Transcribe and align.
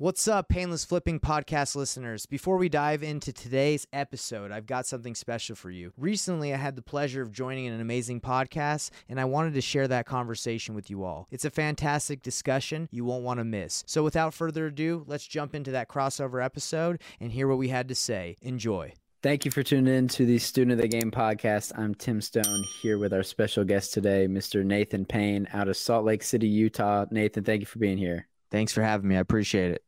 What's 0.00 0.26
up, 0.26 0.48
Painless 0.48 0.86
Flipping 0.86 1.20
podcast 1.20 1.76
listeners? 1.76 2.24
Before 2.24 2.56
we 2.56 2.70
dive 2.70 3.02
into 3.02 3.34
today's 3.34 3.86
episode, 3.92 4.50
I've 4.50 4.64
got 4.64 4.86
something 4.86 5.14
special 5.14 5.54
for 5.54 5.70
you. 5.70 5.92
Recently, 5.98 6.54
I 6.54 6.56
had 6.56 6.74
the 6.74 6.80
pleasure 6.80 7.20
of 7.20 7.32
joining 7.32 7.66
an 7.66 7.82
amazing 7.82 8.22
podcast, 8.22 8.92
and 9.10 9.20
I 9.20 9.26
wanted 9.26 9.52
to 9.52 9.60
share 9.60 9.86
that 9.88 10.06
conversation 10.06 10.74
with 10.74 10.88
you 10.88 11.04
all. 11.04 11.28
It's 11.30 11.44
a 11.44 11.50
fantastic 11.50 12.22
discussion 12.22 12.88
you 12.90 13.04
won't 13.04 13.24
want 13.24 13.40
to 13.40 13.44
miss. 13.44 13.84
So, 13.86 14.02
without 14.02 14.32
further 14.32 14.68
ado, 14.68 15.04
let's 15.06 15.26
jump 15.26 15.54
into 15.54 15.70
that 15.72 15.90
crossover 15.90 16.42
episode 16.42 17.02
and 17.20 17.30
hear 17.30 17.46
what 17.46 17.58
we 17.58 17.68
had 17.68 17.86
to 17.88 17.94
say. 17.94 18.38
Enjoy. 18.40 18.94
Thank 19.22 19.44
you 19.44 19.50
for 19.50 19.62
tuning 19.62 19.94
in 19.94 20.08
to 20.08 20.24
the 20.24 20.38
Student 20.38 20.72
of 20.72 20.78
the 20.78 20.88
Game 20.88 21.10
podcast. 21.10 21.78
I'm 21.78 21.94
Tim 21.94 22.22
Stone 22.22 22.64
here 22.80 22.96
with 22.96 23.12
our 23.12 23.22
special 23.22 23.64
guest 23.64 23.92
today, 23.92 24.26
Mr. 24.26 24.64
Nathan 24.64 25.04
Payne 25.04 25.46
out 25.52 25.68
of 25.68 25.76
Salt 25.76 26.06
Lake 26.06 26.22
City, 26.22 26.48
Utah. 26.48 27.04
Nathan, 27.10 27.44
thank 27.44 27.60
you 27.60 27.66
for 27.66 27.80
being 27.80 27.98
here. 27.98 28.28
Thanks 28.50 28.72
for 28.72 28.80
having 28.80 29.06
me. 29.06 29.16
I 29.16 29.20
appreciate 29.20 29.72
it. 29.72 29.84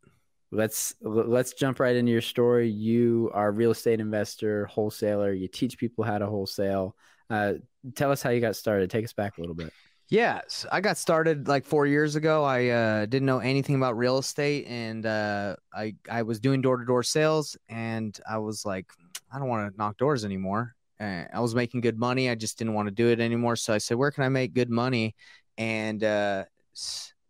Let's 0.54 0.94
let's 1.00 1.54
jump 1.54 1.80
right 1.80 1.96
into 1.96 2.12
your 2.12 2.20
story. 2.20 2.68
You 2.68 3.30
are 3.32 3.48
a 3.48 3.50
real 3.50 3.70
estate 3.70 4.00
investor, 4.00 4.66
wholesaler. 4.66 5.32
You 5.32 5.48
teach 5.48 5.78
people 5.78 6.04
how 6.04 6.18
to 6.18 6.26
wholesale. 6.26 6.94
Uh, 7.30 7.54
tell 7.94 8.12
us 8.12 8.22
how 8.22 8.28
you 8.28 8.42
got 8.42 8.54
started. 8.54 8.90
Take 8.90 9.06
us 9.06 9.14
back 9.14 9.38
a 9.38 9.40
little 9.40 9.56
bit. 9.56 9.72
Yes, 10.10 10.66
I 10.70 10.82
got 10.82 10.98
started 10.98 11.48
like 11.48 11.64
four 11.64 11.86
years 11.86 12.16
ago. 12.16 12.44
I 12.44 12.68
uh, 12.68 13.06
didn't 13.06 13.24
know 13.24 13.38
anything 13.38 13.76
about 13.76 13.96
real 13.96 14.18
estate, 14.18 14.66
and 14.68 15.06
uh, 15.06 15.56
I 15.72 15.94
I 16.10 16.20
was 16.22 16.38
doing 16.38 16.60
door 16.60 16.76
to 16.76 16.84
door 16.84 17.02
sales, 17.02 17.56
and 17.70 18.18
I 18.28 18.36
was 18.36 18.66
like, 18.66 18.92
I 19.32 19.38
don't 19.38 19.48
want 19.48 19.72
to 19.72 19.78
knock 19.78 19.96
doors 19.96 20.22
anymore. 20.22 20.74
Uh, 21.00 21.24
I 21.32 21.40
was 21.40 21.54
making 21.54 21.80
good 21.80 21.98
money. 21.98 22.28
I 22.28 22.34
just 22.34 22.58
didn't 22.58 22.74
want 22.74 22.88
to 22.88 22.94
do 22.94 23.08
it 23.08 23.20
anymore. 23.20 23.56
So 23.56 23.72
I 23.72 23.78
said, 23.78 23.96
where 23.96 24.10
can 24.10 24.24
I 24.24 24.28
make 24.28 24.52
good 24.52 24.68
money? 24.68 25.16
And 25.56 26.04
uh, 26.04 26.44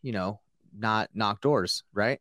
you 0.02 0.10
know, 0.10 0.40
not 0.76 1.08
knock 1.14 1.40
doors, 1.40 1.84
right? 1.92 2.18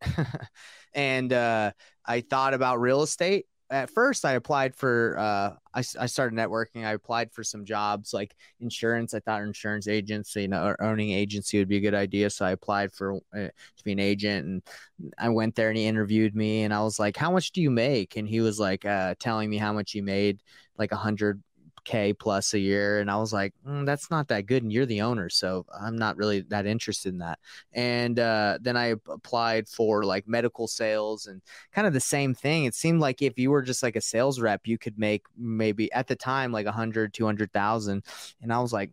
and 0.93 1.31
uh, 1.31 1.71
I 2.05 2.21
thought 2.21 2.53
about 2.53 2.79
real 2.79 3.01
estate. 3.03 3.45
At 3.69 3.89
first, 3.89 4.25
I 4.25 4.33
applied 4.33 4.75
for. 4.75 5.17
Uh, 5.17 5.53
I, 5.73 5.79
I 5.79 6.05
started 6.07 6.37
networking. 6.37 6.85
I 6.85 6.91
applied 6.91 7.31
for 7.31 7.41
some 7.41 7.63
jobs 7.63 8.13
like 8.13 8.35
insurance. 8.59 9.13
I 9.13 9.21
thought 9.21 9.41
insurance 9.43 9.87
agency, 9.87 10.41
you 10.41 10.47
know, 10.49 10.65
or 10.65 10.83
owning 10.83 11.11
agency 11.11 11.57
would 11.57 11.69
be 11.69 11.77
a 11.77 11.81
good 11.81 11.93
idea. 11.93 12.29
So 12.29 12.45
I 12.45 12.51
applied 12.51 12.91
for 12.91 13.15
uh, 13.33 13.47
to 13.47 13.83
be 13.85 13.93
an 13.93 13.99
agent, 13.99 14.45
and 14.45 15.13
I 15.17 15.29
went 15.29 15.55
there 15.55 15.69
and 15.69 15.77
he 15.77 15.85
interviewed 15.85 16.35
me. 16.35 16.63
And 16.63 16.73
I 16.73 16.81
was 16.81 16.99
like, 16.99 17.15
"How 17.15 17.31
much 17.31 17.53
do 17.53 17.61
you 17.61 17.71
make?" 17.71 18.17
And 18.17 18.27
he 18.27 18.41
was 18.41 18.59
like, 18.59 18.85
uh, 18.85 19.15
telling 19.19 19.49
me 19.49 19.57
how 19.57 19.71
much 19.71 19.93
he 19.93 20.01
made, 20.01 20.41
like 20.77 20.91
a 20.91 20.97
hundred 20.97 21.41
K 21.83 22.13
plus 22.13 22.53
a 22.53 22.59
year. 22.59 22.99
And 22.99 23.09
I 23.09 23.17
was 23.17 23.33
like, 23.33 23.53
mm, 23.67 23.85
that's 23.85 24.09
not 24.11 24.27
that 24.29 24.45
good. 24.45 24.63
And 24.63 24.71
you're 24.71 24.85
the 24.85 25.01
owner. 25.01 25.29
So 25.29 25.65
I'm 25.79 25.95
not 25.95 26.17
really 26.17 26.41
that 26.41 26.65
interested 26.65 27.13
in 27.13 27.19
that. 27.19 27.39
And 27.73 28.19
uh, 28.19 28.59
then 28.61 28.77
I 28.77 28.95
applied 29.07 29.67
for 29.67 30.03
like 30.03 30.27
medical 30.27 30.67
sales 30.67 31.27
and 31.27 31.41
kind 31.73 31.87
of 31.87 31.93
the 31.93 31.99
same 31.99 32.33
thing. 32.33 32.65
It 32.65 32.75
seemed 32.75 32.99
like 32.99 33.21
if 33.21 33.37
you 33.37 33.51
were 33.51 33.61
just 33.61 33.83
like 33.83 33.95
a 33.95 34.01
sales 34.01 34.39
rep, 34.39 34.61
you 34.65 34.77
could 34.77 34.97
make 34.99 35.23
maybe 35.37 35.91
at 35.91 36.07
the 36.07 36.15
time 36.15 36.51
like 36.51 36.65
100, 36.65 37.13
200,000. 37.13 38.03
And 38.41 38.53
I 38.53 38.59
was 38.59 38.73
like, 38.73 38.91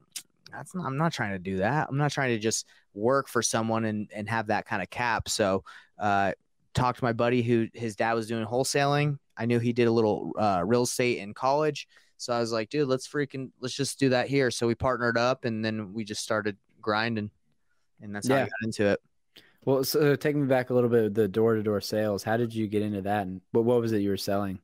that's 0.51 0.75
not, 0.75 0.87
I'm 0.87 0.97
not 0.97 1.13
trying 1.13 1.33
to 1.33 1.39
do 1.39 1.59
that. 1.59 1.89
I'm 1.89 1.99
not 1.99 2.11
trying 2.11 2.31
to 2.31 2.39
just 2.39 2.67
work 2.95 3.29
for 3.29 3.43
someone 3.43 3.85
and, 3.85 4.11
and 4.15 4.29
have 4.29 4.47
that 4.47 4.67
kind 4.67 4.83
of 4.83 4.91
cap. 4.91 5.29
So, 5.29 5.65
uh, 5.99 6.33
talked 6.75 6.99
to 6.99 7.05
my 7.05 7.13
buddy 7.13 7.43
who 7.43 7.69
his 7.75 7.97
dad 7.97 8.15
was 8.15 8.29
doing 8.29 8.47
wholesaling. 8.47 9.19
I 9.37 9.47
knew 9.47 9.59
he 9.59 9.73
did 9.73 9.89
a 9.89 9.93
little 9.93 10.33
uh, 10.39 10.63
real 10.65 10.83
estate 10.83 11.19
in 11.19 11.35
college. 11.35 11.89
So 12.19 12.33
I 12.33 12.41
was 12.41 12.53
like, 12.53 12.69
dude, 12.69 12.89
let's 12.89 13.09
freaking 13.09 13.51
let's 13.61 13.75
just 13.75 13.99
do 13.99 14.11
that 14.11 14.29
here. 14.29 14.51
So 14.51 14.67
we 14.67 14.75
partnered 14.75 15.17
up 15.17 15.45
and 15.45 15.65
then 15.65 15.93
we 15.93 16.05
just 16.05 16.23
started 16.23 16.57
grinding. 16.83 17.31
And 18.03 18.15
that's 18.15 18.29
how 18.29 18.35
yeah. 18.35 18.43
I 18.43 18.45
got 18.45 18.65
into 18.65 18.87
it. 18.87 19.01
Well, 19.65 19.85
so 19.85 20.15
take 20.17 20.37
me 20.37 20.47
back 20.47 20.71
a 20.71 20.75
little 20.75 20.91
bit 20.91 21.15
the 21.15 21.29
door 21.29 21.55
to 21.55 21.63
door 21.63 21.81
sales. 21.81 22.23
How 22.23 22.37
did 22.37 22.55
you 22.55 22.67
get 22.67 22.83
into 22.83 23.03
that 23.03 23.27
and 23.27 23.41
what 23.53 23.65
what 23.65 23.81
was 23.81 23.93
it 23.93 24.01
you 24.01 24.11
were 24.11 24.17
selling? 24.17 24.59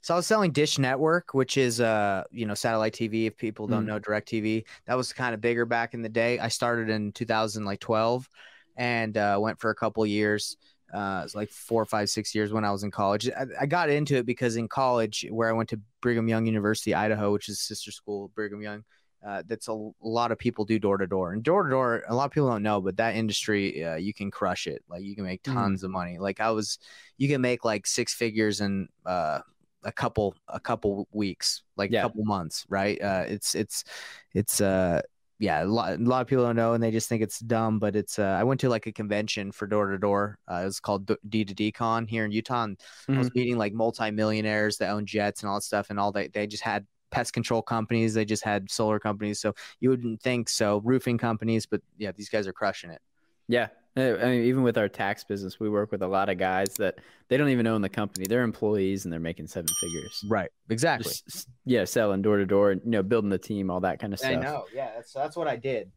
So 0.00 0.12
I 0.12 0.18
was 0.18 0.26
selling 0.26 0.52
Dish 0.52 0.78
Network, 0.78 1.32
which 1.32 1.56
is 1.56 1.80
uh, 1.80 2.24
you 2.30 2.46
know, 2.46 2.54
satellite 2.54 2.92
TV 2.92 3.26
if 3.26 3.36
people 3.36 3.66
don't 3.66 3.84
mm. 3.84 3.88
know 3.88 4.00
DirecTV. 4.00 4.64
That 4.86 4.96
was 4.96 5.12
kind 5.12 5.34
of 5.34 5.40
bigger 5.40 5.64
back 5.64 5.94
in 5.94 6.02
the 6.02 6.08
day. 6.08 6.38
I 6.38 6.48
started 6.48 6.90
in 6.90 7.12
2012 7.12 8.28
and 8.76 9.16
uh, 9.16 9.38
went 9.40 9.58
for 9.58 9.70
a 9.70 9.74
couple 9.74 10.04
years 10.04 10.56
uh, 10.94 11.26
like 11.34 11.50
four, 11.50 11.84
five, 11.84 12.08
six 12.08 12.34
years 12.34 12.52
when 12.52 12.64
I 12.64 12.70
was 12.70 12.84
in 12.84 12.90
college. 12.90 13.28
I, 13.28 13.46
I, 13.62 13.66
got 13.66 13.90
into 13.90 14.16
it 14.16 14.26
because 14.26 14.56
in 14.56 14.68
college, 14.68 15.26
where 15.28 15.48
I 15.48 15.52
went 15.52 15.68
to 15.70 15.80
Brigham 16.00 16.28
Young 16.28 16.46
University, 16.46 16.94
Idaho, 16.94 17.32
which 17.32 17.48
is 17.48 17.60
sister 17.60 17.90
school 17.90 18.30
Brigham 18.34 18.62
Young, 18.62 18.84
uh, 19.26 19.42
that's 19.46 19.68
a, 19.68 19.72
a, 19.72 19.92
lot 20.00 20.30
of 20.30 20.38
people 20.38 20.64
do 20.64 20.78
door 20.78 20.96
to 20.98 21.06
door. 21.06 21.32
And 21.32 21.42
door 21.42 21.64
to 21.64 21.70
door, 21.70 22.04
a 22.08 22.14
lot 22.14 22.26
of 22.26 22.30
people 22.30 22.48
don't 22.48 22.62
know, 22.62 22.80
but 22.80 22.96
that 22.98 23.16
industry, 23.16 23.84
uh, 23.84 23.96
you 23.96 24.14
can 24.14 24.30
crush 24.30 24.68
it. 24.68 24.84
Like 24.88 25.02
you 25.02 25.16
can 25.16 25.24
make 25.24 25.42
mm-hmm. 25.42 25.58
tons 25.58 25.80
mm. 25.80 25.84
of 25.84 25.90
money. 25.90 26.18
Like 26.18 26.40
I 26.40 26.52
was, 26.52 26.78
you 27.18 27.28
can 27.28 27.40
make 27.40 27.64
like 27.64 27.86
six 27.86 28.14
figures 28.14 28.60
in 28.60 28.88
uh, 29.04 29.40
a 29.82 29.92
couple 29.92 30.34
a 30.48 30.60
couple 30.60 31.08
weeks, 31.12 31.62
like 31.76 31.90
a 31.92 32.00
couple 32.00 32.24
months, 32.24 32.64
right? 32.68 33.00
Uh, 33.00 33.24
it's 33.26 33.54
it's 33.54 33.84
it's 34.32 34.60
uh 34.60 35.02
yeah, 35.38 35.62
a 35.62 35.66
lot, 35.66 35.98
a 35.98 36.02
lot 36.02 36.20
of 36.22 36.26
people 36.26 36.44
don't 36.44 36.56
know 36.56 36.74
and 36.74 36.82
they 36.82 36.90
just 36.90 37.08
think 37.08 37.22
it's 37.22 37.40
dumb, 37.40 37.78
but 37.78 37.96
it's, 37.96 38.18
uh, 38.18 38.22
I 38.22 38.44
went 38.44 38.60
to 38.60 38.68
like 38.68 38.86
a 38.86 38.92
convention 38.92 39.52
for 39.52 39.66
door 39.66 39.90
to 39.90 39.98
door. 39.98 40.38
Uh, 40.50 40.56
it 40.56 40.64
was 40.64 40.80
called 40.80 41.06
D2D 41.06 41.74
Con 41.74 42.06
here 42.06 42.24
in 42.24 42.30
Utah. 42.30 42.64
And 42.64 42.78
mm-hmm. 42.78 43.14
I 43.14 43.18
was 43.18 43.28
mm-hmm. 43.28 43.38
meeting 43.38 43.58
like 43.58 43.72
multimillionaires 43.72 44.78
that 44.78 44.90
own 44.90 45.06
jets 45.06 45.42
and 45.42 45.50
all 45.50 45.56
that 45.56 45.64
stuff. 45.64 45.90
And 45.90 45.98
all 45.98 46.12
that 46.12 46.32
they 46.32 46.46
just 46.46 46.62
had 46.62 46.86
pest 47.10 47.32
control 47.32 47.62
companies. 47.62 48.14
They 48.14 48.24
just 48.24 48.44
had 48.44 48.70
solar 48.70 48.98
companies. 48.98 49.40
So 49.40 49.54
you 49.80 49.90
wouldn't 49.90 50.20
think 50.20 50.48
so 50.48 50.80
roofing 50.84 51.18
companies, 51.18 51.66
but 51.66 51.80
yeah, 51.96 52.12
these 52.12 52.28
guys 52.28 52.46
are 52.46 52.52
crushing 52.52 52.90
it. 52.90 53.00
Yeah. 53.48 53.68
I 53.96 54.12
mean, 54.24 54.44
even 54.44 54.64
with 54.64 54.76
our 54.76 54.88
tax 54.88 55.22
business, 55.22 55.60
we 55.60 55.68
work 55.68 55.92
with 55.92 56.02
a 56.02 56.08
lot 56.08 56.28
of 56.28 56.36
guys 56.36 56.74
that 56.78 56.96
they 57.28 57.36
don't 57.36 57.50
even 57.50 57.66
own 57.66 57.80
the 57.80 57.88
company. 57.88 58.26
They're 58.26 58.42
employees 58.42 59.04
and 59.04 59.12
they're 59.12 59.20
making 59.20 59.46
seven 59.46 59.68
figures. 59.80 60.20
Right. 60.28 60.50
Exactly. 60.68 61.12
Just, 61.28 61.48
yeah. 61.64 61.84
Selling 61.84 62.20
door 62.20 62.38
to 62.38 62.46
door, 62.46 62.72
and 62.72 62.80
you 62.84 62.90
know, 62.90 63.02
building 63.04 63.30
the 63.30 63.38
team, 63.38 63.70
all 63.70 63.80
that 63.80 64.00
kind 64.00 64.12
of 64.12 64.18
stuff. 64.18 64.32
I 64.32 64.34
know. 64.34 64.64
Yeah. 64.74 64.90
That's, 64.96 65.12
that's 65.12 65.36
what 65.36 65.46
I 65.46 65.54
did. 65.56 65.92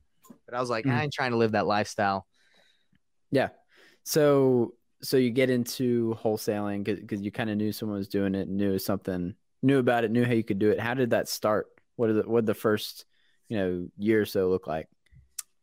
But 0.46 0.56
I 0.56 0.60
was 0.60 0.70
like, 0.70 0.86
mm-hmm. 0.86 0.96
I 0.96 1.04
ain't 1.04 1.14
trying 1.14 1.32
to 1.32 1.38
live 1.38 1.54
that 1.54 1.66
lifestyle. 1.66 2.28
Yeah. 3.32 3.50
So, 4.04 4.76
so 5.02 5.18
you 5.18 5.32
get 5.32 5.50
into 5.50 6.16
wholesaling 6.24 6.84
because 6.84 7.22
you 7.22 7.32
kind 7.32 7.50
of 7.50 7.58
knew 7.58 7.72
someone 7.72 7.98
was 7.98 8.08
doing 8.08 8.36
it, 8.36 8.48
knew 8.48 8.78
something, 8.78 9.34
knew 9.64 9.80
about 9.80 10.04
it, 10.04 10.12
knew 10.12 10.24
how 10.24 10.34
you 10.34 10.44
could 10.44 10.60
do 10.60 10.70
it. 10.70 10.80
How 10.80 10.94
did 10.94 11.10
that 11.10 11.28
start? 11.28 11.68
What 11.96 12.08
did 12.08 12.18
the, 12.18 12.30
what 12.30 12.42
did 12.42 12.48
the 12.48 12.54
first, 12.54 13.06
you 13.50 13.58
know, 13.58 13.88
year 13.98 14.22
or 14.22 14.26
so 14.26 14.50
look 14.50 14.68
like? 14.68 14.88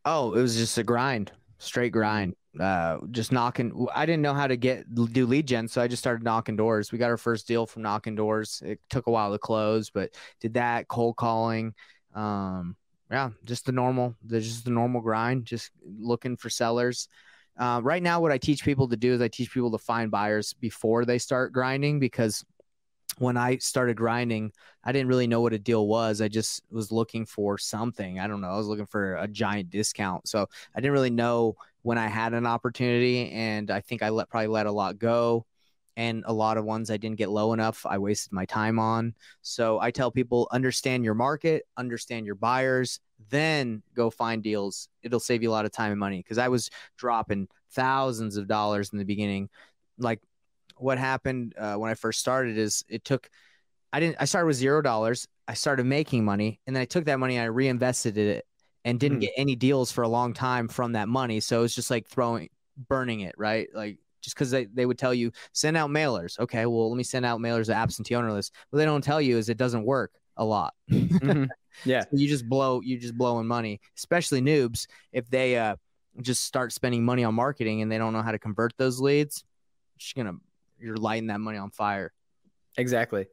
Oh, 0.03 0.33
it 0.33 0.41
was 0.41 0.57
just 0.57 0.77
a 0.77 0.83
grind 0.83 1.31
straight 1.57 1.91
grind. 1.91 2.35
Uh, 2.59 2.99
just 3.11 3.31
knocking. 3.31 3.87
I 3.93 4.05
didn't 4.05 4.21
know 4.21 4.33
how 4.33 4.47
to 4.47 4.55
get 4.55 4.93
do 4.93 5.25
lead 5.25 5.47
gen, 5.47 5.67
so 5.67 5.81
I 5.81 5.87
just 5.87 6.01
started 6.01 6.23
knocking 6.23 6.55
doors. 6.55 6.91
We 6.91 6.97
got 6.97 7.09
our 7.09 7.17
first 7.17 7.47
deal 7.47 7.65
from 7.65 7.81
knocking 7.81 8.15
doors. 8.15 8.61
It 8.65 8.79
took 8.89 9.07
a 9.07 9.11
while 9.11 9.31
to 9.31 9.37
close, 9.37 9.89
but 9.89 10.11
did 10.39 10.53
that 10.53 10.87
cold 10.87 11.17
calling. 11.17 11.73
Um, 12.13 12.77
yeah, 13.11 13.31
just 13.43 13.65
the 13.65 13.71
normal. 13.71 14.15
Just 14.27 14.63
the 14.63 14.71
normal 14.71 15.01
grind. 15.01 15.45
Just 15.45 15.71
looking 15.83 16.37
for 16.37 16.49
sellers. 16.49 17.09
Uh, 17.57 17.79
right 17.83 18.03
now, 18.03 18.19
what 18.19 18.31
I 18.31 18.37
teach 18.37 18.63
people 18.63 18.87
to 18.89 18.97
do 18.97 19.13
is 19.13 19.21
I 19.21 19.27
teach 19.27 19.51
people 19.53 19.71
to 19.71 19.77
find 19.77 20.11
buyers 20.11 20.53
before 20.53 21.05
they 21.05 21.17
start 21.17 21.53
grinding 21.53 21.99
because 21.99 22.43
when 23.17 23.37
I 23.37 23.57
started 23.57 23.95
grinding, 23.97 24.51
I 24.83 24.91
didn't 24.91 25.07
really 25.07 25.27
know 25.27 25.41
what 25.41 25.53
a 25.53 25.59
deal 25.59 25.87
was. 25.87 26.21
I 26.21 26.27
just 26.27 26.61
was 26.69 26.91
looking 26.91 27.25
for 27.25 27.57
something. 27.57 28.19
I 28.19 28.27
don't 28.27 28.41
know. 28.41 28.49
I 28.49 28.57
was 28.57 28.67
looking 28.67 28.85
for 28.85 29.15
a 29.15 29.27
giant 29.27 29.69
discount. 29.69 30.27
So 30.27 30.47
I 30.75 30.79
didn't 30.79 30.93
really 30.93 31.09
know 31.09 31.55
when 31.81 31.97
I 31.97 32.07
had 32.07 32.33
an 32.33 32.45
opportunity. 32.45 33.31
And 33.31 33.71
I 33.71 33.81
think 33.81 34.03
I 34.03 34.09
let 34.09 34.29
probably 34.29 34.47
let 34.47 34.65
a 34.65 34.71
lot 34.71 34.99
go. 34.99 35.45
And 35.97 36.23
a 36.27 36.33
lot 36.33 36.57
of 36.57 36.65
ones 36.65 36.91
I 36.91 36.97
didn't 36.97 37.17
get 37.17 37.29
low 37.29 37.53
enough, 37.53 37.85
I 37.85 37.97
wasted 37.99 38.33
my 38.33 38.45
time 38.45 38.79
on. 38.79 39.13
So 39.41 39.79
I 39.79 39.91
tell 39.91 40.11
people 40.11 40.49
understand 40.51 41.05
your 41.05 41.13
market, 41.13 41.63
understand 41.77 42.25
your 42.25 42.35
buyers, 42.35 42.99
then 43.29 43.81
go 43.95 44.09
find 44.09 44.43
deals. 44.43 44.89
It'll 45.03 45.21
save 45.21 45.41
you 45.41 45.49
a 45.49 45.53
lot 45.53 45.63
of 45.63 45.71
time 45.71 45.91
and 45.91 45.99
money. 45.99 46.21
Cause 46.21 46.37
I 46.37 46.49
was 46.49 46.69
dropping 46.97 47.47
thousands 47.71 48.35
of 48.35 48.47
dollars 48.47 48.89
in 48.91 48.99
the 48.99 49.05
beginning. 49.05 49.49
Like 49.97 50.19
what 50.77 50.97
happened 50.97 51.53
uh, 51.57 51.75
when 51.75 51.89
I 51.89 51.93
first 51.93 52.19
started 52.19 52.57
is 52.57 52.83
it 52.87 53.03
took 53.03 53.29
I 53.93 53.99
didn't 53.99 54.17
I 54.19 54.25
started 54.25 54.47
with 54.47 54.57
zero 54.57 54.81
dollars. 54.81 55.27
I 55.47 55.53
started 55.53 55.85
making 55.85 56.25
money 56.25 56.59
and 56.67 56.75
then 56.75 56.81
I 56.81 56.85
took 56.85 57.05
that 57.05 57.19
money 57.19 57.37
and 57.37 57.43
I 57.43 57.47
reinvested 57.47 58.17
it 58.17 58.45
and 58.83 58.99
didn't 58.99 59.19
mm. 59.19 59.21
get 59.21 59.33
any 59.37 59.55
deals 59.55 59.91
for 59.91 60.03
a 60.03 60.07
long 60.07 60.33
time 60.33 60.67
from 60.67 60.93
that 60.93 61.07
money. 61.07 61.39
So 61.39 61.63
it's 61.63 61.75
just 61.75 61.89
like 61.89 62.07
throwing 62.07 62.49
burning 62.89 63.21
it, 63.21 63.35
right? 63.37 63.67
Like 63.73 63.97
just 64.21 64.35
because 64.35 64.51
they, 64.51 64.65
they 64.65 64.85
would 64.85 64.97
tell 64.97 65.13
you 65.13 65.31
send 65.53 65.77
out 65.77 65.89
mailers. 65.89 66.39
Okay, 66.39 66.65
well 66.65 66.89
let 66.89 66.97
me 66.97 67.03
send 67.03 67.25
out 67.25 67.39
mailers 67.39 67.67
to 67.67 67.73
absentee 67.73 68.15
owner 68.15 68.31
list. 68.31 68.53
What 68.69 68.79
they 68.79 68.85
don't 68.85 69.03
tell 69.03 69.21
you 69.21 69.37
is 69.37 69.49
it 69.49 69.57
doesn't 69.57 69.85
work 69.85 70.11
a 70.37 70.43
lot. 70.43 70.73
mm-hmm. 70.91 71.45
Yeah. 71.83 72.01
So 72.01 72.09
you 72.13 72.27
just 72.27 72.47
blow 72.47 72.81
you 72.81 72.97
just 72.97 73.17
blowing 73.17 73.47
money, 73.47 73.79
especially 73.97 74.41
noobs 74.41 74.87
if 75.11 75.29
they 75.29 75.57
uh 75.57 75.75
just 76.21 76.43
start 76.43 76.71
spending 76.71 77.03
money 77.03 77.23
on 77.23 77.35
marketing 77.35 77.81
and 77.81 77.91
they 77.91 77.97
don't 77.97 78.13
know 78.13 78.21
how 78.21 78.31
to 78.31 78.39
convert 78.39 78.73
those 78.77 78.99
leads. 78.99 79.43
Just 79.97 80.15
gonna 80.15 80.35
you're 80.85 80.97
lighting 80.97 81.27
that 81.27 81.39
money 81.39 81.57
on 81.57 81.71
fire. 81.71 82.13
Exactly. 82.77 83.27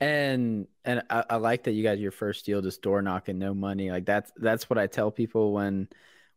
And 0.00 0.66
and 0.84 1.02
I, 1.10 1.24
I, 1.30 1.36
like 1.36 1.64
that 1.64 1.72
you 1.72 1.82
got 1.82 1.98
your 1.98 2.12
first 2.12 2.46
deal 2.46 2.62
just 2.62 2.82
door 2.82 3.02
knocking, 3.02 3.38
no 3.38 3.54
money. 3.54 3.90
Like 3.90 4.06
that's 4.06 4.30
that's 4.36 4.70
what 4.70 4.78
I 4.78 4.86
tell 4.86 5.10
people 5.10 5.52
when 5.52 5.88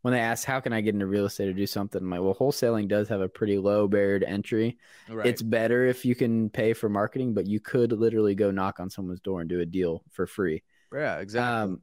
when 0.02 0.14
they 0.14 0.20
ask 0.20 0.46
how 0.46 0.60
can 0.60 0.74
I 0.74 0.82
get 0.82 0.96
into 0.96 1.06
real 1.06 1.26
estate 1.26 1.50
or 1.50 1.54
do 1.54 1.68
something, 1.68 2.02
I'm 2.02 2.10
like, 2.10 2.22
well, 2.22 2.34
wholesaling 2.34 2.88
does 2.88 3.08
have 3.10 3.22
a 3.22 3.30
pretty 3.30 3.60
low 3.60 3.88
barrier 3.88 4.20
to 4.20 4.28
entry. 4.28 4.80
Right. 5.08 5.28
It's 5.28 5.44
better 5.44 5.86
if 5.86 6.06
you 6.06 6.16
can 6.16 6.50
pay 6.50 6.74
for 6.74 6.90
marketing, 6.90 7.36
but 7.36 7.46
you 7.46 7.60
could 7.60 7.92
literally 7.92 8.34
go 8.34 8.50
knock 8.50 8.80
on 8.80 8.90
someone's 8.90 9.20
door 9.20 9.42
and 9.42 9.50
do 9.50 9.60
a 9.60 9.66
deal 9.66 10.04
for 10.10 10.26
free. 10.26 10.64
yeah, 10.92 11.20
exactly. 11.20 11.56
Um, 11.56 11.82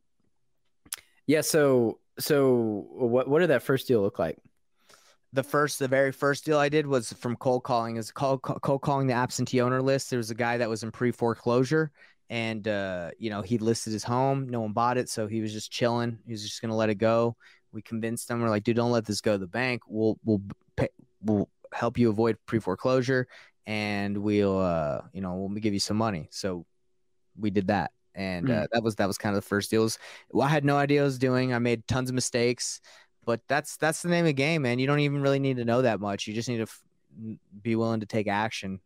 yeah. 1.28 1.42
So, 1.42 2.00
so 2.18 2.88
what 2.90 3.28
what 3.28 3.38
did 3.38 3.50
that 3.50 3.62
first 3.62 3.86
deal 3.86 4.02
look 4.02 4.18
like? 4.18 4.38
The 5.32 5.42
first, 5.42 5.78
the 5.78 5.88
very 5.88 6.12
first 6.12 6.44
deal 6.44 6.58
I 6.58 6.68
did 6.68 6.86
was 6.86 7.12
from 7.12 7.36
cold 7.36 7.64
calling. 7.64 7.96
Is 7.96 8.10
cold, 8.10 8.42
cold 8.42 8.80
calling 8.80 9.06
the 9.06 9.14
absentee 9.14 9.60
owner 9.60 9.82
list. 9.82 10.10
There 10.10 10.18
was 10.18 10.30
a 10.30 10.34
guy 10.34 10.56
that 10.58 10.68
was 10.68 10.82
in 10.82 10.90
pre 10.90 11.10
foreclosure, 11.10 11.90
and 12.30 12.66
uh, 12.66 13.10
you 13.18 13.30
know 13.30 13.42
he 13.42 13.58
listed 13.58 13.92
his 13.92 14.04
home. 14.04 14.48
No 14.48 14.60
one 14.60 14.72
bought 14.72 14.96
it, 14.96 15.08
so 15.08 15.26
he 15.26 15.40
was 15.40 15.52
just 15.52 15.70
chilling. 15.70 16.18
He 16.26 16.32
was 16.32 16.42
just 16.42 16.62
gonna 16.62 16.76
let 16.76 16.88
it 16.88 16.96
go. 16.96 17.36
We 17.72 17.82
convinced 17.82 18.30
him. 18.30 18.40
We're 18.40 18.48
like, 18.48 18.64
dude, 18.64 18.76
don't 18.76 18.90
let 18.90 19.04
this 19.04 19.20
go 19.20 19.32
to 19.32 19.38
the 19.38 19.46
bank. 19.46 19.82
We'll 19.86 20.18
we'll 20.24 20.42
pay, 20.76 20.88
we'll 21.22 21.50
help 21.72 21.98
you 21.98 22.08
avoid 22.08 22.38
pre 22.46 22.58
foreclosure, 22.58 23.28
and 23.66 24.16
we'll 24.16 24.58
uh, 24.58 25.02
you 25.12 25.20
know 25.20 25.34
we'll 25.34 25.60
give 25.60 25.74
you 25.74 25.80
some 25.80 25.98
money. 25.98 26.28
So 26.30 26.64
we 27.38 27.50
did 27.50 27.68
that. 27.68 27.92
And 28.14 28.50
uh, 28.50 28.66
that 28.72 28.82
was 28.82 28.96
that 28.96 29.06
was 29.06 29.16
kind 29.16 29.36
of 29.36 29.42
the 29.42 29.48
first 29.48 29.70
deals. 29.70 29.96
Well, 30.32 30.44
I 30.44 30.50
had 30.50 30.64
no 30.64 30.76
idea 30.76 31.00
what 31.00 31.04
I 31.04 31.04
was 31.04 31.18
doing. 31.20 31.54
I 31.54 31.60
made 31.60 31.86
tons 31.86 32.10
of 32.10 32.16
mistakes 32.16 32.80
but 33.28 33.42
that's 33.46 33.76
that's 33.76 34.00
the 34.00 34.08
name 34.08 34.24
of 34.24 34.28
the 34.28 34.32
game, 34.32 34.62
man. 34.62 34.78
You 34.78 34.86
don't 34.86 35.00
even 35.00 35.20
really 35.20 35.38
need 35.38 35.58
to 35.58 35.64
know 35.66 35.82
that 35.82 36.00
much. 36.00 36.26
You 36.26 36.32
just 36.32 36.48
need 36.48 36.56
to 36.56 36.62
f- 36.62 36.82
be 37.62 37.76
willing 37.76 38.00
to 38.00 38.06
take 38.06 38.26
action. 38.26 38.80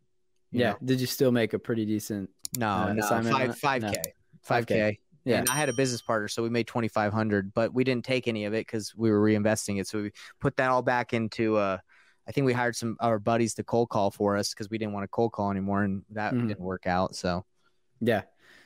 Yeah. 0.51 0.71
know? 0.71 0.77
Did 0.83 0.99
you 0.99 1.07
still 1.07 1.31
make 1.31 1.53
a 1.53 1.59
pretty 1.59 1.85
decent? 1.85 2.29
No, 2.57 2.67
Uh, 2.67 2.91
no, 2.93 3.03
assignment 3.05 3.33
five 3.33 3.57
five 3.57 3.81
k, 3.83 4.01
five 4.41 4.67
k. 4.67 4.99
Yeah. 5.23 5.37
And 5.37 5.49
I 5.49 5.53
had 5.55 5.69
a 5.69 5.73
business 5.73 6.01
partner, 6.01 6.27
so 6.27 6.43
we 6.43 6.49
made 6.49 6.67
twenty 6.67 6.89
five 6.89 7.13
hundred, 7.13 7.53
but 7.53 7.73
we 7.73 7.85
didn't 7.85 8.03
take 8.03 8.27
any 8.27 8.43
of 8.43 8.53
it 8.53 8.67
because 8.67 8.93
we 8.97 9.09
were 9.09 9.21
reinvesting 9.23 9.79
it. 9.79 9.87
So 9.87 10.01
we 10.01 10.11
put 10.41 10.57
that 10.57 10.69
all 10.69 10.81
back 10.81 11.13
into. 11.13 11.55
uh 11.55 11.77
I 12.27 12.31
think 12.33 12.43
we 12.43 12.51
hired 12.51 12.75
some 12.75 12.97
our 12.99 13.19
buddies 13.19 13.53
to 13.55 13.63
cold 13.63 13.87
call 13.87 14.11
for 14.11 14.35
us 14.35 14.53
because 14.53 14.69
we 14.69 14.77
didn't 14.77 14.91
want 14.91 15.05
to 15.05 15.07
cold 15.07 15.31
call 15.31 15.51
anymore, 15.51 15.83
and 15.83 16.03
that 16.09 16.33
Mhm. 16.33 16.49
didn't 16.49 16.59
work 16.59 16.85
out. 16.85 17.15
So 17.15 17.45
Yeah. 18.01 18.23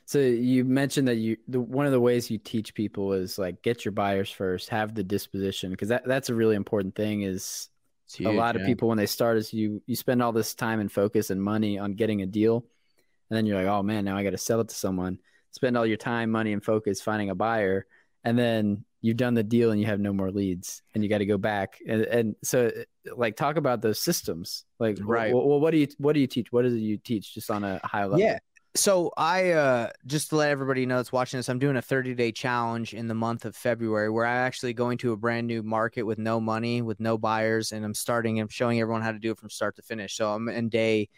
So 0.07 0.19
you 0.19 0.63
mentioned 0.63 1.09
that 1.09 1.17
you 1.17 1.35
the 1.49 1.59
one 1.59 1.85
of 1.85 1.91
the 1.91 1.99
ways 1.99 2.31
you 2.31 2.37
teach 2.37 2.73
people 2.73 3.11
is 3.11 3.37
like 3.37 3.61
get 3.61 3.83
your 3.83 3.91
buyers 3.91 4.31
first, 4.31 4.69
have 4.69 4.95
the 4.95 5.03
disposition 5.03 5.69
because 5.69 5.89
that 5.89 6.05
that's 6.05 6.29
a 6.29 6.33
really 6.33 6.55
important 6.55 6.95
thing. 6.95 7.23
Is 7.23 7.67
it's 8.05 8.15
a 8.15 8.23
huge, 8.23 8.37
lot 8.37 8.55
of 8.55 8.63
people 8.63 8.87
when 8.87 8.97
they 8.97 9.05
start 9.05 9.35
is 9.35 9.53
you 9.53 9.81
you 9.85 9.97
spend 9.97 10.23
all 10.23 10.31
this 10.31 10.55
time 10.55 10.79
and 10.79 10.89
focus 10.89 11.29
and 11.29 11.43
money 11.43 11.77
on 11.77 11.91
getting 11.91 12.21
a 12.21 12.25
deal, 12.25 12.63
and 13.29 13.35
then 13.35 13.45
you're 13.45 13.57
like, 13.57 13.67
oh 13.67 13.83
man, 13.83 14.05
now 14.05 14.15
I 14.15 14.23
got 14.23 14.29
to 14.29 14.37
sell 14.37 14.61
it 14.61 14.69
to 14.69 14.75
someone. 14.75 15.19
Spend 15.51 15.75
all 15.75 15.85
your 15.85 15.97
time, 15.97 16.31
money, 16.31 16.53
and 16.53 16.63
focus 16.63 17.01
finding 17.01 17.29
a 17.29 17.35
buyer, 17.35 17.85
and 18.23 18.39
then 18.39 18.85
you've 19.01 19.17
done 19.17 19.33
the 19.33 19.43
deal 19.43 19.71
and 19.71 19.79
you 19.79 19.87
have 19.87 19.99
no 19.99 20.13
more 20.13 20.31
leads, 20.31 20.83
and 20.95 21.03
you 21.03 21.09
got 21.09 21.17
to 21.17 21.25
go 21.25 21.37
back 21.37 21.81
and 21.85 22.03
and 22.03 22.35
so 22.43 22.71
like 23.13 23.35
talk 23.35 23.57
about 23.57 23.81
those 23.81 23.99
systems. 23.99 24.63
Like, 24.79 24.99
Right. 25.01 25.33
Well, 25.33 25.59
what 25.59 25.71
do 25.71 25.79
you 25.79 25.87
what 25.97 26.13
do 26.13 26.21
you 26.21 26.27
teach? 26.27 26.49
What 26.49 26.63
is 26.63 26.75
it 26.75 26.77
you 26.77 26.95
teach 26.95 27.33
just 27.33 27.51
on 27.51 27.65
a 27.65 27.81
high 27.83 28.03
level? 28.03 28.19
Yeah. 28.19 28.39
So 28.77 29.11
I 29.17 29.51
uh 29.51 29.89
just 30.05 30.29
to 30.29 30.35
let 30.35 30.51
everybody 30.51 30.85
know 30.85 30.97
that's 30.97 31.11
watching 31.11 31.39
this, 31.39 31.49
I'm 31.49 31.57
doing 31.57 31.77
a 31.77 31.81
30 31.81 32.13
day 32.13 32.31
challenge 32.31 32.93
in 32.93 33.07
the 33.07 33.15
month 33.15 33.43
of 33.43 33.55
February 33.55 34.09
where 34.11 34.25
I'm 34.25 34.45
actually 34.45 34.73
going 34.73 34.99
to 34.99 35.13
a 35.13 35.17
brand 35.17 35.47
new 35.47 35.63
market 35.63 36.03
with 36.03 36.19
no 36.19 36.39
money, 36.39 36.83
with 36.83 36.99
no 36.99 37.17
buyers, 37.17 37.71
and 37.71 37.83
I'm 37.83 37.95
starting 37.95 38.39
I'm 38.39 38.49
showing 38.49 38.79
everyone 38.79 39.01
how 39.01 39.11
to 39.11 39.17
do 39.19 39.31
it 39.31 39.39
from 39.39 39.49
start 39.49 39.77
to 39.77 39.81
finish. 39.81 40.15
So 40.15 40.31
I'm 40.31 40.47
in 40.47 40.69
day 40.69 41.09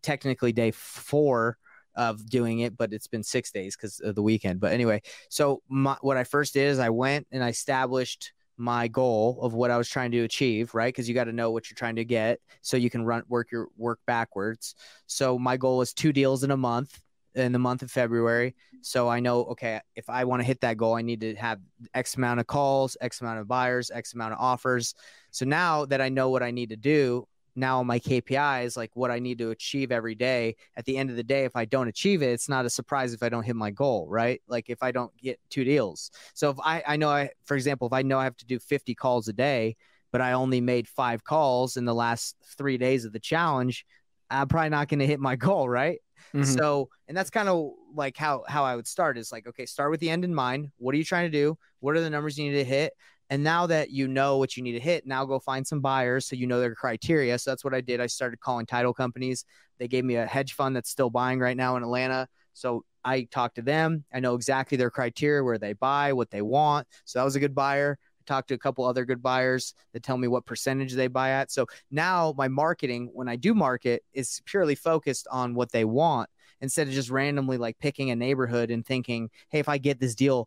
technically 0.00 0.52
day 0.52 0.70
four 0.70 1.58
of 1.96 2.24
doing 2.30 2.60
it, 2.60 2.76
but 2.76 2.92
it's 2.92 3.08
been 3.08 3.24
six 3.24 3.50
days 3.50 3.76
because 3.76 3.98
of 3.98 4.14
the 4.14 4.22
weekend. 4.22 4.60
But 4.60 4.72
anyway, 4.72 5.02
so 5.28 5.60
my, 5.68 5.96
what 6.00 6.16
I 6.16 6.22
first 6.22 6.54
did 6.54 6.68
is 6.68 6.78
I 6.78 6.90
went 6.90 7.26
and 7.32 7.42
I 7.42 7.48
established 7.48 8.32
my 8.56 8.86
goal 8.86 9.40
of 9.42 9.54
what 9.54 9.72
I 9.72 9.76
was 9.76 9.88
trying 9.88 10.12
to 10.12 10.20
achieve, 10.20 10.72
right? 10.72 10.94
Because 10.94 11.08
you 11.08 11.16
got 11.16 11.24
to 11.24 11.32
know 11.32 11.50
what 11.50 11.68
you're 11.68 11.76
trying 11.76 11.96
to 11.96 12.04
get 12.04 12.38
so 12.62 12.76
you 12.76 12.90
can 12.90 13.04
run 13.04 13.24
work 13.28 13.50
your 13.50 13.68
work 13.76 13.98
backwards. 14.06 14.76
So 15.06 15.36
my 15.36 15.56
goal 15.56 15.78
was 15.78 15.92
two 15.92 16.12
deals 16.12 16.44
in 16.44 16.52
a 16.52 16.56
month 16.56 17.00
in 17.34 17.52
the 17.52 17.58
month 17.58 17.82
of 17.82 17.90
February. 17.90 18.54
So 18.80 19.08
I 19.08 19.20
know, 19.20 19.44
okay, 19.44 19.80
if 19.96 20.08
I 20.08 20.24
want 20.24 20.40
to 20.40 20.46
hit 20.46 20.60
that 20.62 20.76
goal, 20.76 20.94
I 20.94 21.02
need 21.02 21.20
to 21.20 21.34
have 21.36 21.60
X 21.94 22.16
amount 22.16 22.40
of 22.40 22.46
calls, 22.46 22.96
X 23.00 23.20
amount 23.20 23.38
of 23.40 23.48
buyers, 23.48 23.90
X 23.90 24.14
amount 24.14 24.34
of 24.34 24.40
offers. 24.40 24.94
So 25.30 25.44
now 25.44 25.84
that 25.86 26.00
I 26.00 26.08
know 26.08 26.30
what 26.30 26.42
I 26.42 26.50
need 26.50 26.70
to 26.70 26.76
do, 26.76 27.26
now 27.58 27.82
my 27.82 27.98
KPIs, 27.98 28.76
like 28.76 28.90
what 28.94 29.10
I 29.10 29.18
need 29.18 29.38
to 29.38 29.50
achieve 29.50 29.90
every 29.90 30.14
day, 30.14 30.56
at 30.76 30.84
the 30.84 30.96
end 30.96 31.10
of 31.10 31.16
the 31.16 31.24
day, 31.24 31.44
if 31.44 31.56
I 31.56 31.64
don't 31.64 31.88
achieve 31.88 32.22
it, 32.22 32.30
it's 32.30 32.48
not 32.48 32.64
a 32.64 32.70
surprise 32.70 33.12
if 33.12 33.22
I 33.22 33.28
don't 33.28 33.42
hit 33.42 33.56
my 33.56 33.70
goal, 33.70 34.06
right? 34.08 34.40
Like 34.46 34.70
if 34.70 34.82
I 34.82 34.92
don't 34.92 35.14
get 35.16 35.40
two 35.50 35.64
deals. 35.64 36.10
So 36.34 36.50
if 36.50 36.56
I, 36.64 36.82
I 36.86 36.96
know 36.96 37.10
I, 37.10 37.30
for 37.44 37.56
example, 37.56 37.88
if 37.88 37.92
I 37.92 38.02
know 38.02 38.18
I 38.18 38.24
have 38.24 38.36
to 38.38 38.46
do 38.46 38.58
50 38.58 38.94
calls 38.94 39.28
a 39.28 39.32
day, 39.32 39.76
but 40.12 40.20
I 40.20 40.32
only 40.32 40.60
made 40.60 40.88
five 40.88 41.24
calls 41.24 41.76
in 41.76 41.84
the 41.84 41.94
last 41.94 42.36
three 42.56 42.78
days 42.78 43.04
of 43.04 43.12
the 43.12 43.20
challenge, 43.20 43.84
I'm 44.30 44.48
probably 44.48 44.70
not 44.70 44.88
going 44.88 45.00
to 45.00 45.06
hit 45.06 45.20
my 45.20 45.36
goal, 45.36 45.68
right? 45.68 46.00
Mhm. 46.34 46.44
So, 46.44 46.88
and 47.06 47.16
that's 47.16 47.30
kind 47.30 47.48
of 47.48 47.72
like 47.94 48.16
how 48.16 48.44
how 48.48 48.64
I 48.64 48.76
would 48.76 48.86
start 48.86 49.18
is 49.18 49.32
like, 49.32 49.46
okay, 49.46 49.66
start 49.66 49.90
with 49.90 50.00
the 50.00 50.10
end 50.10 50.24
in 50.24 50.34
mind. 50.34 50.70
What 50.78 50.94
are 50.94 50.98
you 50.98 51.04
trying 51.04 51.30
to 51.30 51.36
do? 51.36 51.56
What 51.80 51.96
are 51.96 52.00
the 52.00 52.10
numbers 52.10 52.38
you 52.38 52.50
need 52.50 52.58
to 52.58 52.64
hit? 52.64 52.92
And 53.30 53.44
now 53.44 53.66
that 53.66 53.90
you 53.90 54.08
know 54.08 54.38
what 54.38 54.56
you 54.56 54.62
need 54.62 54.72
to 54.72 54.80
hit, 54.80 55.06
now 55.06 55.24
go 55.26 55.38
find 55.38 55.66
some 55.66 55.80
buyers 55.80 56.26
so 56.26 56.34
you 56.34 56.46
know 56.46 56.60
their 56.60 56.74
criteria. 56.74 57.38
So 57.38 57.50
that's 57.50 57.62
what 57.64 57.74
I 57.74 57.80
did. 57.82 58.00
I 58.00 58.06
started 58.06 58.40
calling 58.40 58.64
title 58.64 58.94
companies. 58.94 59.44
They 59.78 59.86
gave 59.88 60.04
me 60.04 60.16
a 60.16 60.26
hedge 60.26 60.54
fund 60.54 60.74
that's 60.74 60.90
still 60.90 61.10
buying 61.10 61.38
right 61.38 61.56
now 61.56 61.76
in 61.76 61.82
Atlanta. 61.82 62.26
So 62.54 62.84
I 63.04 63.28
talked 63.30 63.56
to 63.56 63.62
them. 63.62 64.04
I 64.12 64.20
know 64.20 64.34
exactly 64.34 64.76
their 64.76 64.90
criteria, 64.90 65.44
where 65.44 65.58
they 65.58 65.74
buy, 65.74 66.14
what 66.14 66.30
they 66.30 66.42
want. 66.42 66.86
So 67.04 67.18
that 67.18 67.24
was 67.24 67.36
a 67.36 67.40
good 67.40 67.54
buyer. 67.54 67.98
Talked 68.28 68.48
to 68.48 68.54
a 68.54 68.58
couple 68.58 68.84
other 68.84 69.06
good 69.06 69.22
buyers 69.22 69.72
that 69.94 70.02
tell 70.02 70.18
me 70.18 70.28
what 70.28 70.44
percentage 70.44 70.92
they 70.92 71.06
buy 71.06 71.30
at. 71.30 71.50
So 71.50 71.64
now 71.90 72.34
my 72.36 72.46
marketing, 72.46 73.08
when 73.14 73.26
I 73.26 73.36
do 73.36 73.54
market, 73.54 74.04
is 74.12 74.42
purely 74.44 74.74
focused 74.74 75.26
on 75.30 75.54
what 75.54 75.72
they 75.72 75.86
want 75.86 76.28
instead 76.60 76.88
of 76.88 76.92
just 76.92 77.08
randomly 77.08 77.56
like 77.56 77.78
picking 77.78 78.10
a 78.10 78.16
neighborhood 78.16 78.70
and 78.70 78.84
thinking, 78.84 79.30
hey, 79.48 79.60
if 79.60 79.68
I 79.70 79.78
get 79.78 79.98
this 79.98 80.14
deal, 80.14 80.46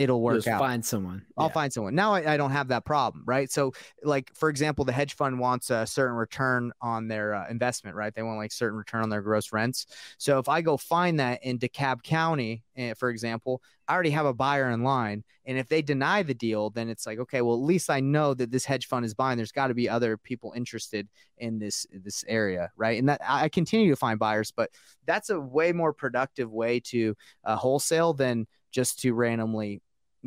it'll 0.00 0.22
work 0.22 0.38
Just 0.38 0.48
out. 0.48 0.58
find 0.60 0.82
someone. 0.82 1.26
I'll 1.36 1.48
Yeah. 1.48 1.52
find 1.52 1.70
someone. 1.70 1.94
Now 1.94 2.14
I, 2.14 2.32
I 2.32 2.36
don't 2.38 2.52
have 2.52 2.68
that 2.68 2.86
problem, 2.86 3.22
right? 3.26 3.50
So, 3.50 3.74
like 4.02 4.34
for 4.34 4.48
example, 4.48 4.86
the 4.86 4.92
hedge 4.92 5.14
fund 5.14 5.38
wants 5.38 5.68
a 5.68 5.86
certain 5.86 6.16
return 6.16 6.72
on 6.80 7.06
their 7.06 7.34
uh, 7.34 7.46
investment, 7.50 7.94
right? 7.96 8.14
They 8.14 8.22
want 8.22 8.38
like 8.38 8.50
certain 8.50 8.78
return 8.78 9.02
on 9.02 9.10
their 9.10 9.20
gross 9.20 9.52
rents. 9.52 9.84
So 10.16 10.38
if 10.38 10.48
I 10.48 10.62
go 10.62 10.78
find 10.78 11.20
that 11.20 11.44
in 11.44 11.58
DeKalb 11.58 12.02
County, 12.02 12.64
eh, 12.76 12.94
for 12.94 13.10
example, 13.10 13.60
I 13.88 13.92
already 13.92 14.10
have 14.10 14.24
a 14.24 14.32
buyer 14.32 14.70
in 14.70 14.84
line, 14.84 15.22
and 15.44 15.58
if 15.58 15.68
they 15.68 15.82
deny 15.82 16.22
the 16.22 16.32
deal, 16.32 16.70
then 16.70 16.88
it's 16.88 17.06
like, 17.06 17.18
okay, 17.18 17.42
well 17.42 17.56
at 17.56 17.60
least 17.60 17.90
I 17.90 18.00
know 18.00 18.32
that 18.32 18.50
this 18.50 18.64
hedge 18.64 18.86
fund 18.86 19.04
is 19.04 19.12
buying. 19.12 19.36
There's 19.36 19.52
got 19.52 19.66
to 19.66 19.74
be 19.74 19.86
other 19.86 20.16
people 20.16 20.54
interested 20.56 21.08
in 21.36 21.58
this 21.58 21.86
this 21.92 22.24
area, 22.26 22.70
right? 22.74 22.98
And 22.98 23.10
that 23.10 23.20
I 23.28 23.44
I 23.44 23.48
continue 23.50 23.90
to 23.90 23.96
find 23.96 24.18
buyers, 24.18 24.50
but 24.50 24.70
that's 25.04 25.28
a 25.28 25.38
way 25.38 25.72
more 25.72 25.92
productive 25.92 26.50
way 26.50 26.80
to 26.80 27.14
uh, 27.44 27.56
wholesale 27.56 28.14
than 28.14 28.46
just 28.70 29.00
to 29.00 29.12
randomly 29.12 29.82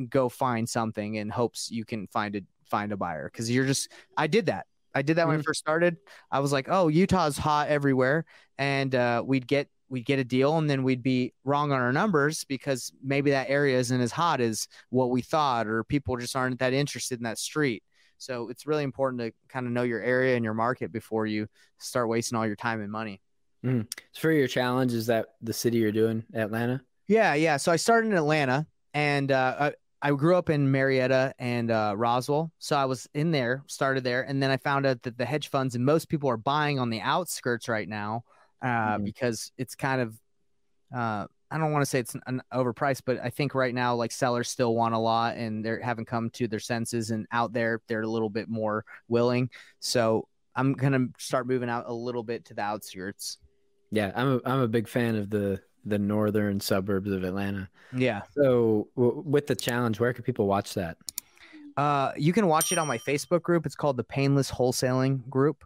go 0.10 0.30
find 0.30 0.68
something 0.68 1.16
in 1.16 1.30
hopes 1.30 1.70
you 1.72 1.86
can 1.86 2.08
find 2.08 2.36
a 2.36 2.42
find 2.66 2.92
a 2.92 2.98
buyer 2.98 3.30
because 3.32 3.50
you're 3.50 3.66
just 3.66 3.90
I 4.18 4.28
did 4.28 4.48
that. 4.48 4.66
I 4.96 5.02
did 5.02 5.18
that 5.18 5.28
when 5.28 5.40
I 5.40 5.42
first 5.42 5.60
started. 5.60 5.98
I 6.32 6.40
was 6.40 6.52
like, 6.52 6.68
oh, 6.70 6.88
Utah's 6.88 7.38
hot 7.38 7.68
everywhere, 7.70 8.26
and 8.58 8.94
uh, 8.94 9.24
we'd 9.26 9.48
get 9.48 9.68
we'd 9.90 10.06
get 10.06 10.20
a 10.20 10.24
deal, 10.24 10.58
and 10.58 10.70
then 10.70 10.84
we'd 10.84 11.04
be 11.04 11.34
wrong 11.44 11.72
on 11.72 11.80
our 11.80 11.92
numbers 11.92 12.44
because 12.46 12.92
maybe 13.04 13.32
that 13.32 13.50
area 13.50 13.78
isn't 13.78 14.02
as 14.02 14.12
hot 14.12 14.42
as 14.42 14.68
what 14.90 15.10
we 15.10 15.22
thought, 15.22 15.68
or 15.68 15.84
people 15.84 16.18
just 16.18 16.36
aren't 16.36 16.60
that 16.60 16.74
interested 16.74 17.20
in 17.20 17.24
that 17.24 17.38
street. 17.38 17.84
So 18.18 18.50
it's 18.50 18.66
really 18.66 18.84
important 18.84 19.22
to 19.22 19.34
kind 19.50 19.66
of 19.66 19.74
know 19.74 19.84
your 19.84 20.02
area 20.02 20.36
and 20.36 20.46
your 20.46 20.54
market 20.54 20.92
before 20.92 21.26
you 21.26 21.48
start 21.80 22.08
wasting 22.08 22.38
all 22.38 22.48
your 22.48 22.56
time 22.56 22.82
and 22.82 22.92
money. 22.92 23.22
So 24.14 24.22
for 24.22 24.32
your 24.32 24.48
challenge, 24.48 24.94
is 24.94 25.08
that 25.08 25.28
the 25.42 25.54
city 25.54 25.78
you're 25.78 25.92
doing, 25.92 26.24
Atlanta? 26.34 26.82
Yeah, 27.08 27.34
yeah. 27.34 27.58
So 27.58 27.72
I 27.72 27.76
started 27.76 28.12
in 28.12 28.18
Atlanta, 28.18 28.66
and 28.94 29.32
uh, 29.32 29.72
I, 30.03 30.12
grew 30.12 30.36
up 30.36 30.50
in 30.50 30.69
Marietta 30.69 31.33
and 31.39 31.72
uh, 31.72 31.93
Roswell. 31.95 32.51
So 32.60 32.75
I 32.75 32.86
was 32.86 33.07
in 33.13 33.31
there, 33.31 33.63
started 33.67 34.03
there, 34.03 34.22
and 34.22 34.43
then 34.43 34.51
I 34.51 34.57
found 34.57 34.86
out 34.86 35.01
that 35.03 35.17
the 35.17 35.25
hedge 35.25 35.50
funds 35.50 35.75
and 35.75 35.86
most 35.86 36.10
people 36.10 36.29
are 36.29 36.38
buying 36.38 36.77
on 36.79 36.89
the 36.89 37.01
outskirts 37.01 37.67
right 37.69 37.88
now 37.88 38.24
uh, 38.62 38.98
Mhm. 38.98 39.05
because 39.05 39.51
it's 39.57 39.75
kind 39.75 40.01
of. 40.01 40.19
Uh, 40.93 41.27
I 41.50 41.57
don't 41.60 41.72
want 41.72 41.83
to 41.83 41.86
say 41.86 42.00
it's 42.00 42.15
an 42.25 42.41
overpriced, 42.51 43.01
but 43.05 43.19
I 43.22 43.29
think 43.29 43.53
right 43.53 43.74
now, 43.75 43.93
like 43.95 44.12
sellers 44.12 44.50
still 44.50 44.74
want 44.74 44.95
a 44.95 44.98
lot, 44.98 45.38
and 45.38 45.63
they 45.63 45.77
haven't 45.81 46.05
come 46.05 46.29
to 46.31 46.48
their 46.48 46.60
senses, 46.60 47.12
and 47.12 47.27
out 47.31 47.53
there 47.53 47.81
they're 47.88 48.01
a 48.01 48.07
little 48.07 48.29
bit 48.29 48.50
more 48.50 48.86
willing. 49.07 49.50
So 49.79 50.27
I'm 50.55 50.74
gonna 50.74 51.07
start 51.19 51.48
moving 51.48 51.69
out 51.69 51.86
a 51.88 51.93
little 51.93 52.24
bit 52.24 52.45
to 52.45 52.53
the 52.53 52.62
outskirts. 52.62 53.38
Yeah, 53.91 54.12
I'm 54.15 54.33
a, 54.33 54.50
I'm 54.50 54.60
a 54.62 54.67
big 54.67 54.88
fan 54.88 55.15
of 55.15 55.29
the 55.29 55.62
the 55.86 56.00
northern 56.00 56.60
suburbs 56.60 57.12
of 57.12 57.24
Atlanta. 57.24 57.70
Yeah. 57.96 58.22
So 58.36 58.88
w- 58.96 59.24
with 59.25 59.48
the 59.48 59.56
challenge, 59.56 60.00
where 60.00 60.13
can 60.13 60.24
people 60.24 60.48
watch 60.48 60.74
that? 60.75 60.98
Uh, 61.75 62.12
you 62.16 62.34
can 62.34 62.48
watch 62.48 62.72
it 62.72 62.78
on 62.78 62.88
my 62.88 62.98
Facebook 62.98 63.42
group. 63.42 63.66
It's 63.66 63.75
called 63.75 63.98
the 63.98 64.04
Painless 64.04 64.52
Wholesaling 64.52 65.28
Group. 65.30 65.63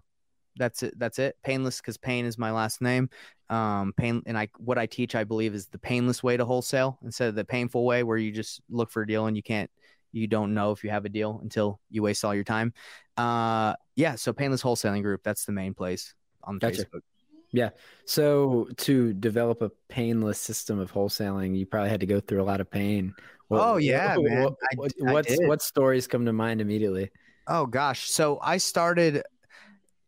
That's 0.58 0.84
it. 0.84 0.98
That's 0.98 1.20
it. 1.20 1.38
Painless 1.44 1.80
because 1.80 1.98
Payne 1.98 2.26
is 2.26 2.38
my 2.38 2.52
last 2.52 2.82
name. 2.82 3.10
Um, 3.50 3.94
pain 3.96 4.24
and 4.26 4.38
I 4.38 4.50
what 4.58 4.78
I 4.78 4.88
teach, 4.88 5.16
I 5.16 5.24
believe, 5.24 5.54
is 5.54 5.68
the 5.68 5.78
painless 5.78 6.24
way 6.24 6.36
to 6.36 6.44
wholesale 6.44 6.98
instead 7.04 7.30
of 7.30 7.36
the 7.36 7.46
painful 7.46 7.86
way 7.86 8.04
where 8.04 8.18
you 8.18 8.32
just 8.32 8.62
look 8.70 8.90
for 8.90 9.04
a 9.04 9.08
deal 9.08 9.28
and 9.28 9.38
you 9.38 9.44
can't 9.44 9.70
you 10.12 10.28
don't 10.28 10.54
know 10.54 10.72
if 10.72 10.84
you 10.84 10.90
have 10.90 11.06
a 11.06 11.10
deal 11.10 11.40
until 11.44 11.80
you 11.90 12.02
waste 12.02 12.26
all 12.26 12.34
your 12.34 12.44
time. 12.44 12.74
Uh, 13.16 13.76
yeah. 13.96 14.16
So 14.16 14.34
Painless 14.34 14.64
Wholesaling 14.64 15.04
Group, 15.04 15.22
that's 15.24 15.46
the 15.46 15.52
main 15.52 15.74
place 15.74 16.14
on 16.44 16.58
Gotcha. 16.58 16.84
Facebook. 16.84 17.02
Yeah. 17.52 17.70
So 18.06 18.68
to 18.78 19.14
develop 19.14 19.62
a 19.62 19.72
painless 19.90 20.40
system 20.40 20.80
of 20.80 20.92
wholesaling, 20.92 21.58
you 21.58 21.66
probably 21.66 21.90
had 21.90 22.02
to 22.02 22.06
go 22.06 22.20
through 22.20 22.42
a 22.42 22.46
lot 22.46 22.62
of 22.62 22.70
pain. 22.70 23.14
Oh, 23.50 23.78
yeah, 23.78 24.16
man. 24.20 24.44
What, 24.44 24.54
I- 24.72 24.76
what, 24.76 24.94
I 25.06 25.12
what's 25.14 25.38
what 25.40 25.62
stories 25.62 26.08
come 26.08 26.26
to 26.26 26.34
mind 26.34 26.62
immediately? 26.62 27.10
Oh 27.48 27.66
gosh. 27.66 28.10
So 28.10 28.40
I 28.42 28.58
started 28.58 29.24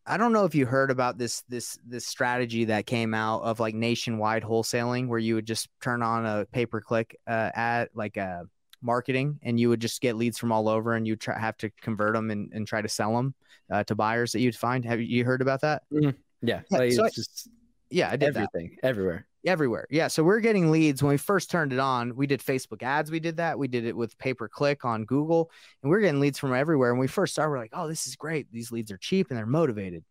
I 0.05 0.17
don't 0.17 0.33
know 0.33 0.45
if 0.45 0.55
you 0.55 0.65
heard 0.65 0.91
about 0.91 1.17
this 1.17 1.43
this 1.47 1.77
this 1.87 2.05
strategy 2.05 2.65
that 2.65 2.85
came 2.85 3.13
out 3.13 3.43
of 3.43 3.59
like 3.59 3.75
nationwide 3.75 4.43
wholesaling 4.43 5.07
where 5.07 5.19
you 5.19 5.35
would 5.35 5.45
just 5.45 5.69
turn 5.81 6.01
on 6.01 6.25
a 6.25 6.45
pay 6.51 6.65
per 6.65 6.81
click 6.81 7.17
uh, 7.27 7.51
ad 7.53 7.89
like 7.93 8.17
uh 8.17 8.43
marketing 8.81 9.39
and 9.43 9.59
you 9.59 9.69
would 9.69 9.79
just 9.79 10.01
get 10.01 10.15
leads 10.15 10.37
from 10.37 10.51
all 10.51 10.67
over 10.67 10.95
and 10.95 11.07
you 11.07 11.15
try 11.15 11.37
have 11.37 11.57
to 11.57 11.69
convert 11.81 12.13
them 12.13 12.31
and, 12.31 12.51
and 12.53 12.67
try 12.67 12.81
to 12.81 12.87
sell 12.89 13.13
them 13.15 13.35
uh, 13.71 13.83
to 13.83 13.93
buyers 13.93 14.31
that 14.31 14.39
you'd 14.39 14.55
find. 14.55 14.83
Have 14.85 14.99
you 15.01 15.23
heard 15.25 15.41
about 15.41 15.61
that? 15.61 15.83
Yeah. 16.41 16.61
Yeah, 16.69 16.77
like 16.77 16.91
so 16.93 17.05
it's 17.05 17.15
just 17.15 17.49
Yeah, 17.89 18.09
I 18.09 18.15
did 18.15 18.33
that. 18.33 18.49
everything, 18.53 18.77
everywhere. 18.83 19.25
everywhere. 19.45 19.87
Yeah. 19.89 20.07
So 20.07 20.23
we're 20.23 20.39
getting 20.39 20.71
leads 20.71 21.01
when 21.01 21.11
we 21.11 21.17
first 21.17 21.49
turned 21.51 21.73
it 21.73 21.79
on. 21.79 22.15
We 22.15 22.27
did 22.27 22.41
Facebook 22.41 22.83
ads. 22.83 23.11
We 23.11 23.19
did 23.19 23.37
that. 23.37 23.57
We 23.57 23.67
did 23.67 23.85
it 23.85 23.95
with 23.95 24.17
pay 24.17 24.33
per 24.33 24.47
click 24.47 24.85
on 24.85 25.05
Google, 25.05 25.51
and 25.81 25.89
we're 25.89 26.01
getting 26.01 26.19
leads 26.19 26.37
from 26.39 26.53
everywhere. 26.53 26.93
When 26.93 26.99
we 26.99 27.07
first 27.07 27.33
started, 27.33 27.51
we're 27.51 27.59
like, 27.59 27.71
oh, 27.73 27.87
this 27.87 28.07
is 28.07 28.15
great. 28.15 28.51
These 28.51 28.71
leads 28.71 28.91
are 28.91 28.97
cheap 28.97 29.29
and 29.29 29.37
they're 29.37 29.45
motivated. 29.45 30.03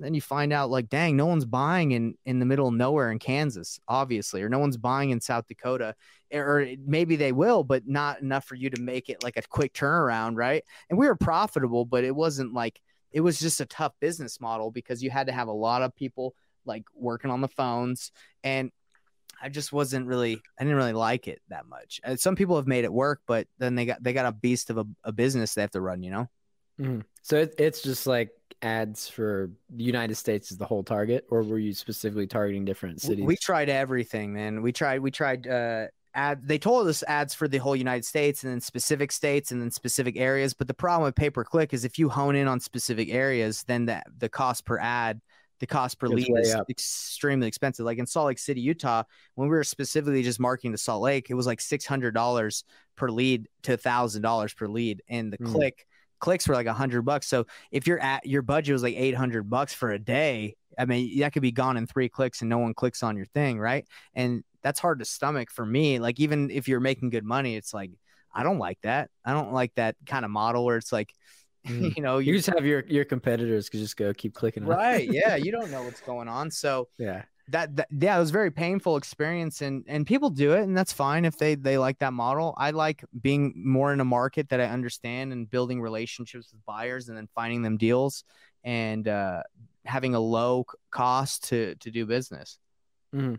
Then 0.00 0.12
you 0.12 0.20
find 0.20 0.52
out, 0.52 0.70
like, 0.70 0.88
dang, 0.88 1.16
no 1.16 1.26
one's 1.26 1.44
buying 1.44 1.92
in 1.92 2.16
in 2.26 2.40
the 2.40 2.46
middle 2.46 2.66
of 2.66 2.74
nowhere 2.74 3.12
in 3.12 3.20
Kansas, 3.20 3.78
obviously, 3.86 4.42
or 4.42 4.48
no 4.48 4.58
one's 4.58 4.76
buying 4.76 5.10
in 5.10 5.20
South 5.20 5.46
Dakota, 5.46 5.94
or 6.32 6.66
maybe 6.84 7.14
they 7.14 7.30
will, 7.30 7.62
but 7.62 7.86
not 7.86 8.20
enough 8.20 8.44
for 8.44 8.56
you 8.56 8.70
to 8.70 8.82
make 8.82 9.08
it 9.08 9.22
like 9.22 9.36
a 9.36 9.42
quick 9.42 9.72
turnaround, 9.72 10.36
right? 10.36 10.64
And 10.90 10.98
we 10.98 11.06
were 11.06 11.14
profitable, 11.14 11.84
but 11.84 12.02
it 12.02 12.14
wasn't 12.14 12.52
like 12.52 12.80
it 13.14 13.20
was 13.20 13.38
just 13.38 13.60
a 13.60 13.66
tough 13.66 13.92
business 14.00 14.40
model 14.40 14.70
because 14.70 15.02
you 15.02 15.08
had 15.08 15.28
to 15.28 15.32
have 15.32 15.48
a 15.48 15.52
lot 15.52 15.80
of 15.80 15.94
people 15.96 16.34
like 16.66 16.84
working 16.94 17.30
on 17.30 17.40
the 17.40 17.48
phones 17.48 18.10
and 18.42 18.70
I 19.40 19.48
just 19.48 19.72
wasn't 19.72 20.06
really 20.06 20.42
I 20.58 20.64
didn't 20.64 20.76
really 20.76 20.92
like 20.92 21.28
it 21.28 21.40
that 21.48 21.66
much. 21.66 22.00
And 22.04 22.18
some 22.18 22.36
people 22.36 22.56
have 22.56 22.66
made 22.66 22.84
it 22.84 22.92
work, 22.92 23.20
but 23.26 23.46
then 23.58 23.74
they 23.74 23.86
got 23.86 24.02
they 24.02 24.12
got 24.12 24.26
a 24.26 24.32
beast 24.32 24.68
of 24.70 24.78
a, 24.78 24.84
a 25.04 25.12
business 25.12 25.54
they 25.54 25.60
have 25.60 25.70
to 25.72 25.80
run, 25.80 26.02
you 26.02 26.10
know? 26.10 26.28
So 27.22 27.38
it, 27.38 27.54
it's 27.58 27.82
just 27.82 28.06
like 28.06 28.30
ads 28.62 29.08
for 29.08 29.50
the 29.70 29.84
United 29.84 30.16
States 30.16 30.50
is 30.50 30.56
the 30.56 30.64
whole 30.64 30.82
target, 30.82 31.26
or 31.30 31.42
were 31.42 31.58
you 31.58 31.72
specifically 31.72 32.26
targeting 32.26 32.64
different 32.64 33.00
cities? 33.00 33.24
We 33.24 33.36
tried 33.36 33.68
everything, 33.68 34.32
man. 34.32 34.62
We 34.62 34.72
tried 34.72 35.00
we 35.00 35.10
tried 35.10 35.46
uh 35.46 35.86
ad 36.14 36.46
they 36.46 36.58
told 36.58 36.86
us 36.88 37.02
ads 37.04 37.34
for 37.34 37.48
the 37.48 37.58
whole 37.58 37.76
United 37.76 38.04
States 38.04 38.44
and 38.44 38.52
then 38.52 38.60
specific 38.60 39.12
states 39.12 39.52
and 39.52 39.60
then 39.60 39.70
specific 39.70 40.16
areas. 40.16 40.54
But 40.54 40.68
the 40.68 40.74
problem 40.74 41.04
with 41.04 41.14
pay 41.14 41.30
per 41.30 41.44
click 41.44 41.72
is 41.74 41.84
if 41.84 41.98
you 41.98 42.08
hone 42.08 42.36
in 42.36 42.48
on 42.48 42.60
specific 42.60 43.08
areas, 43.10 43.64
then 43.64 43.86
the 43.86 44.02
the 44.18 44.28
cost 44.28 44.64
per 44.64 44.78
ad 44.78 45.20
the 45.60 45.66
cost 45.66 45.98
per 45.98 46.08
lead 46.08 46.28
is 46.38 46.52
up. 46.54 46.68
extremely 46.68 47.46
expensive. 47.46 47.86
Like 47.86 47.98
in 47.98 48.06
Salt 48.06 48.26
Lake 48.26 48.38
City, 48.38 48.60
Utah, 48.60 49.04
when 49.36 49.48
we 49.48 49.54
were 49.56 49.64
specifically 49.64 50.22
just 50.22 50.40
marketing 50.40 50.72
to 50.72 50.78
Salt 50.78 51.02
Lake, 51.02 51.30
it 51.30 51.34
was 51.34 51.46
like 51.46 51.60
six 51.60 51.86
hundred 51.86 52.12
dollars 52.12 52.64
per 52.96 53.08
lead 53.10 53.48
to 53.62 53.76
thousand 53.76 54.22
dollars 54.22 54.52
per 54.52 54.66
lead, 54.66 55.02
and 55.08 55.32
the 55.32 55.38
Mm. 55.38 55.52
click 55.52 55.86
clicks 56.18 56.48
were 56.48 56.54
like 56.54 56.66
a 56.66 56.72
hundred 56.72 57.02
bucks. 57.02 57.26
So 57.28 57.46
if 57.70 57.86
you're 57.86 58.00
at 58.00 58.26
your 58.26 58.42
budget 58.42 58.72
was 58.72 58.82
like 58.82 58.96
eight 58.96 59.14
hundred 59.14 59.48
bucks 59.48 59.72
for 59.72 59.90
a 59.90 59.98
day, 59.98 60.56
I 60.78 60.86
mean 60.86 61.18
that 61.20 61.32
could 61.32 61.42
be 61.42 61.52
gone 61.52 61.76
in 61.76 61.86
three 61.86 62.08
clicks, 62.08 62.40
and 62.40 62.48
no 62.50 62.58
one 62.58 62.74
clicks 62.74 63.02
on 63.02 63.16
your 63.16 63.26
thing, 63.26 63.58
right? 63.58 63.86
And 64.14 64.42
that's 64.64 64.80
hard 64.80 64.98
to 64.98 65.04
stomach 65.04 65.52
for 65.52 65.64
me. 65.64 66.00
Like 66.00 66.18
even 66.18 66.50
if 66.50 66.66
you're 66.66 66.80
making 66.80 67.10
good 67.10 67.24
money, 67.24 67.54
it's 67.54 67.72
like 67.72 67.92
I 68.34 68.42
don't 68.42 68.58
like 68.58 68.80
that. 68.82 69.10
I 69.24 69.32
don't 69.32 69.52
like 69.52 69.72
that 69.76 69.94
kind 70.06 70.24
of 70.24 70.32
model 70.32 70.64
where 70.64 70.76
it's 70.78 70.90
like, 70.92 71.14
Mm. 71.66 71.96
you 71.96 72.02
know, 72.02 72.18
you 72.18 72.32
you 72.32 72.38
just 72.40 72.50
have 72.54 72.66
your 72.66 72.84
your 72.88 73.06
competitors 73.06 73.70
could 73.70 73.80
just 73.80 73.96
go 73.96 74.12
keep 74.12 74.34
clicking. 74.34 74.66
right, 74.66 75.08
yeah, 75.10 75.36
you 75.36 75.50
don't 75.50 75.70
know 75.74 75.82
what's 75.82 76.02
going 76.02 76.28
on. 76.28 76.50
So 76.50 76.88
yeah. 76.98 77.22
that, 77.48 77.74
that 77.76 77.88
yeah, 77.90 78.16
it 78.16 78.20
was 78.20 78.28
a 78.28 78.32
very 78.34 78.50
painful 78.50 78.98
experience, 78.98 79.62
and 79.62 79.82
and 79.88 80.06
people 80.06 80.28
do 80.28 80.52
it, 80.52 80.60
and 80.64 80.76
that's 80.76 80.92
fine 80.92 81.24
if 81.24 81.38
they 81.38 81.54
they 81.54 81.78
like 81.78 82.00
that 82.00 82.12
model. 82.12 82.52
I 82.58 82.72
like 82.72 83.02
being 83.18 83.54
more 83.56 83.94
in 83.94 84.00
a 84.00 84.04
market 84.04 84.50
that 84.50 84.60
I 84.60 84.66
understand 84.66 85.32
and 85.32 85.48
building 85.48 85.80
relationships 85.80 86.52
with 86.52 86.62
buyers, 86.66 87.08
and 87.08 87.16
then 87.16 87.28
finding 87.34 87.62
them 87.62 87.78
deals, 87.78 88.24
and 88.62 89.08
uh, 89.08 89.42
having 89.86 90.14
a 90.14 90.20
low 90.20 90.66
cost 90.90 91.44
to 91.48 91.76
to 91.76 91.90
do 91.90 92.04
business. 92.04 92.58
Mhm. 93.14 93.38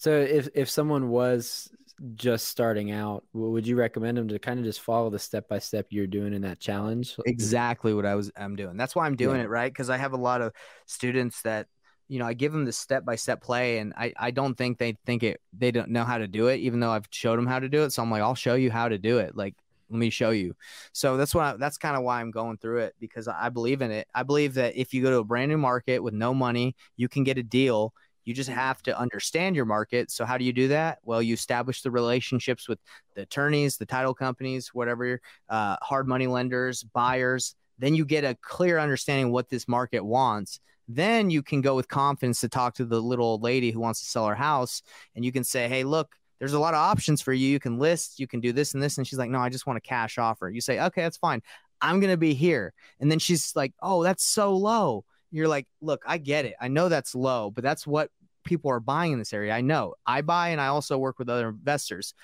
So 0.00 0.12
if 0.18 0.48
if 0.54 0.70
someone 0.70 1.10
was 1.10 1.70
just 2.14 2.48
starting 2.48 2.90
out, 2.90 3.24
would 3.34 3.66
you 3.66 3.76
recommend 3.76 4.16
them 4.16 4.28
to 4.28 4.38
kind 4.38 4.58
of 4.58 4.64
just 4.64 4.80
follow 4.80 5.10
the 5.10 5.18
step 5.18 5.46
by 5.46 5.58
step 5.58 5.88
you're 5.90 6.06
doing 6.06 6.32
in 6.32 6.40
that 6.42 6.58
challenge? 6.58 7.16
exactly 7.24 7.92
what 7.94 8.06
I 8.06 8.14
was 8.14 8.30
I'm 8.36 8.56
doing. 8.56 8.76
That's 8.76 8.94
why 8.96 9.06
I'm 9.06 9.16
doing 9.16 9.40
Yeah. 9.40 9.42
it, 9.42 9.48
right? 9.48 9.72
Because 9.72 9.90
I 9.90 9.96
have 9.96 10.12
a 10.12 10.16
lot 10.16 10.40
of 10.40 10.52
students 10.86 11.42
that 11.42 11.66
you 12.08 12.18
know 12.18 12.26
I 12.26 12.34
give 12.34 12.52
them 12.52 12.64
the 12.64 12.72
step 12.72 13.04
by 13.04 13.16
step 13.16 13.42
play, 13.42 13.78
and 13.78 13.92
I 13.96 14.12
I 14.16 14.30
don't 14.30 14.54
think 14.56 14.78
they 14.78 14.96
think 15.06 15.22
it 15.22 15.40
they 15.52 15.70
don't 15.70 15.90
know 15.90 16.04
how 16.04 16.18
to 16.18 16.26
do 16.28 16.48
it, 16.48 16.60
even 16.60 16.80
though 16.80 16.90
I've 16.90 17.06
showed 17.10 17.36
them 17.38 17.46
how 17.46 17.58
to 17.58 17.68
do 17.68 17.82
it. 17.84 17.90
So 17.92 18.02
I'm 18.02 18.10
like, 18.10 18.22
I'll 18.22 18.34
show 18.34 18.54
you 18.54 18.70
how 18.70 18.88
to 18.88 18.98
do 18.98 19.18
it. 19.18 19.36
Like 19.36 19.54
let 19.90 19.98
me 19.98 20.10
show 20.10 20.30
you. 20.30 20.54
So 20.92 21.16
that's 21.16 21.34
why 21.34 21.56
that's 21.58 21.78
kind 21.78 21.96
of 21.96 22.02
why 22.02 22.20
I'm 22.20 22.30
going 22.30 22.58
through 22.58 22.78
it 22.80 22.94
because 23.00 23.28
I 23.28 23.46
I 23.46 23.48
believe 23.50 23.82
in 23.82 23.90
it. 23.90 24.08
I 24.14 24.22
believe 24.22 24.54
that 24.54 24.76
if 24.76 24.94
you 24.94 25.02
go 25.02 25.10
to 25.10 25.18
a 25.18 25.24
brand 25.24 25.50
new 25.50 25.58
market 25.58 26.02
with 26.02 26.14
no 26.14 26.32
money, 26.34 26.74
you 26.96 27.08
can 27.08 27.24
get 27.24 27.38
a 27.38 27.42
deal. 27.42 27.92
You 28.24 28.34
just 28.34 28.50
have 28.50 28.82
to 28.82 28.98
understand 28.98 29.56
your 29.56 29.64
market. 29.64 30.10
So 30.10 30.24
how 30.24 30.38
do 30.38 30.44
you 30.44 30.52
do 30.52 30.68
that? 30.68 30.98
Well, 31.02 31.22
you 31.22 31.34
establish 31.34 31.82
the 31.82 31.90
relationships 31.90 32.68
with 32.68 32.78
the 33.14 33.22
attorneys, 33.22 33.76
the 33.76 33.86
title 33.86 34.14
companies, 34.14 34.68
whatever, 34.74 35.20
uh, 35.48 35.76
hard 35.82 36.06
money 36.06 36.26
lenders, 36.26 36.82
buyers. 36.82 37.54
Then 37.78 37.94
you 37.94 38.04
get 38.04 38.24
a 38.24 38.36
clear 38.42 38.78
understanding 38.78 39.26
of 39.26 39.32
what 39.32 39.48
this 39.48 39.66
market 39.66 40.04
wants. 40.04 40.60
Then 40.86 41.30
you 41.30 41.42
can 41.42 41.60
go 41.60 41.76
with 41.76 41.88
confidence 41.88 42.40
to 42.40 42.48
talk 42.48 42.74
to 42.74 42.84
the 42.84 43.00
little 43.00 43.24
old 43.24 43.42
lady 43.42 43.70
who 43.70 43.80
wants 43.80 44.00
to 44.00 44.06
sell 44.06 44.26
her 44.26 44.34
house, 44.34 44.82
and 45.14 45.24
you 45.24 45.32
can 45.32 45.44
say, 45.44 45.68
"Hey, 45.68 45.84
look, 45.84 46.16
there's 46.40 46.52
a 46.52 46.58
lot 46.58 46.74
of 46.74 46.80
options 46.80 47.22
for 47.22 47.32
you. 47.32 47.48
You 47.48 47.60
can 47.60 47.78
list, 47.78 48.18
you 48.18 48.26
can 48.26 48.40
do 48.40 48.52
this 48.52 48.74
and 48.74 48.82
this." 48.82 48.98
And 48.98 49.06
she's 49.06 49.18
like, 49.18 49.30
"No, 49.30 49.38
I 49.38 49.50
just 49.50 49.66
want 49.66 49.76
a 49.76 49.80
cash 49.80 50.18
offer." 50.18 50.50
You 50.50 50.60
say, 50.60 50.80
"Okay, 50.80 51.02
that's 51.02 51.16
fine. 51.16 51.42
I'm 51.80 52.00
gonna 52.00 52.16
be 52.16 52.34
here." 52.34 52.74
And 52.98 53.10
then 53.10 53.20
she's 53.20 53.54
like, 53.54 53.72
"Oh, 53.80 54.02
that's 54.02 54.24
so 54.24 54.54
low." 54.56 55.04
You're 55.30 55.48
like, 55.48 55.66
"Look, 55.80 56.02
I 56.06 56.18
get 56.18 56.44
it. 56.44 56.54
I 56.60 56.68
know 56.68 56.88
that's 56.88 57.14
low, 57.14 57.50
but 57.50 57.62
that's 57.64 57.86
what 57.86 58.10
people 58.44 58.70
are 58.70 58.80
buying 58.80 59.12
in 59.12 59.18
this 59.18 59.32
area. 59.32 59.52
I 59.52 59.60
know. 59.60 59.94
I 60.06 60.22
buy, 60.22 60.48
and 60.50 60.60
I 60.60 60.66
also 60.68 60.98
work 60.98 61.18
with 61.18 61.28
other 61.28 61.48
investors." 61.50 62.14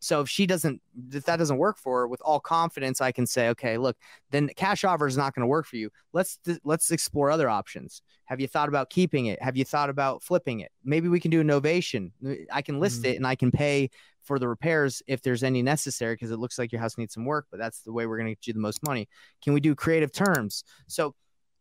So 0.00 0.20
if 0.20 0.28
she 0.28 0.46
doesn't, 0.46 0.82
if 1.12 1.24
that 1.24 1.38
doesn't 1.38 1.56
work 1.56 1.78
for 1.78 2.00
her, 2.00 2.08
with 2.08 2.20
all 2.20 2.38
confidence, 2.38 3.00
I 3.00 3.10
can 3.10 3.26
say, 3.26 3.48
okay, 3.48 3.78
look, 3.78 3.96
then 4.30 4.50
cash 4.54 4.84
offer 4.84 5.06
is 5.06 5.16
not 5.16 5.34
going 5.34 5.40
to 5.40 5.46
work 5.46 5.66
for 5.66 5.76
you. 5.76 5.88
Let's 6.12 6.38
let's 6.62 6.90
explore 6.90 7.30
other 7.30 7.48
options. 7.48 8.02
Have 8.26 8.38
you 8.38 8.46
thought 8.46 8.68
about 8.68 8.90
keeping 8.90 9.26
it? 9.26 9.40
Have 9.42 9.56
you 9.56 9.64
thought 9.64 9.88
about 9.88 10.22
flipping 10.22 10.60
it? 10.60 10.70
Maybe 10.84 11.08
we 11.08 11.20
can 11.20 11.30
do 11.30 11.40
a 11.40 11.44
novation. 11.44 12.10
I 12.52 12.60
can 12.60 12.80
list 12.80 13.02
Mhm. 13.02 13.12
it 13.12 13.16
and 13.16 13.26
I 13.26 13.34
can 13.34 13.50
pay 13.50 13.88
for 14.22 14.38
the 14.38 14.46
repairs 14.48 15.02
if 15.06 15.22
there's 15.22 15.42
any 15.42 15.62
necessary 15.62 16.14
because 16.14 16.30
it 16.30 16.38
looks 16.38 16.58
like 16.58 16.70
your 16.70 16.82
house 16.82 16.98
needs 16.98 17.14
some 17.14 17.24
work, 17.24 17.46
but 17.50 17.58
that's 17.58 17.80
the 17.80 17.92
way 17.92 18.06
we're 18.06 18.18
going 18.18 18.26
to 18.26 18.34
get 18.34 18.46
you 18.46 18.52
the 18.52 18.58
most 18.58 18.82
money. 18.82 19.08
Can 19.42 19.54
we 19.54 19.60
do 19.60 19.74
creative 19.74 20.12
terms? 20.12 20.64
So 20.86 21.14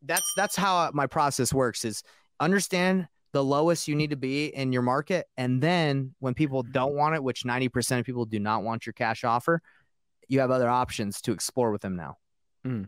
that's 0.05 0.31
that's 0.35 0.55
how 0.55 0.89
my 0.93 1.07
process 1.07 1.53
works 1.53 1.85
is 1.85 2.03
understand 2.39 3.07
the 3.31 3.43
lowest 3.43 3.87
you 3.87 3.95
need 3.95 4.11
to 4.11 4.15
be 4.15 4.47
in 4.47 4.71
your 4.71 4.81
market 4.81 5.27
and 5.37 5.61
then 5.61 6.13
when 6.19 6.33
people 6.33 6.63
don't 6.63 6.93
want 6.93 7.15
it 7.15 7.23
which 7.23 7.43
90% 7.43 7.99
of 7.99 8.05
people 8.05 8.25
do 8.25 8.39
not 8.39 8.63
want 8.63 8.85
your 8.85 8.93
cash 8.93 9.23
offer 9.23 9.61
you 10.27 10.39
have 10.39 10.51
other 10.51 10.69
options 10.69 11.21
to 11.21 11.31
explore 11.31 11.71
with 11.71 11.81
them 11.81 11.95
now 11.95 12.17
hmm. 12.63 12.83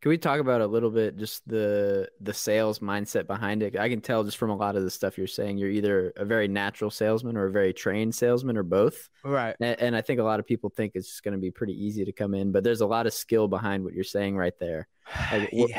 Can 0.00 0.10
we 0.10 0.18
talk 0.18 0.38
about 0.38 0.60
a 0.60 0.66
little 0.66 0.90
bit 0.90 1.16
just 1.16 1.46
the 1.48 2.08
the 2.20 2.32
sales 2.32 2.78
mindset 2.78 3.26
behind 3.26 3.64
it? 3.64 3.76
I 3.76 3.88
can 3.88 4.00
tell 4.00 4.22
just 4.22 4.36
from 4.36 4.50
a 4.50 4.56
lot 4.56 4.76
of 4.76 4.84
the 4.84 4.90
stuff 4.90 5.18
you're 5.18 5.26
saying, 5.26 5.58
you're 5.58 5.70
either 5.70 6.12
a 6.16 6.24
very 6.24 6.46
natural 6.46 6.90
salesman 6.90 7.36
or 7.36 7.46
a 7.46 7.50
very 7.50 7.72
trained 7.72 8.14
salesman 8.14 8.56
or 8.56 8.62
both. 8.62 9.08
right 9.24 9.56
And, 9.60 9.80
and 9.80 9.96
I 9.96 10.00
think 10.00 10.20
a 10.20 10.22
lot 10.22 10.38
of 10.38 10.46
people 10.46 10.70
think 10.70 10.92
it's 10.94 11.08
just 11.08 11.24
going 11.24 11.32
to 11.32 11.40
be 11.40 11.50
pretty 11.50 11.72
easy 11.72 12.04
to 12.04 12.12
come 12.12 12.34
in, 12.34 12.52
but 12.52 12.62
there's 12.62 12.80
a 12.80 12.86
lot 12.86 13.08
of 13.08 13.12
skill 13.12 13.48
behind 13.48 13.82
what 13.82 13.92
you're 13.92 14.04
saying 14.04 14.36
right 14.36 14.56
there. 14.60 14.86
Like, 15.32 15.48
yeah. 15.52 15.62
What, 15.62 15.70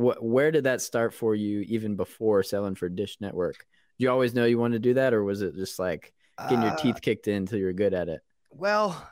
where 0.00 0.50
did 0.50 0.64
that 0.64 0.80
start 0.80 1.12
for 1.14 1.34
you 1.34 1.60
even 1.60 1.96
before 1.96 2.42
selling 2.42 2.74
for 2.74 2.88
Dish 2.88 3.18
Network? 3.20 3.56
Do 3.98 4.04
you 4.04 4.10
always 4.10 4.34
know 4.34 4.46
you 4.46 4.58
wanted 4.58 4.82
to 4.82 4.88
do 4.88 4.94
that, 4.94 5.12
or 5.12 5.22
was 5.22 5.42
it 5.42 5.54
just 5.54 5.78
like 5.78 6.12
getting 6.48 6.62
your 6.62 6.72
Uh, 6.72 6.76
teeth 6.76 7.02
kicked 7.02 7.28
in 7.28 7.36
until 7.36 7.58
you're 7.58 7.72
good 7.72 7.92
at 7.94 8.08
it? 8.08 8.20
well 8.50 9.06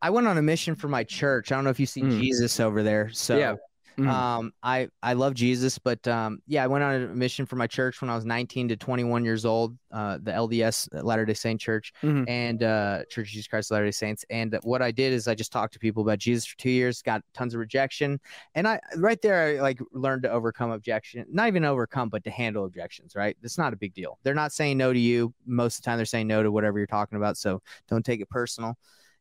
i 0.00 0.10
went 0.10 0.26
on 0.26 0.38
a 0.38 0.42
mission 0.42 0.74
for 0.74 0.88
my 0.88 1.04
church 1.04 1.52
i 1.52 1.54
don't 1.54 1.64
know 1.64 1.70
if 1.70 1.78
you 1.78 1.86
see 1.86 2.00
Mm. 2.02 2.18
jesus 2.20 2.58
over 2.58 2.82
there 2.82 3.10
so 3.12 3.38
Yeah. 3.38 3.54
Mhm. 3.98 4.08
Um, 4.08 4.52
I 4.62 4.88
I 5.02 5.12
love 5.12 5.34
Jesus, 5.34 5.78
but 5.78 6.06
um, 6.08 6.40
yeah, 6.46 6.64
I 6.64 6.66
went 6.66 6.82
on 6.82 6.94
a 6.94 7.06
mission 7.08 7.44
for 7.46 7.56
my 7.56 7.66
church 7.66 8.00
when 8.00 8.08
I 8.10 8.14
was 8.14 8.24
19 8.24 8.68
to 8.68 8.76
21 8.76 9.24
years 9.24 9.44
old. 9.44 9.76
Uh, 9.90 10.18
the 10.22 10.30
LDS 10.32 10.88
Latter 11.04 11.26
Day 11.26 11.34
Saint 11.34 11.60
Church 11.60 11.92
Mhm. 12.02 12.24
and 12.28 12.62
uh, 12.62 13.04
Church 13.10 13.28
of 13.28 13.32
Jesus 13.32 13.46
Christ 13.46 13.70
of 13.70 13.74
Latter 13.74 13.84
Day 13.86 13.90
Saints. 13.90 14.24
And 14.30 14.58
what 14.62 14.80
I 14.80 14.90
did 14.90 15.12
is 15.12 15.28
I 15.28 15.34
just 15.34 15.52
talked 15.52 15.74
to 15.74 15.78
people 15.78 16.02
about 16.02 16.18
Jesus 16.18 16.46
for 16.46 16.56
two 16.56 16.70
years, 16.70 17.02
got 17.02 17.22
tons 17.34 17.52
of 17.54 17.60
rejection, 17.60 18.18
and 18.54 18.66
I 18.66 18.80
right 18.96 19.20
there 19.20 19.58
I 19.58 19.60
like 19.60 19.78
learned 19.92 20.22
to 20.22 20.30
overcome 20.30 20.70
objection, 20.70 21.26
not 21.30 21.48
even 21.48 21.64
overcome, 21.64 22.08
but 22.08 22.24
to 22.24 22.30
handle 22.30 22.64
objections. 22.64 23.14
Right, 23.14 23.36
it's 23.42 23.58
not 23.58 23.72
a 23.72 23.76
big 23.76 23.92
deal. 23.92 24.18
They're 24.22 24.34
not 24.34 24.52
saying 24.52 24.78
no 24.78 24.92
to 24.92 24.98
you 24.98 25.34
most 25.44 25.78
of 25.78 25.82
the 25.82 25.86
time. 25.86 25.98
They're 25.98 26.06
saying 26.06 26.26
no 26.28 26.42
to 26.42 26.50
whatever 26.50 26.78
you're 26.78 26.86
talking 26.86 27.16
about. 27.16 27.36
So 27.36 27.60
don't 27.88 28.04
take 28.04 28.20
it 28.20 28.30
personal. 28.30 28.78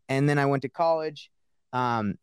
And 0.07 0.27
then 0.29 0.37
I 0.39 0.45
went 0.45 0.61
to 0.61 0.69
college. 0.69 1.29
Um, 1.73 2.15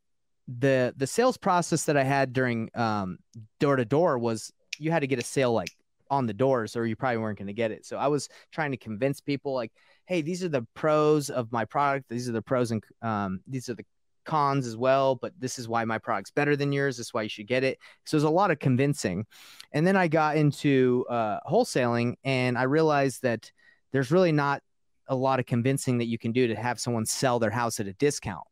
the 0.49 0.95
the 0.97 1.07
sales 1.07 1.37
process 1.37 1.85
that 1.85 1.97
I 1.97 2.05
had 2.05 2.33
during 2.33 2.71
um 2.75 3.19
door 3.61 3.77
to 3.77 3.85
door 3.85 4.19
was 4.19 4.51
you 4.79 4.91
had 4.91 5.01
to 5.01 5.07
get 5.07 5.19
a 5.19 5.25
sale 5.25 5.53
like 5.53 5.71
on 6.11 6.27
the 6.27 6.33
doors 6.33 6.77
or 6.77 6.87
you 6.87 6.97
probably 6.97 7.19
weren't 7.19 7.39
going 7.39 7.49
to 7.49 7.53
get 7.53 7.71
it. 7.71 7.85
So 7.85 7.99
I 7.99 8.07
was 8.07 8.29
trying 8.51 8.71
to 8.71 8.77
convince 8.77 9.21
people 9.21 9.53
like, 9.55 9.73
hey, 10.07 10.23
these 10.23 10.43
are 10.43 10.49
the 10.49 10.67
pros 10.75 11.29
of 11.29 11.53
my 11.53 11.65
product. 11.65 12.09
These 12.09 12.29
are 12.29 12.33
the 12.33 12.43
pros 12.43 12.71
and 12.71 12.83
um, 13.03 13.41
these 13.47 13.69
are 13.69 13.75
the 13.75 13.85
cons 14.25 14.67
as 14.67 14.77
well, 14.77 15.17
but 15.17 15.33
this 15.39 15.59
is 15.59 15.69
why 15.69 15.85
my 15.85 15.99
product's 15.99 16.31
better 16.31 16.57
than 16.57 16.73
yours. 16.73 16.97
This 16.97 17.09
is 17.09 17.15
why 17.15 17.23
you 17.23 17.29
should 17.29 17.47
get 17.47 17.65
it. 17.65 17.79
So 18.05 18.17
there's 18.17 18.25
a 18.25 18.31
lot 18.31 18.51
of 18.51 18.59
convincing. 18.59 19.27
And 19.73 19.87
then 19.87 19.97
I 19.97 20.09
got 20.09 20.37
into 20.37 21.05
uh, 21.11 21.41
wholesaling 21.49 22.15
and 22.25 22.57
I 22.57 22.65
realized 22.65 23.23
that 23.23 23.51
there's 23.93 24.11
really 24.11 24.33
not 24.33 24.63
a 25.09 25.15
lot 25.15 25.41
of 25.41 25.47
convincing 25.47 25.99
that 25.99 26.07
you 26.07 26.19
can 26.19 26.33
do 26.33 26.47
to 26.49 26.55
have 26.55 26.79
someone 26.79 27.07
sell 27.07 27.39
their 27.39 27.51
house 27.51 27.81
at 27.81 27.87
a 27.87 27.95
discount. 27.95 28.47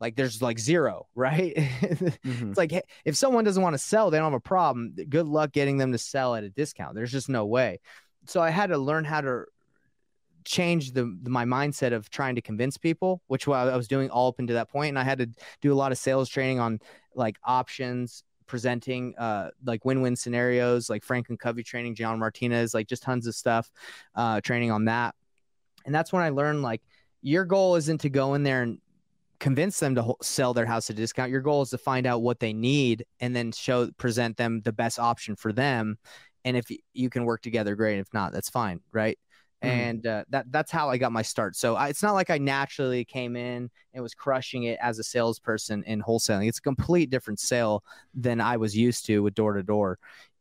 Like 0.00 0.16
there's 0.16 0.42
like 0.42 0.58
zero, 0.58 1.06
right? 1.14 1.54
mm-hmm. 1.54 2.48
It's 2.48 2.58
like 2.58 2.72
if 3.04 3.16
someone 3.16 3.44
doesn't 3.44 3.62
want 3.62 3.74
to 3.74 3.78
sell, 3.78 4.10
they 4.10 4.18
don't 4.18 4.32
have 4.32 4.34
a 4.34 4.40
problem. 4.40 4.94
Good 5.08 5.26
luck 5.26 5.52
getting 5.52 5.78
them 5.78 5.92
to 5.92 5.98
sell 5.98 6.34
at 6.34 6.44
a 6.44 6.50
discount. 6.50 6.94
There's 6.94 7.12
just 7.12 7.28
no 7.28 7.46
way. 7.46 7.80
So 8.26 8.40
I 8.40 8.50
had 8.50 8.70
to 8.70 8.78
learn 8.78 9.04
how 9.04 9.20
to 9.20 9.44
change 10.44 10.92
the, 10.92 11.16
the, 11.22 11.30
my 11.30 11.44
mindset 11.44 11.92
of 11.92 12.08
trying 12.10 12.36
to 12.36 12.40
convince 12.40 12.76
people, 12.76 13.20
which 13.26 13.48
I 13.48 13.76
was 13.76 13.88
doing 13.88 14.10
all 14.10 14.28
up 14.28 14.38
into 14.38 14.54
that 14.54 14.70
point, 14.70 14.90
and 14.90 14.98
I 14.98 15.04
had 15.04 15.18
to 15.18 15.28
do 15.60 15.72
a 15.72 15.74
lot 15.74 15.92
of 15.92 15.98
sales 15.98 16.28
training 16.28 16.60
on 16.60 16.80
like 17.14 17.36
options, 17.44 18.22
presenting 18.46 19.12
uh 19.18 19.50
like 19.64 19.84
win-win 19.84 20.14
scenarios, 20.14 20.88
like 20.88 21.02
Franklin 21.02 21.36
Covey 21.36 21.64
training, 21.64 21.96
John 21.96 22.18
Martinez, 22.18 22.74
like 22.74 22.86
just 22.86 23.02
tons 23.02 23.26
of 23.26 23.34
stuff, 23.34 23.70
uh, 24.14 24.40
training 24.40 24.70
on 24.70 24.84
that, 24.84 25.14
and 25.84 25.94
that's 25.94 26.12
when 26.12 26.22
I 26.22 26.28
learned 26.28 26.62
like 26.62 26.82
your 27.22 27.44
goal 27.44 27.74
isn't 27.74 28.02
to 28.02 28.08
go 28.08 28.34
in 28.34 28.44
there 28.44 28.62
and 28.62 28.78
convince 29.38 29.78
them 29.78 29.94
to 29.94 30.14
sell 30.22 30.54
their 30.54 30.66
house 30.66 30.90
at 30.90 30.96
a 30.96 30.96
discount. 30.96 31.30
Your 31.30 31.40
goal 31.40 31.62
is 31.62 31.70
to 31.70 31.78
find 31.78 32.06
out 32.06 32.22
what 32.22 32.40
they 32.40 32.52
need 32.52 33.04
and 33.20 33.34
then 33.34 33.52
show 33.52 33.90
present 33.98 34.36
them 34.36 34.60
the 34.62 34.72
best 34.72 34.98
option 34.98 35.36
for 35.36 35.52
them. 35.52 35.98
And 36.44 36.56
if 36.56 36.66
you 36.92 37.10
can 37.10 37.24
work 37.24 37.42
together, 37.42 37.74
great. 37.74 37.98
If 37.98 38.12
not, 38.12 38.32
that's 38.32 38.48
fine, 38.48 38.80
right? 38.92 39.18
Mm. 39.64 39.68
And 39.68 40.06
uh, 40.06 40.24
that 40.30 40.50
that's 40.50 40.70
how 40.70 40.90
I 40.90 40.98
got 40.98 41.12
my 41.12 41.22
start. 41.22 41.56
So 41.56 41.74
I, 41.74 41.88
it's 41.88 42.02
not 42.02 42.12
like 42.12 42.30
I 42.30 42.38
naturally 42.38 43.04
came 43.04 43.36
in 43.36 43.70
and 43.94 44.02
was 44.02 44.14
crushing 44.14 44.64
it 44.64 44.78
as 44.80 44.98
a 44.98 45.04
salesperson 45.04 45.82
in 45.84 46.02
wholesaling. 46.02 46.48
It's 46.48 46.58
a 46.58 46.62
complete 46.62 47.10
different 47.10 47.40
sale 47.40 47.82
than 48.14 48.40
I 48.40 48.58
was 48.58 48.76
used 48.76 49.06
to 49.06 49.22
with 49.22 49.34
door 49.34 49.54
to 49.54 49.62
door. 49.62 49.98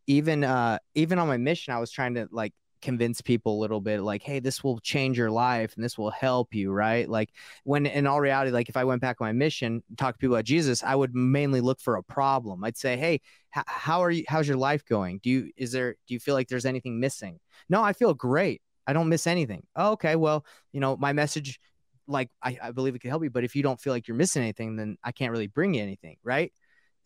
Even 0.07 0.43
uh, 0.43 0.79
even 0.93 1.17
on 1.17 1.27
my 1.27 1.37
mission, 1.37 1.73
I 1.73 1.79
was 1.79 1.91
trying 1.91 2.15
to 2.15 2.27
like 2.31 2.53
convince 2.85 3.19
people 3.19 3.57
a 3.57 3.61
little 3.61 3.81
bit 3.81 4.01
like 4.01 4.21
hey 4.21 4.39
this 4.39 4.63
will 4.63 4.79
change 4.79 5.17
your 5.17 5.31
life 5.31 5.73
and 5.75 5.83
this 5.83 5.97
will 5.97 6.11
help 6.11 6.53
you 6.53 6.71
right? 6.71 7.09
Like 7.09 7.31
when 7.63 7.87
in 7.87 8.05
all 8.05 8.21
reality 8.21 8.51
like 8.51 8.69
if 8.69 8.77
i 8.77 8.83
went 8.83 9.01
back 9.01 9.19
on 9.19 9.25
my 9.25 9.31
mission 9.31 9.81
talk 9.97 10.13
to 10.13 10.19
people 10.19 10.35
about 10.35 10.45
jesus 10.45 10.83
i 10.83 10.93
would 10.93 11.15
mainly 11.15 11.61
look 11.61 11.81
for 11.81 11.95
a 11.95 12.03
problem. 12.03 12.63
I'd 12.63 12.77
say 12.77 12.95
hey 12.95 13.21
h- 13.57 13.63
how 13.65 14.01
are 14.01 14.11
you 14.11 14.23
how's 14.27 14.47
your 14.47 14.57
life 14.57 14.85
going? 14.85 15.19
Do 15.23 15.31
you 15.31 15.51
is 15.57 15.71
there 15.71 15.95
do 16.07 16.13
you 16.13 16.19
feel 16.19 16.35
like 16.35 16.47
there's 16.47 16.67
anything 16.67 16.99
missing? 16.99 17.39
No 17.69 17.81
i 17.83 17.91
feel 17.91 18.13
great. 18.13 18.61
I 18.85 18.93
don't 18.93 19.09
miss 19.09 19.25
anything. 19.25 19.63
Oh, 19.75 19.93
okay 19.93 20.15
well 20.15 20.45
you 20.71 20.79
know 20.79 20.95
my 20.95 21.11
message 21.11 21.59
like 22.07 22.29
I, 22.43 22.59
I 22.61 22.71
believe 22.71 22.93
it 22.93 22.99
could 22.99 23.09
help 23.09 23.23
you 23.23 23.31
but 23.31 23.43
if 23.43 23.55
you 23.55 23.63
don't 23.63 23.81
feel 23.81 23.93
like 23.93 24.07
you're 24.07 24.15
missing 24.15 24.43
anything 24.43 24.75
then 24.75 24.95
i 25.03 25.11
can't 25.11 25.31
really 25.31 25.47
bring 25.47 25.73
you 25.73 25.81
anything 25.81 26.17
right? 26.23 26.53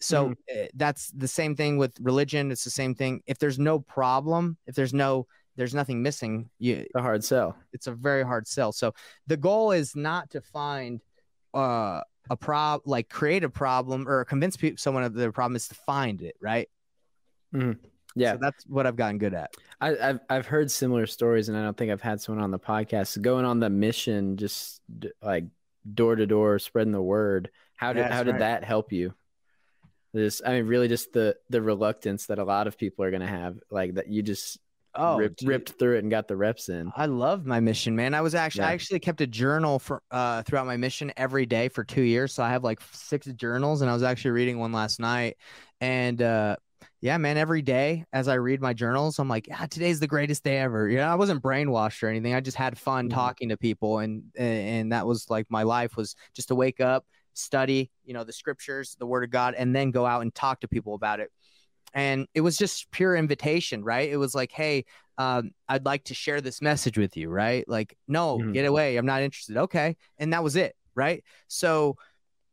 So 0.01 0.29
mm-hmm. 0.29 0.65
that's 0.75 1.11
the 1.11 1.27
same 1.27 1.57
thing 1.57 1.77
with 1.77 1.93
religion. 1.99 2.51
It's 2.51 2.63
the 2.63 2.69
same 2.69 2.95
thing. 2.95 3.21
If 3.27 3.37
there's 3.37 3.59
no 3.59 3.79
problem 3.79 4.57
if 4.65 4.75
there's 4.75 4.93
no 4.93 5.27
there's 5.55 5.73
nothing 5.73 6.01
missing. 6.01 6.49
You 6.57 6.85
a 6.95 7.01
hard 7.01 7.23
sell. 7.23 7.57
It's 7.73 7.87
a 7.87 7.91
very 7.91 8.23
hard 8.23 8.47
sell. 8.47 8.71
So 8.71 8.93
the 9.27 9.37
goal 9.37 9.71
is 9.71 9.95
not 9.95 10.29
to 10.31 10.41
find 10.41 11.01
uh, 11.53 12.01
a 12.29 12.37
prob 12.37 12.81
like 12.85 13.09
create 13.09 13.43
a 13.43 13.49
problem 13.49 14.07
or 14.07 14.23
convince 14.25 14.55
people 14.55 14.77
someone 14.77 15.03
of 15.03 15.13
their 15.13 15.31
problem 15.31 15.55
is 15.55 15.67
to 15.69 15.75
find 15.75 16.21
it, 16.21 16.35
right? 16.41 16.69
Mm-hmm. 17.53 17.73
Yeah, 18.15 18.33
so 18.33 18.39
that's 18.41 18.65
what 18.65 18.87
I've 18.87 18.95
gotten 18.95 19.17
good 19.17 19.33
at. 19.33 19.53
I, 19.79 19.89
have 19.89 20.19
I've 20.29 20.45
heard 20.45 20.71
similar 20.71 21.05
stories, 21.05 21.47
and 21.49 21.57
I 21.57 21.61
don't 21.61 21.77
think 21.77 21.91
I've 21.91 22.01
had 22.01 22.19
someone 22.19 22.43
on 22.43 22.51
the 22.51 22.59
podcast 22.59 23.21
going 23.21 23.45
on 23.45 23.59
the 23.59 23.69
mission, 23.69 24.37
just 24.37 24.81
like 25.21 25.45
door 25.93 26.15
to 26.15 26.25
door, 26.25 26.59
spreading 26.59 26.91
the 26.91 27.01
word. 27.01 27.49
How 27.75 27.93
did 27.93 28.05
how 28.05 28.23
did 28.23 28.33
right. 28.33 28.39
that 28.39 28.63
help 28.63 28.91
you? 28.91 29.13
This, 30.11 30.41
I 30.43 30.53
mean, 30.53 30.65
really, 30.65 30.87
just 30.87 31.13
the 31.13 31.35
the 31.49 31.61
reluctance 31.61 32.25
that 32.27 32.39
a 32.39 32.43
lot 32.43 32.67
of 32.67 32.77
people 32.77 33.05
are 33.05 33.11
going 33.11 33.21
to 33.21 33.27
have, 33.27 33.59
like 33.69 33.93
that 33.95 34.07
you 34.07 34.23
just 34.23 34.57
oh 34.99 35.17
ripped, 35.17 35.41
ripped, 35.43 35.79
through 35.79 35.97
it 35.97 35.99
and 35.99 36.11
got 36.11 36.27
the 36.27 36.35
reps 36.35 36.69
in. 36.69 36.91
I 36.95 37.05
love 37.05 37.45
my 37.45 37.59
mission 37.59 37.95
man. 37.95 38.13
I 38.13 38.21
was 38.21 38.35
actually 38.35 38.63
yeah. 38.63 38.69
i 38.69 38.73
actually 38.73 38.99
kept 38.99 39.21
a 39.21 39.27
journal 39.27 39.79
for 39.79 40.03
uh 40.11 40.43
throughout 40.43 40.65
my 40.65 40.77
mission 40.77 41.11
every 41.17 41.45
day 41.45 41.69
for 41.69 41.83
two 41.83 42.01
years. 42.01 42.33
So 42.33 42.43
i 42.43 42.49
have 42.49 42.63
like 42.63 42.79
six 42.91 43.27
journals 43.27 43.81
and 43.81 43.89
i 43.89 43.93
was 43.93 44.03
actually 44.03 44.31
reading 44.31 44.59
one 44.59 44.71
last 44.71 44.99
night. 44.99 45.37
And 45.81 46.21
uh 46.21 46.57
yeah 47.01 47.17
man 47.17 47.37
every 47.37 47.61
day 47.61 48.03
as 48.11 48.27
i 48.27 48.33
read 48.33 48.61
my 48.61 48.73
journals 48.73 49.19
i'm 49.19 49.29
like 49.29 49.47
yeah 49.47 49.65
today's 49.67 50.01
the 50.01 50.07
greatest 50.07 50.43
day 50.43 50.57
ever. 50.57 50.89
You 50.89 50.97
know 50.97 51.07
i 51.07 51.15
wasn't 51.15 51.41
brainwashed 51.41 52.03
or 52.03 52.07
anything. 52.07 52.33
I 52.33 52.41
just 52.41 52.57
had 52.57 52.77
fun 52.77 53.05
mm-hmm. 53.05 53.15
talking 53.15 53.49
to 53.49 53.57
people 53.57 53.99
and 53.99 54.23
and 54.37 54.91
that 54.91 55.07
was 55.07 55.29
like 55.29 55.47
my 55.49 55.63
life 55.63 55.95
was 55.95 56.15
just 56.33 56.49
to 56.49 56.55
wake 56.55 56.81
up 56.81 57.05
study 57.33 57.89
you 58.03 58.13
know 58.13 58.23
the 58.23 58.33
scriptures 58.33 58.95
the 58.99 59.05
word 59.05 59.23
of 59.23 59.29
god 59.29 59.53
and 59.53 59.73
then 59.73 59.91
go 59.91 60.05
out 60.05 60.21
and 60.21 60.35
talk 60.35 60.59
to 60.59 60.67
people 60.67 60.93
about 60.93 61.19
it 61.21 61.31
and 61.93 62.27
it 62.33 62.41
was 62.41 62.57
just 62.57 62.89
pure 62.91 63.15
invitation 63.15 63.83
right? 63.83 64.09
It 64.09 64.17
was 64.17 64.35
like 64.35 64.51
hey 64.51 64.85
um, 65.17 65.51
i'd 65.67 65.85
like 65.85 66.05
to 66.05 66.13
share 66.13 66.39
this 66.39 66.61
message 66.61 66.97
with 66.97 67.17
you 67.17 67.29
right? 67.29 67.67
Like 67.67 67.97
no 68.07 68.37
mm-hmm. 68.37 68.53
get 68.53 68.65
away 68.65 68.97
i'm 68.97 69.05
not 69.05 69.21
interested. 69.21 69.57
Okay 69.57 69.97
and 70.17 70.33
that 70.33 70.43
was 70.43 70.55
it 70.55 70.75
right? 70.95 71.23
So 71.47 71.95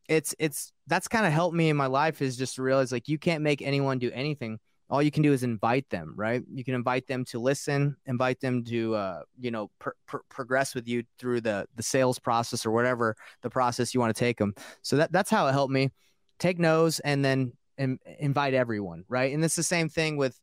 it's 0.09 0.35
it's 0.39 0.73
that's 0.87 1.09
kind 1.09 1.27
of 1.27 1.33
helped 1.33 1.57
me 1.57 1.69
in 1.69 1.77
my 1.77 1.87
life 1.87 2.23
is 2.23 2.37
just 2.37 2.57
to 2.57 2.63
realize 2.63 2.93
like 2.93 3.09
you 3.09 3.19
can't 3.19 3.43
make 3.43 3.63
anyone 3.63 3.99
do 3.99 4.11
anything. 4.13 4.59
All 4.89 5.03
you 5.03 5.11
can 5.11 5.25
do 5.25 5.33
is 5.33 5.43
invite 5.43 5.89
them 5.91 6.15
right? 6.17 6.43
You 6.53 6.65
can 6.65 6.75
invite 6.75 7.07
them 7.07 7.25
to 7.27 7.41
listen 7.41 7.97
invite 8.07 8.41
them 8.41 8.65
to 8.65 8.95
uh, 8.95 9.21
you 9.39 9.51
know 9.51 9.71
pr- 9.79 9.99
pr- 10.07 10.27
progress 10.29 10.75
with 10.75 10.87
you 10.87 11.03
through 11.19 11.41
the 11.41 11.67
the 11.75 11.83
sales 11.83 12.19
process 12.19 12.65
or 12.65 12.71
whatever 12.71 13.17
the 13.43 13.51
process 13.51 13.95
you 13.95 14.01
want 14.01 14.15
to 14.15 14.19
take 14.19 14.39
them 14.39 14.55
so 14.83 14.97
that 14.97 15.11
that's 15.13 15.31
how 15.31 15.47
it 15.49 15.53
helped 15.53 15.73
me. 15.73 15.91
Take 16.39 16.59
no's 16.59 17.01
and 17.01 17.25
then 17.25 17.53
and 17.79 17.99
invite 18.19 18.55
everyone, 18.55 19.05
right? 19.09 19.33
And 19.33 19.45
it's 19.45 19.57
the 19.57 19.63
same 19.63 19.89
thing 19.89 20.17
with 20.17 20.41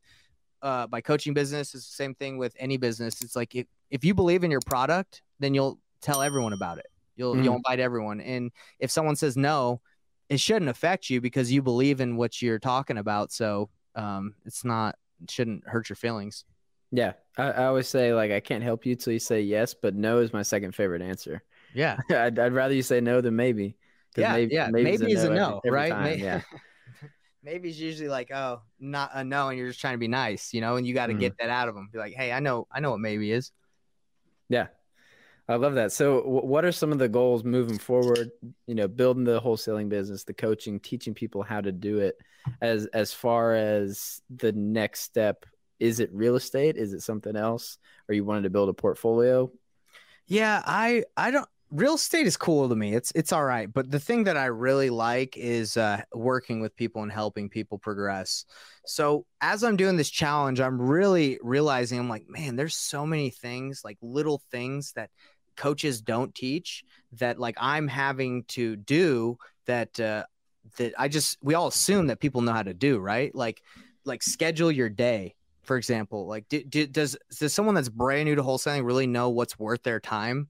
uh, 0.62 0.86
my 0.90 1.00
coaching 1.00 1.34
business. 1.34 1.74
It's 1.74 1.86
the 1.86 1.94
same 1.94 2.14
thing 2.14 2.38
with 2.38 2.54
any 2.58 2.76
business. 2.76 3.20
It's 3.22 3.36
like 3.36 3.54
if, 3.54 3.66
if 3.90 4.04
you 4.04 4.14
believe 4.14 4.44
in 4.44 4.50
your 4.50 4.62
product, 4.66 5.22
then 5.38 5.54
you'll 5.54 5.78
tell 6.00 6.22
everyone 6.22 6.52
about 6.52 6.78
it. 6.78 6.86
You'll 7.16 7.34
mm. 7.34 7.44
you'll 7.44 7.56
invite 7.56 7.80
everyone. 7.80 8.20
And 8.20 8.50
if 8.78 8.90
someone 8.90 9.16
says 9.16 9.36
no, 9.36 9.80
it 10.28 10.40
shouldn't 10.40 10.70
affect 10.70 11.10
you 11.10 11.20
because 11.20 11.52
you 11.52 11.62
believe 11.62 12.00
in 12.00 12.16
what 12.16 12.40
you're 12.40 12.58
talking 12.58 12.98
about. 12.98 13.32
So 13.32 13.68
um, 13.94 14.34
it's 14.44 14.64
not 14.64 14.96
it 15.22 15.30
shouldn't 15.30 15.66
hurt 15.66 15.88
your 15.88 15.96
feelings. 15.96 16.44
Yeah, 16.90 17.14
I, 17.36 17.50
I, 17.50 17.64
always 17.66 17.88
say 17.88 18.14
like 18.14 18.30
I 18.30 18.40
can't 18.40 18.62
help 18.62 18.86
you 18.86 18.94
till 18.94 19.12
you 19.12 19.18
say 19.18 19.40
yes, 19.40 19.74
but 19.74 19.94
no 19.94 20.18
is 20.18 20.32
my 20.32 20.42
second 20.42 20.74
favorite 20.74 21.02
answer. 21.02 21.42
Yeah, 21.74 21.98
I'd, 22.10 22.38
I'd 22.38 22.52
rather 22.52 22.74
you 22.74 22.82
say 22.82 23.00
no 23.00 23.20
than 23.20 23.34
maybe. 23.36 23.76
Yeah, 24.16 24.32
maybe, 24.32 24.54
yeah, 24.54 24.68
maybe 24.70 25.12
is 25.12 25.24
a 25.24 25.30
no, 25.30 25.60
every, 25.64 25.68
every 25.68 25.70
right? 25.70 25.90
Time. 25.90 26.18
Yeah. 26.18 26.40
maybe 27.44 27.68
it's 27.68 27.78
usually 27.78 28.08
like, 28.08 28.30
oh, 28.32 28.62
not 28.80 29.10
a 29.14 29.22
no, 29.22 29.48
and 29.48 29.58
you're 29.58 29.68
just 29.68 29.80
trying 29.80 29.94
to 29.94 29.98
be 29.98 30.08
nice, 30.08 30.54
you 30.54 30.60
know, 30.60 30.76
and 30.76 30.86
you 30.86 30.94
got 30.94 31.06
to 31.06 31.12
mm-hmm. 31.12 31.20
get 31.20 31.38
that 31.38 31.50
out 31.50 31.68
of 31.68 31.74
them. 31.74 31.88
Be 31.92 31.98
like, 31.98 32.14
hey, 32.14 32.32
I 32.32 32.40
know, 32.40 32.66
I 32.72 32.80
know 32.80 32.90
what 32.90 33.00
maybe 33.00 33.30
is. 33.30 33.52
Yeah, 34.48 34.68
I 35.48 35.56
love 35.56 35.74
that. 35.74 35.92
So, 35.92 36.22
w- 36.22 36.46
what 36.46 36.64
are 36.64 36.72
some 36.72 36.92
of 36.92 36.98
the 36.98 37.08
goals 37.08 37.44
moving 37.44 37.78
forward? 37.78 38.30
You 38.66 38.74
know, 38.74 38.88
building 38.88 39.24
the 39.24 39.40
wholesaling 39.40 39.88
business, 39.88 40.24
the 40.24 40.34
coaching, 40.34 40.80
teaching 40.80 41.14
people 41.14 41.42
how 41.42 41.60
to 41.60 41.72
do 41.72 41.98
it. 41.98 42.16
As 42.60 42.86
as 42.86 43.12
far 43.12 43.54
as 43.54 44.20
the 44.34 44.52
next 44.52 45.00
step, 45.00 45.46
is 45.80 46.00
it 46.00 46.10
real 46.12 46.36
estate? 46.36 46.76
Is 46.76 46.92
it 46.92 47.00
something 47.00 47.36
else? 47.36 47.78
Or 48.08 48.14
you 48.14 48.24
wanted 48.24 48.42
to 48.42 48.50
build 48.50 48.68
a 48.68 48.74
portfolio? 48.74 49.50
Yeah, 50.26 50.62
I 50.64 51.04
I 51.16 51.30
don't 51.30 51.48
real 51.74 51.94
estate 51.94 52.26
is 52.26 52.36
cool 52.36 52.68
to 52.68 52.76
me. 52.76 52.94
It's 52.94 53.12
it's 53.14 53.32
all 53.32 53.44
right, 53.44 53.70
but 53.70 53.90
the 53.90 53.98
thing 53.98 54.24
that 54.24 54.36
I 54.36 54.46
really 54.46 54.90
like 54.90 55.36
is 55.36 55.76
uh, 55.76 56.02
working 56.14 56.60
with 56.60 56.76
people 56.76 57.02
and 57.02 57.10
helping 57.10 57.48
people 57.48 57.78
progress. 57.78 58.44
So 58.86 59.26
as 59.40 59.64
I'm 59.64 59.76
doing 59.76 59.96
this 59.96 60.08
challenge, 60.08 60.60
I'm 60.60 60.80
really 60.80 61.38
realizing 61.42 61.98
I'm 61.98 62.08
like, 62.08 62.28
man, 62.28 62.54
there's 62.56 62.76
so 62.76 63.04
many 63.04 63.30
things, 63.30 63.82
like 63.84 63.98
little 64.00 64.40
things 64.50 64.92
that 64.92 65.10
coaches 65.56 66.00
don't 66.00 66.34
teach 66.34 66.84
that 67.12 67.38
like 67.38 67.56
I'm 67.60 67.88
having 67.88 68.44
to 68.44 68.76
do 68.76 69.36
that 69.66 69.98
uh, 69.98 70.24
that 70.76 70.94
I 70.96 71.08
just 71.08 71.38
we 71.42 71.54
all 71.54 71.66
assume 71.66 72.06
that 72.06 72.20
people 72.20 72.40
know 72.40 72.52
how 72.52 72.62
to 72.62 72.74
do, 72.74 72.98
right? 72.98 73.34
Like 73.34 73.62
like 74.04 74.22
schedule 74.22 74.70
your 74.70 74.88
day 74.88 75.34
for 75.62 75.78
example 75.78 76.26
like 76.26 76.46
do, 76.50 76.62
do, 76.62 76.86
does 76.86 77.16
does 77.38 77.54
someone 77.54 77.74
that's 77.74 77.88
brand 77.88 78.26
new 78.26 78.34
to 78.34 78.42
wholesaling 78.42 78.84
really 78.84 79.06
know 79.06 79.30
what's 79.30 79.58
worth 79.58 79.82
their 79.82 79.98
time 79.98 80.46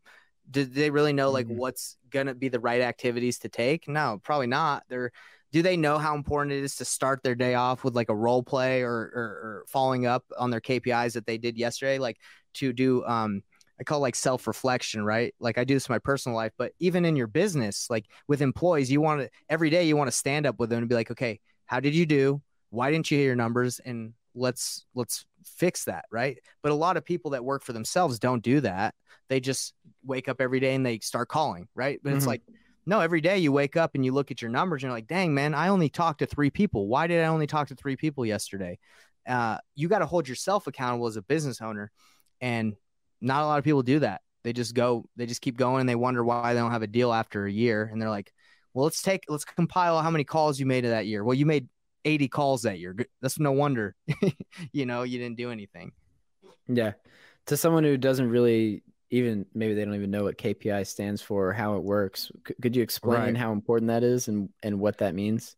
did 0.51 0.75
they 0.75 0.91
really 0.91 1.13
know 1.13 1.31
like 1.31 1.47
mm-hmm. 1.47 1.57
what's 1.57 1.97
gonna 2.11 2.35
be 2.35 2.49
the 2.49 2.61
right 2.61 2.81
activities 2.81 3.39
to 3.41 3.49
take? 3.49 3.89
No, 3.89 4.21
probably 4.23 4.47
not. 4.47 4.85
They're 4.89 5.13
do 5.53 5.63
they 5.63 5.77
know 5.77 5.99
how 5.99 6.17
important 6.17 6.53
it 6.53 6.65
is 6.65 6.75
to 6.77 6.85
start 6.85 7.23
their 7.23 7.37
day 7.37 7.55
off 7.55 7.85
with 7.85 7.95
like 7.95 8.09
a 8.09 8.15
role 8.15 8.43
play 8.43 8.83
or, 8.83 8.91
or, 8.91 9.23
or 9.23 9.65
following 9.69 10.05
up 10.05 10.25
on 10.37 10.51
their 10.51 10.61
KPIs 10.61 11.13
that 11.13 11.27
they 11.27 11.39
did 11.39 11.57
yesterday? 11.57 11.99
Like 11.99 12.19
to 12.55 12.73
do 12.73 13.05
um 13.05 13.43
I 13.79 13.85
call 13.85 14.01
like 14.01 14.15
self 14.15 14.47
reflection, 14.47 15.05
right? 15.05 15.35
Like 15.41 15.59
I 15.59 15.65
do 15.65 15.75
this 15.75 15.89
in 15.89 15.93
my 15.93 15.99
personal 15.99 16.37
life, 16.37 16.53
but 16.57 16.73
even 16.79 17.05
in 17.05 17.17
your 17.17 17.27
business, 17.27 17.89
like 17.91 18.07
with 18.29 18.43
employees, 18.43 18.91
you 18.91 19.01
want 19.01 19.23
to 19.23 19.31
every 19.49 19.71
day 19.71 19.85
you 19.85 19.97
want 19.97 20.09
to 20.09 20.17
stand 20.17 20.47
up 20.47 20.59
with 20.59 20.71
them 20.71 20.81
and 20.81 20.89
be 20.89 20.95
like, 20.95 21.11
okay, 21.11 21.41
how 21.67 21.81
did 21.81 21.95
you 21.95 22.07
do? 22.07 22.43
Why 22.71 22.91
didn't 22.91 23.11
you 23.11 23.19
hit 23.19 23.25
your 23.25 23.37
numbers? 23.37 23.81
And 23.85 24.15
let's 24.35 24.85
let's 24.95 25.25
fix 25.45 25.85
that, 25.85 26.05
right? 26.11 26.39
But 26.63 26.73
a 26.73 26.77
lot 26.77 26.97
of 26.97 27.05
people 27.05 27.33
that 27.33 27.45
work 27.45 27.63
for 27.63 27.73
themselves 27.73 28.19
don't 28.19 28.43
do 28.43 28.61
that. 28.61 28.95
They 29.29 29.41
just 29.41 29.75
wake 30.05 30.29
up 30.29 30.41
every 30.41 30.61
day 30.61 30.75
and 30.75 30.85
they 30.85 30.99
start 30.99 31.29
calling, 31.29 31.69
right? 31.75 32.01
But 32.03 32.11
mm-hmm. 32.11 32.19
it's 32.19 32.27
like 32.27 32.43
no, 32.87 33.01
every 33.01 33.21
day 33.21 33.39
you 33.39 33.51
wake 33.51 33.77
up 33.77 33.95
and 33.95 34.05
you 34.05 34.13
look 34.13 34.31
at 34.31 34.43
your 34.43 34.51
numbers 34.51 34.83
and 34.83 34.89
you're 34.89 34.97
like, 34.97 35.07
dang, 35.07 35.35
man, 35.35 35.55
I 35.55 35.69
only 35.69 35.89
talked 35.89 36.19
to 36.19 36.27
three 36.27 36.51
people. 36.51 36.87
Why 36.87 37.07
did 37.07 37.23
I 37.23 37.27
only 37.27 37.47
talk 37.47 37.69
to 37.69 37.75
three 37.75 37.97
people 37.97 38.27
yesterday? 38.27 38.79
Uh, 39.27 39.59
you 39.75 39.89
got 39.89 40.01
to 40.01 40.07
hold 40.07 40.29
yourself 40.29 40.67
accountable 40.67 41.07
as 41.07 41.17
a 41.17 41.23
business 41.23 41.63
owner. 41.63 41.91
And 42.41 42.75
not 43.21 43.43
a 43.43 43.47
lot 43.47 43.59
of 43.59 43.65
people 43.65 43.83
do 43.83 44.01
that. 44.01 44.21
They 44.43 44.53
just 44.53 44.75
go, 44.75 45.09
they 45.17 45.25
just 45.25 45.41
keep 45.41 45.57
going 45.57 45.81
and 45.81 45.89
they 45.89 45.95
wonder 45.95 46.23
why 46.23 46.53
they 46.53 46.61
don't 46.61 46.73
have 46.73 46.83
a 46.83 46.87
deal 46.87 47.11
after 47.11 47.47
a 47.47 47.51
year. 47.51 47.89
And 47.91 48.01
they're 48.01 48.11
like, 48.11 48.31
well, 48.75 48.85
let's 48.85 49.01
take, 49.01 49.25
let's 49.29 49.45
compile 49.47 50.03
how 50.03 50.11
many 50.11 50.25
calls 50.25 50.61
you 50.61 50.67
made 50.67 50.85
that 50.85 51.07
year. 51.07 51.25
Well, 51.25 51.35
you 51.35 51.47
made 51.47 51.69
80 52.05 52.29
calls 52.29 52.63
that 52.63 52.79
year. 52.79 52.97
That's 53.21 53.39
no 53.39 53.53
wonder, 53.53 53.95
you 54.73 54.87
know, 54.87 55.03
you 55.03 55.19
didn't 55.19 55.37
do 55.37 55.51
anything. 55.51 55.93
Yeah. 56.69 56.93
To 57.47 57.57
someone 57.57 57.85
who 57.85 57.97
doesn't 57.97 58.29
really 58.29 58.83
even 59.11 59.47
maybe 59.55 59.75
they 59.75 59.85
don't 59.85 59.95
even 59.95 60.11
know 60.11 60.25
what 60.25 60.39
KPI 60.39 60.87
stands 60.87 61.23
for 61.23 61.49
or 61.49 61.53
how 61.53 61.77
it 61.77 61.83
works. 61.83 62.33
C- 62.47 62.55
could 62.61 62.75
you 62.75 62.83
explain 62.83 63.21
right. 63.21 63.37
how 63.37 63.53
important 63.53 63.89
that 63.89 64.03
is 64.03 64.29
and 64.29 64.49
and 64.63 64.81
what 64.81 64.99
that 64.99 65.15
means? 65.15 65.57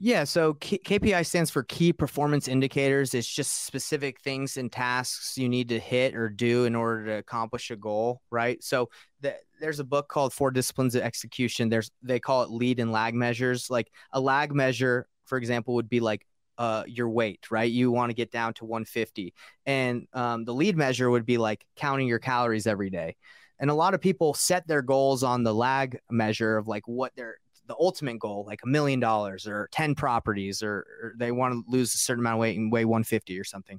Yeah, 0.00 0.24
so 0.24 0.54
K- 0.54 0.78
KPI 0.78 1.26
stands 1.26 1.50
for 1.50 1.64
key 1.64 1.92
performance 1.92 2.46
indicators. 2.46 3.14
It's 3.14 3.26
just 3.26 3.66
specific 3.66 4.20
things 4.20 4.56
and 4.56 4.70
tasks 4.70 5.36
you 5.36 5.48
need 5.48 5.68
to 5.70 5.80
hit 5.80 6.14
or 6.14 6.28
do 6.28 6.66
in 6.66 6.76
order 6.76 7.06
to 7.06 7.12
accomplish 7.14 7.72
a 7.72 7.76
goal, 7.76 8.22
right? 8.30 8.62
So 8.62 8.90
the, 9.20 9.34
there's 9.60 9.80
a 9.80 9.84
book 9.84 10.08
called 10.08 10.32
Four 10.32 10.52
Disciplines 10.52 10.94
of 10.94 11.02
Execution. 11.02 11.68
There's 11.68 11.90
they 12.02 12.20
call 12.20 12.44
it 12.44 12.50
lead 12.50 12.78
and 12.78 12.92
lag 12.92 13.14
measures. 13.14 13.70
Like 13.70 13.90
a 14.12 14.20
lag 14.20 14.54
measure, 14.54 15.08
for 15.28 15.38
example, 15.38 15.74
would 15.74 15.88
be 15.88 16.00
like 16.00 16.26
uh, 16.58 16.82
your 16.86 17.08
weight, 17.08 17.50
right? 17.50 17.70
You 17.70 17.90
want 17.90 18.10
to 18.10 18.14
get 18.14 18.32
down 18.32 18.54
to 18.54 18.64
150. 18.64 19.32
And 19.64 20.08
um, 20.12 20.44
the 20.44 20.52
lead 20.52 20.76
measure 20.76 21.08
would 21.08 21.24
be 21.24 21.38
like 21.38 21.64
counting 21.76 22.08
your 22.08 22.18
calories 22.18 22.66
every 22.66 22.90
day. 22.90 23.16
And 23.60 23.70
a 23.70 23.74
lot 23.74 23.94
of 23.94 24.00
people 24.00 24.34
set 24.34 24.66
their 24.66 24.82
goals 24.82 25.22
on 25.22 25.42
the 25.42 25.54
lag 25.54 25.98
measure 26.10 26.56
of 26.56 26.68
like 26.68 26.86
what 26.86 27.14
their 27.16 27.36
the 27.66 27.76
ultimate 27.78 28.18
goal, 28.18 28.44
like 28.46 28.60
a 28.64 28.66
million 28.66 28.98
dollars 28.98 29.46
or 29.46 29.68
10 29.72 29.94
properties, 29.94 30.62
or, 30.62 30.86
or 31.02 31.12
they 31.16 31.30
want 31.30 31.52
to 31.52 31.70
lose 31.70 31.94
a 31.94 31.98
certain 31.98 32.22
amount 32.22 32.36
of 32.36 32.40
weight 32.40 32.56
and 32.56 32.72
weigh 32.72 32.86
150 32.86 33.38
or 33.38 33.44
something. 33.44 33.78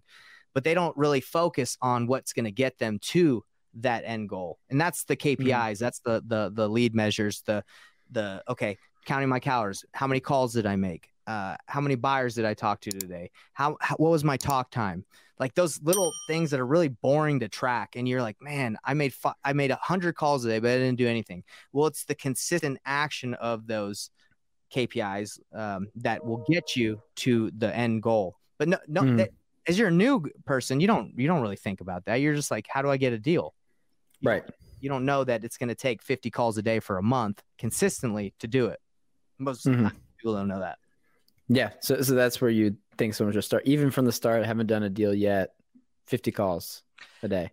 But 0.54 0.64
they 0.64 0.74
don't 0.74 0.96
really 0.96 1.22
focus 1.22 1.78
on 1.82 2.06
what's 2.06 2.32
going 2.32 2.46
to 2.46 2.52
get 2.52 2.78
them 2.78 3.00
to 3.00 3.44
that 3.76 4.04
end 4.06 4.30
goal. 4.30 4.60
And 4.70 4.80
that's 4.80 5.06
the 5.06 5.18
KPIs. 5.18 5.38
Mm-hmm. 5.38 5.84
That's 5.84 6.00
the 6.00 6.24
the 6.26 6.52
the 6.54 6.70
lead 6.70 6.96
measures, 6.96 7.42
the 7.46 7.64
the 8.12 8.44
okay, 8.48 8.78
counting 9.06 9.30
my 9.30 9.40
calories. 9.40 9.86
How 9.94 10.08
many 10.08 10.20
calls 10.20 10.54
did 10.54 10.66
I 10.66 10.76
make? 10.76 11.10
uh, 11.30 11.56
how 11.68 11.80
many 11.80 11.94
buyers 11.94 12.34
did 12.34 12.44
I 12.44 12.56
talk 12.56 12.82
to 12.82 12.92
today? 12.92 13.30
How, 13.54 13.78
how, 13.80 13.96
what 13.98 14.10
was 14.10 14.24
my 14.24 14.36
talk 14.36 14.72
time? 14.72 15.06
Like 15.38 15.54
those 15.54 15.80
little 15.84 16.12
things 16.26 16.50
that 16.50 16.60
are 16.60 16.66
really 16.66 16.88
boring 16.88 17.40
to 17.42 17.48
track, 17.48 17.96
and 17.96 18.10
you're 18.10 18.24
like, 18.24 18.38
man, 18.42 18.78
I 18.84 18.96
made 18.96 19.14
fi- 19.14 19.36
I 19.46 19.54
made 19.54 19.70
a 19.70 19.76
hundred 19.76 20.16
calls 20.16 20.44
a 20.44 20.50
day, 20.50 20.60
but 20.60 20.72
I 20.72 20.78
didn't 20.78 20.98
do 20.98 21.08
anything. 21.08 21.44
Well, 21.72 21.86
it's 21.86 22.04
the 22.04 22.16
consistent 22.16 22.80
action 22.84 23.36
of 23.36 23.68
those 23.68 24.10
KPIs 24.76 25.40
um, 25.54 25.88
that 25.98 26.26
will 26.26 26.44
get 26.50 26.76
you 26.76 27.00
to 27.18 27.52
the 27.56 27.74
end 27.74 28.02
goal. 28.02 28.36
But 28.58 28.68
no, 28.68 28.78
no, 28.88 29.04
mm. 29.04 29.18
that, 29.18 29.30
as 29.68 29.78
you're 29.78 29.90
a 29.90 29.92
new 29.92 30.26
person, 30.46 30.80
you 30.82 30.88
don't 30.88 31.14
you 31.16 31.28
don't 31.28 31.42
really 31.42 31.56
think 31.56 31.80
about 31.80 32.06
that. 32.06 32.16
You're 32.16 32.36
just 32.36 32.50
like, 32.50 32.66
how 32.68 32.82
do 32.82 32.90
I 32.90 32.98
get 32.98 33.14
a 33.14 33.20
deal? 33.20 33.54
You 34.20 34.32
right. 34.32 34.42
Don't, 34.42 34.56
you 34.82 34.90
don't 34.90 35.06
know 35.06 35.24
that 35.24 35.44
it's 35.44 35.58
going 35.58 35.70
to 35.70 35.76
take 35.76 36.02
50 36.02 36.32
calls 36.32 36.58
a 36.58 36.64
day 36.64 36.80
for 36.80 36.98
a 36.98 37.04
month 37.04 37.44
consistently 37.58 38.34
to 38.40 38.48
do 38.48 38.66
it. 38.66 38.80
Most 39.40 39.66
mm-hmm. 39.66 39.88
people 40.18 40.36
don't 40.36 40.48
know 40.48 40.60
that. 40.60 40.78
Yeah, 41.48 41.72
so 41.80 42.02
so 42.02 42.14
that's 42.14 42.40
where 42.40 42.52
you 42.52 42.78
think 42.98 43.16
someone 43.16 43.34
should 43.34 43.44
start. 43.44 43.64
Even 43.66 43.90
from 43.90 44.06
the 44.06 44.12
start, 44.12 44.44
I 44.44 44.46
haven't 44.46 44.68
done 44.68 44.84
a 44.84 44.90
deal 44.90 45.14
yet. 45.14 45.54
Fifty 46.06 46.32
calls 46.32 46.84
a 47.24 47.28
day. 47.28 47.52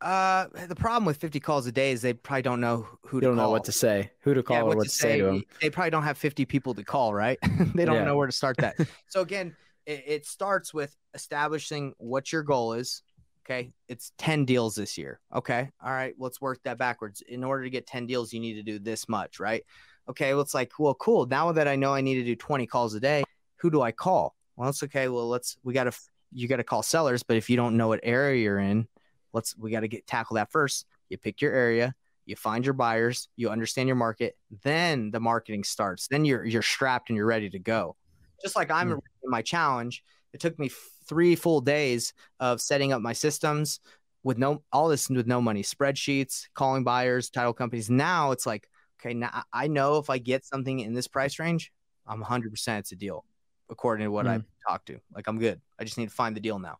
Uh, 0.00 0.46
the 0.68 0.76
problem 0.76 1.04
with 1.04 1.16
50 1.16 1.40
calls 1.40 1.66
a 1.66 1.72
day 1.72 1.90
is 1.90 2.02
they 2.02 2.12
probably 2.12 2.42
don't 2.42 2.60
know 2.60 2.86
who 3.02 3.20
to 3.20 3.26
don't 3.26 3.36
call. 3.36 3.46
know 3.46 3.50
what 3.50 3.64
to 3.64 3.72
say, 3.72 4.12
who 4.20 4.32
to 4.32 4.44
call, 4.44 4.56
yeah, 4.56 4.62
or 4.62 4.66
what, 4.66 4.76
what 4.76 4.84
to 4.84 4.90
say. 4.90 5.00
say. 5.00 5.18
to 5.18 5.24
them. 5.24 5.42
They 5.60 5.70
probably 5.70 5.90
don't 5.90 6.04
have 6.04 6.16
50 6.16 6.44
people 6.44 6.72
to 6.74 6.84
call, 6.84 7.12
right? 7.12 7.36
they 7.74 7.84
don't 7.84 7.96
yeah. 7.96 8.04
know 8.04 8.16
where 8.16 8.28
to 8.28 8.32
start 8.32 8.58
that. 8.58 8.76
so 9.08 9.22
again, 9.22 9.56
it, 9.86 10.04
it 10.06 10.26
starts 10.26 10.72
with 10.72 10.96
establishing 11.14 11.94
what 11.98 12.32
your 12.32 12.44
goal 12.44 12.74
is. 12.74 13.02
Okay, 13.44 13.72
it's 13.88 14.12
10 14.18 14.44
deals 14.44 14.74
this 14.76 14.98
year. 14.98 15.20
Okay, 15.34 15.70
all 15.82 15.90
right, 15.90 16.14
let's 16.18 16.40
work 16.40 16.60
that 16.64 16.78
backwards. 16.78 17.22
In 17.26 17.42
order 17.42 17.64
to 17.64 17.70
get 17.70 17.86
10 17.86 18.06
deals, 18.06 18.32
you 18.32 18.40
need 18.40 18.54
to 18.54 18.62
do 18.62 18.78
this 18.78 19.08
much, 19.08 19.40
right? 19.40 19.64
Okay, 20.08 20.32
well, 20.32 20.42
it's 20.42 20.54
like, 20.54 20.72
well, 20.78 20.94
cool. 20.94 21.26
Now 21.26 21.52
that 21.52 21.68
I 21.68 21.76
know 21.76 21.92
I 21.92 22.00
need 22.00 22.14
to 22.14 22.24
do 22.24 22.34
20 22.34 22.66
calls 22.66 22.94
a 22.94 23.00
day, 23.00 23.24
who 23.56 23.70
do 23.70 23.82
I 23.82 23.92
call? 23.92 24.34
Well, 24.56 24.68
it's 24.68 24.82
okay. 24.82 25.08
Well, 25.08 25.28
let's, 25.28 25.56
we 25.62 25.72
got 25.72 25.84
to, 25.84 25.92
you 26.32 26.48
got 26.48 26.56
to 26.56 26.64
call 26.64 26.82
sellers, 26.82 27.22
but 27.22 27.36
if 27.36 27.48
you 27.48 27.56
don't 27.56 27.76
know 27.76 27.88
what 27.88 28.00
area 28.02 28.42
you're 28.42 28.58
in, 28.58 28.88
let's, 29.32 29.56
we 29.56 29.70
got 29.70 29.80
to 29.80 29.88
get 29.88 30.06
tackle 30.06 30.34
that 30.34 30.50
first. 30.50 30.86
You 31.08 31.18
pick 31.18 31.40
your 31.40 31.52
area, 31.52 31.94
you 32.26 32.36
find 32.36 32.64
your 32.64 32.74
buyers, 32.74 33.28
you 33.36 33.50
understand 33.50 33.88
your 33.88 33.96
market, 33.96 34.36
then 34.62 35.10
the 35.10 35.20
marketing 35.20 35.64
starts. 35.64 36.08
Then 36.08 36.24
you're, 36.24 36.44
you're 36.44 36.62
strapped 36.62 37.10
and 37.10 37.16
you're 37.16 37.26
ready 37.26 37.50
to 37.50 37.58
go. 37.58 37.96
Just 38.42 38.56
like 38.56 38.70
I'm 38.70 38.90
mm. 38.90 38.92
in 38.94 39.30
my 39.30 39.42
challenge, 39.42 40.04
it 40.32 40.40
took 40.40 40.58
me 40.58 40.70
three 41.06 41.34
full 41.34 41.60
days 41.60 42.12
of 42.40 42.60
setting 42.60 42.92
up 42.92 43.00
my 43.00 43.12
systems 43.12 43.80
with 44.22 44.38
no, 44.38 44.62
all 44.72 44.88
this 44.88 45.08
with 45.08 45.26
no 45.26 45.40
money, 45.40 45.62
spreadsheets, 45.62 46.46
calling 46.54 46.84
buyers, 46.84 47.30
title 47.30 47.54
companies. 47.54 47.88
Now 47.88 48.32
it's 48.32 48.46
like, 48.46 48.68
okay, 49.00 49.14
now 49.14 49.44
I 49.52 49.68
know 49.68 49.98
if 49.98 50.10
I 50.10 50.18
get 50.18 50.44
something 50.44 50.80
in 50.80 50.94
this 50.94 51.08
price 51.08 51.38
range, 51.38 51.72
I'm 52.06 52.22
100% 52.22 52.78
it's 52.78 52.92
a 52.92 52.96
deal 52.96 53.24
according 53.70 54.04
to 54.04 54.10
what 54.10 54.26
mm. 54.26 54.30
I 54.30 54.70
talked 54.70 54.86
to. 54.86 54.98
Like 55.14 55.26
I'm 55.26 55.38
good. 55.38 55.60
I 55.78 55.84
just 55.84 55.98
need 55.98 56.08
to 56.08 56.14
find 56.14 56.34
the 56.34 56.40
deal 56.40 56.58
now. 56.58 56.78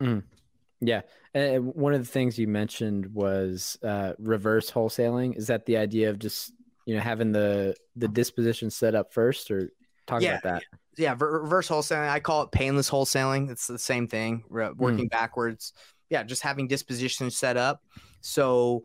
Mm. 0.00 0.22
Yeah. 0.80 1.02
And 1.34 1.74
one 1.74 1.94
of 1.94 2.00
the 2.00 2.10
things 2.10 2.38
you 2.38 2.48
mentioned 2.48 3.14
was 3.14 3.78
uh, 3.82 4.12
reverse 4.18 4.70
wholesaling. 4.70 5.36
Is 5.36 5.46
that 5.46 5.66
the 5.66 5.76
idea 5.76 6.10
of 6.10 6.18
just, 6.18 6.52
you 6.84 6.94
know, 6.94 7.00
having 7.00 7.32
the 7.32 7.74
the 7.96 8.08
disposition 8.08 8.70
set 8.70 8.94
up 8.94 9.12
first 9.12 9.50
or 9.50 9.70
talk 10.06 10.22
yeah, 10.22 10.38
about 10.38 10.42
that? 10.42 10.62
Yeah. 10.96 11.14
Reverse 11.18 11.68
wholesaling. 11.68 12.08
I 12.08 12.20
call 12.20 12.42
it 12.42 12.52
painless 12.52 12.90
wholesaling. 12.90 13.50
It's 13.50 13.66
the 13.66 13.78
same 13.78 14.06
thing, 14.06 14.44
working 14.48 15.06
mm. 15.06 15.10
backwards. 15.10 15.72
Yeah. 16.10 16.22
Just 16.22 16.42
having 16.42 16.68
disposition 16.68 17.30
set 17.30 17.56
up. 17.56 17.82
So, 18.20 18.84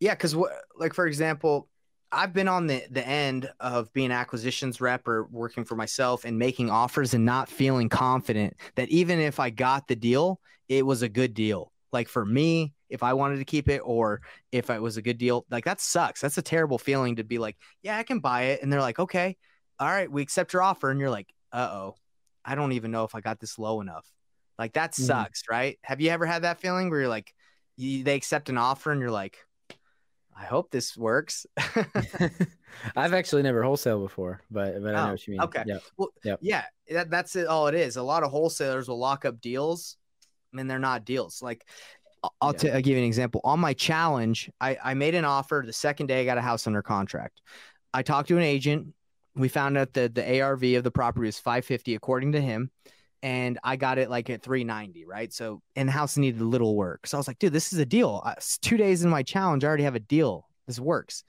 yeah. 0.00 0.14
Cause 0.14 0.34
what, 0.34 0.52
like, 0.76 0.94
for 0.94 1.06
example, 1.06 1.68
I've 2.12 2.32
been 2.34 2.48
on 2.48 2.66
the 2.66 2.84
the 2.90 3.06
end 3.06 3.50
of 3.58 3.92
being 3.92 4.12
acquisitions 4.12 4.80
rep 4.80 5.08
or 5.08 5.26
working 5.30 5.64
for 5.64 5.76
myself 5.76 6.24
and 6.24 6.38
making 6.38 6.70
offers 6.70 7.14
and 7.14 7.24
not 7.24 7.48
feeling 7.48 7.88
confident 7.88 8.56
that 8.74 8.90
even 8.90 9.18
if 9.18 9.40
I 9.40 9.50
got 9.50 9.88
the 9.88 9.96
deal, 9.96 10.38
it 10.68 10.84
was 10.84 11.02
a 11.02 11.08
good 11.08 11.32
deal. 11.32 11.72
Like 11.92 12.08
for 12.08 12.24
me, 12.24 12.74
if 12.90 13.02
I 13.02 13.14
wanted 13.14 13.38
to 13.38 13.44
keep 13.44 13.68
it 13.68 13.80
or 13.84 14.20
if 14.50 14.68
it 14.68 14.80
was 14.80 14.98
a 14.98 15.02
good 15.02 15.18
deal, 15.18 15.46
like 15.50 15.64
that 15.64 15.80
sucks. 15.80 16.20
That's 16.20 16.38
a 16.38 16.42
terrible 16.42 16.78
feeling 16.78 17.16
to 17.16 17.24
be 17.24 17.38
like, 17.38 17.56
yeah, 17.82 17.96
I 17.96 18.02
can 18.02 18.20
buy 18.20 18.42
it. 18.42 18.62
And 18.62 18.72
they're 18.72 18.80
like, 18.80 18.98
okay, 18.98 19.36
all 19.78 19.88
right, 19.88 20.10
we 20.10 20.22
accept 20.22 20.52
your 20.52 20.62
offer. 20.62 20.90
And 20.90 21.00
you're 21.00 21.10
like, 21.10 21.32
uh 21.52 21.68
oh, 21.72 21.96
I 22.44 22.54
don't 22.54 22.72
even 22.72 22.90
know 22.90 23.04
if 23.04 23.14
I 23.14 23.20
got 23.20 23.40
this 23.40 23.58
low 23.58 23.80
enough. 23.80 24.06
Like 24.58 24.74
that 24.74 24.92
mm-hmm. 24.92 25.04
sucks, 25.04 25.42
mm-hmm. 25.42 25.54
right? 25.54 25.78
Have 25.82 26.00
you 26.00 26.10
ever 26.10 26.26
had 26.26 26.42
that 26.42 26.60
feeling 26.60 26.90
where 26.90 27.00
you're 27.00 27.08
like, 27.08 27.32
you, 27.76 28.04
they 28.04 28.14
accept 28.14 28.50
an 28.50 28.58
offer 28.58 28.92
and 28.92 29.00
you're 29.00 29.10
like, 29.10 29.38
I 30.36 30.44
hope 30.44 30.70
this 30.70 30.96
works. 30.96 31.46
I've 32.96 33.14
actually 33.14 33.42
never 33.42 33.62
wholesale 33.62 34.00
before, 34.00 34.40
but 34.50 34.82
but 34.82 34.94
I 34.94 35.02
know 35.02 35.08
oh, 35.08 35.10
what 35.12 35.26
you 35.26 35.32
mean. 35.32 35.40
Okay. 35.42 35.62
Yep. 35.66 35.82
Well, 35.96 36.08
yep. 36.24 36.38
yeah, 36.42 36.64
that, 36.90 37.10
that's 37.10 37.36
it. 37.36 37.46
All 37.46 37.66
it 37.66 37.74
is. 37.74 37.96
A 37.96 38.02
lot 38.02 38.22
of 38.22 38.30
wholesalers 38.30 38.88
will 38.88 38.98
lock 38.98 39.24
up 39.24 39.40
deals, 39.40 39.96
and 40.54 40.70
they're 40.70 40.78
not 40.78 41.04
deals. 41.04 41.42
Like, 41.42 41.66
I'll, 42.40 42.52
yeah. 42.52 42.58
t- 42.58 42.70
I'll 42.70 42.80
give 42.80 42.96
you 42.96 42.98
an 42.98 43.04
example. 43.04 43.40
On 43.44 43.60
my 43.60 43.74
challenge, 43.74 44.50
I, 44.60 44.78
I 44.82 44.94
made 44.94 45.14
an 45.14 45.24
offer. 45.24 45.62
The 45.64 45.72
second 45.72 46.06
day, 46.06 46.22
I 46.22 46.24
got 46.24 46.38
a 46.38 46.42
house 46.42 46.66
under 46.66 46.82
contract. 46.82 47.40
I 47.92 48.02
talked 48.02 48.28
to 48.28 48.36
an 48.36 48.42
agent. 48.42 48.88
We 49.34 49.48
found 49.48 49.78
out 49.78 49.92
that 49.94 50.14
the 50.14 50.40
ARV 50.40 50.62
of 50.64 50.84
the 50.84 50.90
property 50.90 51.26
was 51.26 51.38
550, 51.38 51.94
according 51.94 52.32
to 52.32 52.40
him 52.40 52.70
and 53.22 53.58
I 53.62 53.76
got 53.76 53.98
it 53.98 54.10
like 54.10 54.28
at 54.30 54.42
390, 54.42 55.04
right? 55.04 55.32
So, 55.32 55.62
and 55.76 55.88
the 55.88 55.92
house 55.92 56.16
needed 56.16 56.40
a 56.40 56.44
little 56.44 56.76
work. 56.76 57.06
So 57.06 57.16
I 57.16 57.20
was 57.20 57.28
like, 57.28 57.38
dude, 57.38 57.52
this 57.52 57.72
is 57.72 57.78
a 57.78 57.86
deal. 57.86 58.26
two 58.60 58.76
days 58.76 59.04
in 59.04 59.10
my 59.10 59.22
challenge, 59.22 59.64
I 59.64 59.68
already 59.68 59.84
have 59.84 59.94
a 59.94 60.00
deal. 60.00 60.48
This 60.66 60.80
works. 60.80 61.24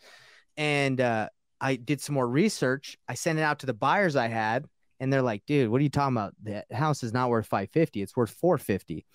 And 0.58 1.00
uh, 1.00 1.30
I 1.62 1.76
did 1.76 2.02
some 2.02 2.16
more 2.16 2.28
research. 2.28 2.98
I 3.08 3.14
sent 3.14 3.40
it 3.40 3.44
out 3.44 3.60
to 3.60 3.66
the 3.66 3.74
buyers 3.74 4.16
I 4.16 4.28
had, 4.28 4.66
and 5.00 5.14
they're 5.14 5.22
like, 5.22 5.44
dude, 5.46 5.70
what 5.70 5.80
are 5.80 5.84
you 5.84 5.90
talking 5.90 6.18
about? 6.18 6.34
The 6.42 6.64
house 6.72 7.04
is 7.04 7.14
not 7.14 7.30
worth 7.30 7.46
550. 7.48 8.02
It's 8.02 8.16
worth 8.16 8.32
450. 8.32 9.06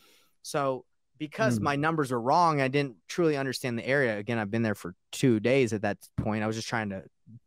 So 0.42 0.84
because 1.18 1.58
mm. 1.58 1.62
my 1.62 1.76
numbers 1.76 2.12
are 2.12 2.20
wrong, 2.20 2.60
I 2.60 2.68
didn't 2.68 2.96
truly 3.08 3.36
understand 3.36 3.78
the 3.78 3.86
area. 3.86 4.18
Again, 4.18 4.38
I've 4.38 4.50
been 4.50 4.62
there 4.62 4.74
for 4.76 4.94
two 5.10 5.40
days 5.40 5.72
at 5.72 5.82
that 5.82 5.98
point. 6.16 6.44
I 6.44 6.46
was 6.46 6.56
just 6.56 6.68
trying 6.68 6.90
to 6.90 7.02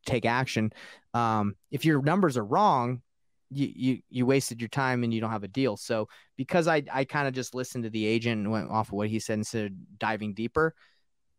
take 0.06 0.26
action. 0.26 0.74
Um, 1.14 1.56
if 1.72 1.86
your 1.86 2.02
numbers 2.02 2.38
are 2.38 2.44
wrong, 2.44 3.02
you 3.52 3.72
you 3.76 4.00
you 4.10 4.26
wasted 4.26 4.62
your 4.62 4.70
time 4.70 5.04
and 5.04 5.14
you 5.14 5.22
don't 5.22 5.32
have 5.32 5.44
a 5.44 5.48
deal. 5.48 5.78
So 5.78 6.08
because 6.38 6.68
I 6.68 6.84
I 6.92 7.04
kind 7.04 7.28
of 7.28 7.34
just 7.34 7.54
listened 7.54 7.84
to 7.84 7.90
the 7.90 8.06
agent 8.06 8.40
and 8.40 8.52
went 8.52 8.70
off 8.70 8.88
of 8.88 8.94
what 8.94 9.10
he 9.10 9.20
said 9.20 9.38
instead 9.40 9.66
of 9.68 10.00
diving 10.00 10.34
deeper, 10.34 10.74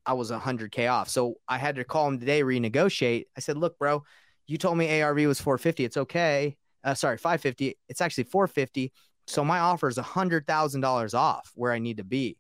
I 0.05 0.13
was 0.13 0.31
100k 0.31 0.91
off. 0.91 1.09
So 1.09 1.37
I 1.49 1.59
had 1.59 1.77
to 1.77 1.85
call 1.85 2.09
him 2.09 2.21
today 2.21 2.43
renegotiate. 2.43 3.25
I 3.37 3.41
said, 3.41 3.57
"Look, 3.57 3.79
bro, 3.79 4.05
you 4.47 4.59
told 4.59 4.79
me 4.79 5.01
ARV 5.01 5.27
was 5.27 5.41
450. 5.41 5.85
It's 5.85 5.97
okay. 5.97 6.57
Uh, 6.85 6.95
sorry, 6.95 7.17
550. 7.17 7.79
It's 7.89 8.01
actually 8.01 8.25
450. 8.25 8.93
So 9.27 9.45
my 9.45 9.61
offer 9.61 9.89
is 9.89 9.99
$100,000 9.99 11.15
off 11.15 11.53
where 11.55 11.73
I 11.73 11.79
need 11.79 11.99
to 11.99 12.05
be. 12.05 12.37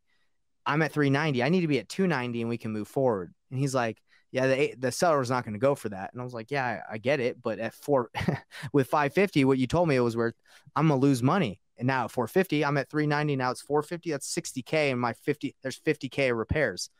I'm 0.66 0.82
at 0.82 0.92
390. 0.92 1.42
I 1.42 1.48
need 1.48 1.60
to 1.62 1.68
be 1.68 1.78
at 1.78 1.88
290 1.88 2.40
and 2.42 2.50
we 2.50 2.58
can 2.58 2.72
move 2.72 2.88
forward." 2.88 3.32
And 3.50 3.58
he's 3.58 3.74
like, 3.74 3.98
yeah, 4.32 4.46
the 4.46 4.74
the 4.78 4.90
seller's 4.90 5.30
not 5.30 5.44
going 5.44 5.52
to 5.54 5.60
go 5.60 5.74
for 5.74 5.90
that. 5.90 6.12
And 6.12 6.20
I 6.20 6.24
was 6.24 6.34
like, 6.34 6.50
yeah, 6.50 6.80
I, 6.90 6.94
I 6.94 6.98
get 6.98 7.20
it, 7.20 7.40
but 7.42 7.58
at 7.58 7.74
four 7.74 8.10
with 8.72 8.88
550, 8.88 9.44
what 9.44 9.58
you 9.58 9.66
told 9.66 9.88
me 9.88 9.94
it 9.96 10.00
was 10.00 10.16
worth, 10.16 10.34
I'm 10.74 10.88
gonna 10.88 10.98
lose 11.00 11.22
money. 11.22 11.60
And 11.78 11.86
now 11.86 12.04
at 12.04 12.10
450, 12.10 12.64
I'm 12.64 12.76
at 12.78 12.88
390. 12.90 13.36
Now 13.36 13.50
it's 13.50 13.60
450. 13.62 14.10
That's 14.10 14.34
60k, 14.34 14.90
and 14.90 15.00
my 15.00 15.12
50 15.12 15.54
there's 15.62 15.78
50k 15.80 16.30
of 16.30 16.36
repairs, 16.38 16.90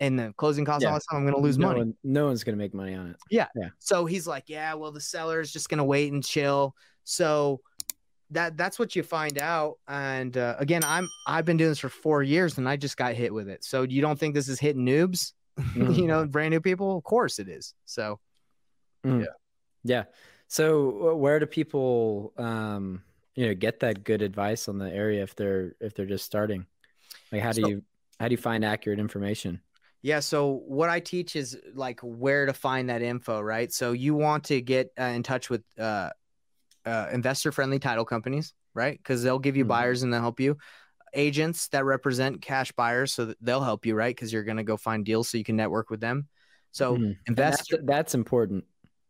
and 0.00 0.18
the 0.18 0.32
closing 0.36 0.64
costs 0.64 0.82
Yeah. 0.84 0.90
all 0.90 0.94
that 0.94 1.02
stuff. 1.02 1.16
I'm 1.18 1.24
gonna 1.24 1.38
lose 1.38 1.58
no 1.58 1.68
money. 1.68 1.80
One, 1.80 1.94
no 2.04 2.26
one's 2.26 2.44
gonna 2.44 2.56
make 2.56 2.74
money 2.74 2.94
on 2.94 3.08
it. 3.10 3.16
Yeah. 3.30 3.48
So 3.80 4.06
he's 4.06 4.26
like, 4.26 4.44
yeah, 4.46 4.74
well, 4.74 4.92
the 4.92 5.00
seller's 5.00 5.52
just 5.52 5.68
gonna 5.68 5.84
wait 5.84 6.12
and 6.12 6.24
chill. 6.24 6.74
So 7.04 7.60
that 8.30 8.56
that's 8.56 8.78
what 8.78 8.94
you 8.94 9.02
find 9.02 9.38
out. 9.38 9.78
And 9.88 10.36
uh, 10.36 10.56
again, 10.58 10.84
I'm 10.84 11.08
I've 11.26 11.44
been 11.44 11.56
doing 11.56 11.70
this 11.70 11.78
for 11.78 11.88
four 11.88 12.22
years, 12.22 12.58
and 12.58 12.68
I 12.68 12.76
just 12.76 12.96
got 12.96 13.14
hit 13.14 13.32
with 13.34 13.48
it. 13.48 13.64
So 13.64 13.82
you 13.82 14.00
don't 14.00 14.18
think 14.18 14.34
this 14.34 14.48
is 14.48 14.60
hitting 14.60 14.84
noobs? 14.84 15.32
you 15.74 16.06
know, 16.06 16.26
brand 16.26 16.52
new 16.52 16.60
people? 16.60 16.96
Of 16.96 17.04
course 17.04 17.38
it 17.38 17.48
is. 17.48 17.74
So 17.84 18.20
Yeah. 19.04 19.24
Yeah. 19.84 20.04
So 20.48 21.10
uh, 21.10 21.14
where 21.14 21.38
do 21.38 21.46
people 21.46 22.32
um 22.36 23.02
you 23.34 23.46
know 23.46 23.54
get 23.54 23.80
that 23.80 24.04
good 24.04 24.22
advice 24.22 24.68
on 24.68 24.78
the 24.78 24.90
area 24.92 25.22
if 25.22 25.34
they're 25.34 25.74
if 25.80 25.94
they're 25.94 26.06
just 26.06 26.24
starting? 26.24 26.66
Like 27.32 27.42
how 27.42 27.52
do 27.52 27.62
So- 27.62 27.68
you 27.68 27.82
how 28.20 28.26
do 28.28 28.32
you 28.32 28.38
find 28.38 28.64
accurate 28.64 28.98
information? 28.98 29.60
Yeah. 30.02 30.20
So 30.20 30.62
what 30.66 30.88
I 30.88 31.00
teach 31.00 31.34
is 31.36 31.56
like 31.74 32.00
where 32.02 32.46
to 32.46 32.52
find 32.52 32.88
that 32.90 33.02
info, 33.02 33.40
right? 33.40 33.72
So 33.72 33.92
you 33.92 34.14
want 34.14 34.44
to 34.44 34.60
get 34.60 34.92
uh, 34.98 35.04
in 35.04 35.22
touch 35.22 35.50
with 35.50 35.62
uh, 35.78 36.10
uh, 36.86 37.06
investor 37.12 37.50
friendly 37.52 37.78
title 37.80 38.04
companies, 38.04 38.54
right? 38.74 38.96
Because 38.96 39.22
they'll 39.22 39.38
give 39.40 39.56
you 39.56 39.64
Mhm. 39.64 39.68
buyers 39.68 40.02
and 40.02 40.12
they'll 40.12 40.20
help 40.20 40.38
you. 40.40 40.56
Agents 41.14 41.68
that 41.68 41.84
represent 41.84 42.40
cash 42.42 42.72
buyers, 42.72 43.12
so 43.12 43.26
that 43.26 43.36
they'll 43.40 43.62
help 43.62 43.86
you, 43.86 43.94
right? 43.94 44.14
Because 44.14 44.32
you're 44.32 44.44
going 44.44 44.56
to 44.58 44.64
go 44.64 44.76
find 44.76 45.04
deals 45.04 45.28
so 45.28 45.38
you 45.38 45.44
can 45.44 45.56
network 45.56 45.90
with 45.90 46.00
them. 46.00 46.28
So 46.72 46.96
Mhm. 46.96 47.16
And 47.26 47.36
that's, 47.36 47.66
that's 47.84 48.14
important. 48.14 48.64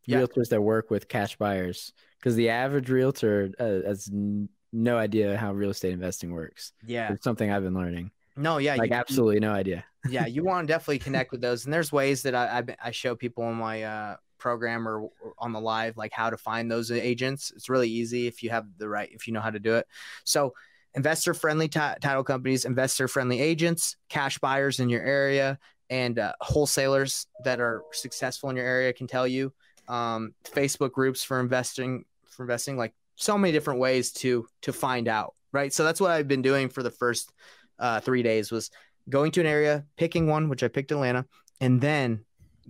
Yeah. 0.06 0.20
Realtors 0.20 0.48
that 0.50 0.62
work 0.62 0.90
with 0.90 1.08
cash 1.08 1.36
buyers 1.36 1.92
because 2.18 2.34
the 2.34 2.48
average 2.48 2.88
realtor 2.88 3.50
uh, 3.58 3.86
has 3.86 4.08
n- 4.12 4.48
no 4.72 4.96
idea 4.96 5.36
how 5.36 5.52
real 5.52 5.70
estate 5.70 5.92
investing 5.92 6.32
works. 6.32 6.72
yeah, 6.86 7.12
It's 7.12 7.24
something 7.24 7.50
I've 7.50 7.62
been 7.62 7.74
learning. 7.74 8.10
no, 8.36 8.58
yeah, 8.58 8.76
like 8.76 8.90
you- 8.90 8.96
absolutely 8.96 9.40
no 9.40 9.52
idea. 9.52 9.84
yeah, 10.08 10.26
you 10.26 10.44
want 10.44 10.66
to 10.68 10.72
definitely 10.72 11.00
connect 11.00 11.32
with 11.32 11.40
those. 11.40 11.64
And 11.64 11.74
there's 11.74 11.90
ways 11.92 12.22
that 12.22 12.34
I, 12.34 12.58
I, 12.60 12.88
I 12.88 12.90
show 12.92 13.14
people 13.16 13.50
in 13.50 13.56
my 13.56 13.82
uh, 13.82 14.16
program 14.38 14.88
or, 14.88 15.00
or 15.20 15.34
on 15.38 15.52
the 15.52 15.60
live, 15.60 15.96
like 15.96 16.12
how 16.12 16.30
to 16.30 16.36
find 16.38 16.70
those 16.70 16.90
agents. 16.92 17.52
It's 17.56 17.68
really 17.68 17.90
easy 17.90 18.26
if 18.28 18.42
you 18.42 18.50
have 18.50 18.64
the 18.78 18.88
right, 18.88 19.10
if 19.12 19.26
you 19.26 19.32
know 19.34 19.40
how 19.40 19.50
to 19.50 19.58
do 19.58 19.74
it. 19.74 19.86
So, 20.24 20.54
investor 20.94 21.34
friendly 21.34 21.68
ti- 21.68 21.98
title 22.00 22.24
companies, 22.24 22.64
investor 22.64 23.08
friendly 23.08 23.40
agents, 23.40 23.96
cash 24.08 24.38
buyers 24.38 24.80
in 24.80 24.88
your 24.88 25.02
area, 25.02 25.58
and 25.90 26.18
uh, 26.18 26.32
wholesalers 26.40 27.26
that 27.44 27.60
are 27.60 27.82
successful 27.92 28.50
in 28.50 28.56
your 28.56 28.66
area 28.66 28.92
can 28.92 29.06
tell 29.06 29.26
you. 29.26 29.52
Um, 29.88 30.34
Facebook 30.44 30.92
groups 30.92 31.24
for 31.24 31.40
investing, 31.40 32.04
for 32.26 32.42
investing, 32.42 32.76
like 32.76 32.94
so 33.16 33.38
many 33.38 33.52
different 33.52 33.80
ways 33.80 34.12
to 34.12 34.46
to 34.62 34.72
find 34.72 35.08
out. 35.08 35.34
Right. 35.50 35.72
So 35.72 35.82
that's 35.82 36.00
what 36.00 36.10
I've 36.10 36.28
been 36.28 36.42
doing 36.42 36.68
for 36.68 36.82
the 36.82 36.90
first 36.90 37.32
uh, 37.78 38.00
three 38.00 38.22
days 38.22 38.50
was 38.50 38.70
going 39.08 39.32
to 39.32 39.40
an 39.40 39.46
area, 39.46 39.86
picking 39.96 40.26
one, 40.26 40.48
which 40.48 40.62
I 40.62 40.68
picked 40.68 40.92
Atlanta, 40.92 41.24
and 41.60 41.80
then 41.80 42.24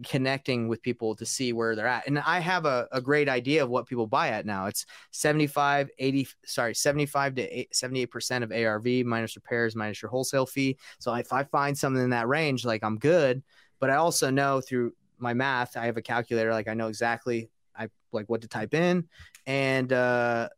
connecting 0.04 0.68
with 0.68 0.82
people 0.82 1.14
to 1.16 1.26
see 1.26 1.52
where 1.52 1.74
they're 1.74 1.86
at. 1.86 2.06
And 2.06 2.18
I 2.18 2.38
have 2.40 2.66
a, 2.66 2.88
a 2.92 3.00
great 3.00 3.28
idea 3.28 3.62
of 3.62 3.70
what 3.70 3.86
people 3.86 4.06
buy 4.06 4.28
at 4.28 4.46
now. 4.46 4.66
It's 4.66 4.86
75, 5.10 5.90
80, 5.98 6.28
sorry, 6.44 6.74
75 6.74 7.34
to 7.36 7.66
78% 7.66 8.42
of 8.42 8.52
ARV 8.52 9.06
minus 9.06 9.36
repairs, 9.36 9.74
minus 9.74 10.02
your 10.02 10.10
wholesale 10.10 10.46
fee. 10.46 10.78
So 10.98 11.14
if 11.14 11.32
I 11.32 11.44
find 11.44 11.76
something 11.76 12.02
in 12.02 12.10
that 12.10 12.28
range, 12.28 12.64
like 12.64 12.82
I'm 12.84 12.98
good. 12.98 13.42
But 13.80 13.90
I 13.90 13.96
also 13.96 14.30
know 14.30 14.60
through 14.60 14.92
my 15.18 15.34
math, 15.34 15.76
I 15.76 15.86
have 15.86 15.96
a 15.96 16.02
calculator, 16.02 16.52
like 16.52 16.68
I 16.68 16.74
know 16.74 16.88
exactly 16.88 17.50
I 17.76 17.88
like 18.12 18.28
what 18.28 18.42
to 18.42 18.48
type 18.48 18.74
in. 18.74 19.08
And 19.46 19.92
uh 19.92 20.48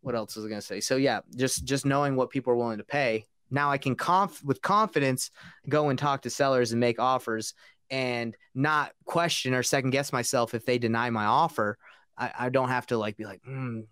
what 0.00 0.14
else 0.14 0.36
was 0.36 0.44
I 0.44 0.48
gonna 0.48 0.60
say? 0.60 0.80
So 0.80 0.96
yeah, 0.96 1.20
just 1.36 1.64
just 1.64 1.86
knowing 1.86 2.16
what 2.16 2.30
people 2.30 2.52
are 2.52 2.56
willing 2.56 2.78
to 2.78 2.84
pay. 2.84 3.26
Now 3.50 3.70
I 3.70 3.78
can 3.78 3.94
conf 3.94 4.42
with 4.44 4.62
confidence 4.62 5.30
go 5.68 5.88
and 5.88 5.98
talk 5.98 6.22
to 6.22 6.30
sellers 6.30 6.72
and 6.72 6.80
make 6.80 6.98
offers 6.98 7.54
and 7.94 8.36
not 8.56 8.92
question 9.04 9.54
or 9.54 9.62
second 9.62 9.90
guess 9.90 10.12
myself 10.12 10.52
if 10.52 10.66
they 10.66 10.78
deny 10.78 11.10
my 11.10 11.26
offer. 11.26 11.78
I, 12.18 12.32
I 12.40 12.48
don't 12.48 12.68
have 12.68 12.86
to 12.88 12.98
like 12.98 13.16
be 13.16 13.24
like, 13.24 13.40
hmm, 13.44 13.82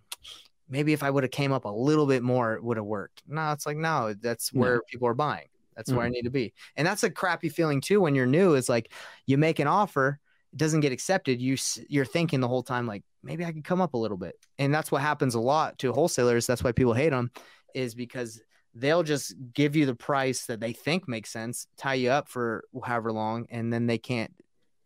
maybe 0.68 0.92
if 0.92 1.04
I 1.04 1.10
would 1.10 1.22
have 1.22 1.30
came 1.30 1.52
up 1.52 1.66
a 1.66 1.68
little 1.68 2.06
bit 2.06 2.24
more, 2.24 2.54
it 2.54 2.64
would 2.64 2.78
have 2.78 2.86
worked. 2.86 3.22
No, 3.28 3.52
it's 3.52 3.64
like 3.64 3.76
no, 3.76 4.12
that's 4.20 4.52
No. 4.52 4.60
where 4.60 4.82
people 4.90 5.06
are 5.06 5.14
buying. 5.14 5.46
That's 5.76 5.92
where 5.92 6.04
I 6.04 6.10
need 6.10 6.22
to 6.22 6.30
be. 6.30 6.52
And 6.76 6.86
that's 6.86 7.02
a 7.04 7.10
crappy 7.10 7.48
feeling 7.48 7.80
too 7.80 8.00
when 8.00 8.14
you're 8.14 8.26
new. 8.26 8.54
Is 8.54 8.68
like 8.68 8.92
you 9.26 9.38
make 9.38 9.58
an 9.60 9.68
offer, 9.68 10.18
it 10.52 10.58
doesn't 10.58 10.80
get 10.80 10.92
accepted. 10.92 11.40
You 11.40 11.56
you're 11.88 12.04
thinking 12.04 12.40
the 12.40 12.48
whole 12.48 12.62
time 12.64 12.86
like 12.88 13.04
maybe 13.22 13.44
I 13.44 13.52
could 13.52 13.64
come 13.64 13.80
up 13.80 13.94
a 13.94 13.98
little 13.98 14.18
bit. 14.18 14.34
And 14.58 14.74
that's 14.74 14.90
what 14.90 15.00
happens 15.00 15.34
a 15.36 15.40
lot 15.40 15.78
to 15.78 15.92
wholesalers. 15.92 16.46
That's 16.46 16.64
why 16.64 16.72
people 16.72 16.92
hate 16.92 17.10
them, 17.10 17.30
is 17.74 17.94
because 17.94 18.42
they'll 18.74 19.02
just 19.02 19.34
give 19.52 19.76
you 19.76 19.86
the 19.86 19.94
price 19.94 20.46
that 20.46 20.60
they 20.60 20.72
think 20.72 21.06
makes 21.08 21.30
sense, 21.30 21.66
tie 21.76 21.94
you 21.94 22.10
up 22.10 22.28
for 22.28 22.64
however 22.84 23.12
long, 23.12 23.46
and 23.50 23.72
then 23.72 23.86
they 23.86 23.98
can't. 23.98 24.32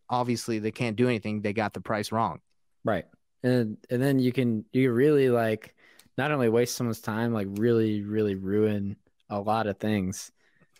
Obviously, 0.09 0.59
they 0.61 0.71
can't 0.71 0.97
do 0.97 1.09
anything. 1.09 1.43
They 1.43 1.53
got 1.53 1.73
the 1.75 1.81
price 1.81 2.13
wrong. 2.13 2.41
Right. 2.85 3.05
And 3.43 3.77
and 3.91 4.01
then 4.03 4.19
you 4.19 4.33
can 4.33 4.65
you 4.73 4.93
really 4.93 5.31
like 5.31 5.75
not 6.17 6.31
only 6.33 6.49
waste 6.49 6.77
someone's 6.77 7.01
time, 7.01 7.33
like 7.33 7.49
really, 7.51 8.03
really 8.03 8.35
ruin 8.37 8.97
a 9.29 9.41
lot 9.41 9.67
of 9.67 9.79
things, 9.79 10.31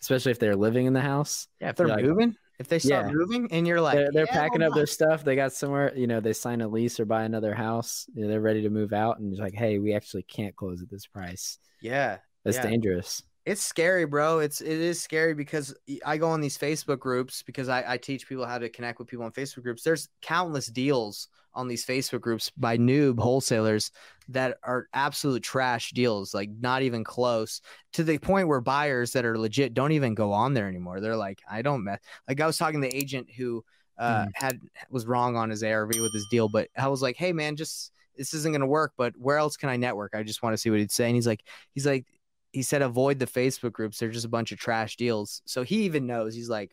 especially 0.01 0.31
if 0.31 0.39
they're 0.39 0.55
living 0.55 0.85
in 0.85 0.93
the 0.93 1.01
house. 1.01 1.47
Yeah, 1.61 1.69
if 1.69 1.75
they're 1.75 1.87
Like- 1.87 2.05
moving, 2.05 2.35
if 2.59 2.67
they 2.69 2.79
start 2.79 3.07
Yeah. 3.07 3.11
moving, 3.13 3.51
and 3.51 3.67
you're 3.67 3.81
like, 3.81 3.95
they're 3.95 4.09
they're 4.11 4.25
"Yeah, 4.25 4.31
packing 4.33 4.63
up 4.63 4.73
their 4.73 4.87
stuff. 4.87 5.23
They 5.23 5.35
got 5.35 5.53
somewhere, 5.53 5.93
you 5.95 6.07
know, 6.07 6.19
they 6.21 6.33
sign 6.33 6.61
a 6.61 6.67
lease 6.67 6.99
or 6.99 7.05
buy 7.05 7.23
another 7.23 7.53
house. 7.53 8.07
You 8.15 8.23
know, 8.23 8.27
they're 8.29 8.41
ready 8.41 8.61
to 8.63 8.69
move 8.69 8.93
out, 8.93 9.19
and 9.19 9.31
it's 9.31 9.39
like, 9.41 9.53
hey, 9.53 9.77
we 9.79 9.93
actually 9.93 10.23
can't 10.23 10.55
close 10.55 10.81
at 10.81 10.89
this 10.89 11.05
price. 11.05 11.59
Yeah, 11.81 12.17
That's 12.47 12.57
Yeah. 12.63 12.69
dangerous. 12.71 13.23
it's 13.45 13.63
scary, 13.63 14.03
bro. 14.05 14.39
It's 14.39 14.59
it 14.59 14.67
is 14.67 15.01
scary 15.01 15.33
because 15.33 15.73
I 16.05 16.17
go 16.17 16.27
on 16.27 16.41
these 16.41 16.57
Facebook 16.57 16.99
groups 16.99 17.43
because 17.43 17.69
I, 17.69 17.93
I 17.93 17.97
teach 17.97 18.27
people 18.27 18.45
how 18.45 18.57
to 18.57 18.67
connect 18.67 18.99
with 18.99 19.07
people 19.07 19.23
on 19.25 19.31
Facebook 19.31 19.63
groups. 19.63 19.83
There's 19.83 20.09
countless 20.21 20.67
deals 20.67 21.29
on 21.53 21.69
these 21.69 21.85
Facebook 21.85 22.19
groups 22.19 22.51
by 22.57 22.77
noob 22.77 23.17
wholesalers 23.19 23.91
that 24.27 24.57
are 24.63 24.87
absolute 24.93 25.43
trash 25.43 25.91
deals, 25.91 26.33
like 26.33 26.49
not 26.59 26.81
even 26.81 27.05
close 27.05 27.61
to 27.93 28.03
the 28.03 28.17
point 28.17 28.49
where 28.49 28.59
buyers 28.59 29.13
that 29.13 29.23
are 29.23 29.37
legit 29.39 29.73
don't 29.73 29.93
even 29.93 30.13
go 30.13 30.33
on 30.33 30.53
there 30.53 30.67
anymore. 30.67 30.99
They're 30.99 31.15
like, 31.15 31.39
I 31.49 31.61
don't 31.61 31.85
mess. 31.85 31.99
Like 32.27 32.41
I 32.41 32.45
was 32.47 32.57
talking 32.57 32.81
to 32.81 32.87
the 32.89 32.95
agent 32.95 33.29
who 33.31 33.63
uh, 33.97 34.25
Mhm. 34.25 34.31
had 34.35 34.59
was 34.91 35.07
wrong 35.07 35.37
on 35.37 35.49
his 35.49 35.63
ARV 35.63 35.91
with 36.01 36.13
his 36.13 36.27
deal, 36.29 36.49
but 36.49 36.67
I 36.77 36.89
was 36.89 37.01
like, 37.01 37.15
hey 37.15 37.31
man, 37.31 37.55
just 37.55 37.93
this 38.17 38.33
isn't 38.33 38.51
gonna 38.51 38.67
work. 38.67 38.91
But 38.97 39.13
where 39.17 39.37
else 39.37 39.55
can 39.55 39.69
I 39.69 39.77
network? 39.77 40.13
I 40.15 40.23
just 40.23 40.43
want 40.43 40.53
to 40.53 40.57
see 40.57 40.69
what 40.69 40.79
he'd 40.79 40.91
say. 40.91 41.05
And 41.05 41.15
he's 41.15 41.25
like, 41.27 41.43
he's 41.73 41.85
like, 41.85 42.05
he 42.53 42.61
said 42.63 42.81
avoid 42.81 43.19
the 43.19 43.27
Facebook 43.27 43.73
groups. 43.73 43.99
They're 43.99 44.09
just 44.09 44.25
a 44.25 44.29
bunch 44.29 44.51
of 44.51 44.59
trash 44.59 44.95
deals. 44.95 45.41
So 45.45 45.63
he 45.63 45.83
even 45.83 46.07
knows. 46.07 46.33
He's 46.35 46.49
like, 46.49 46.71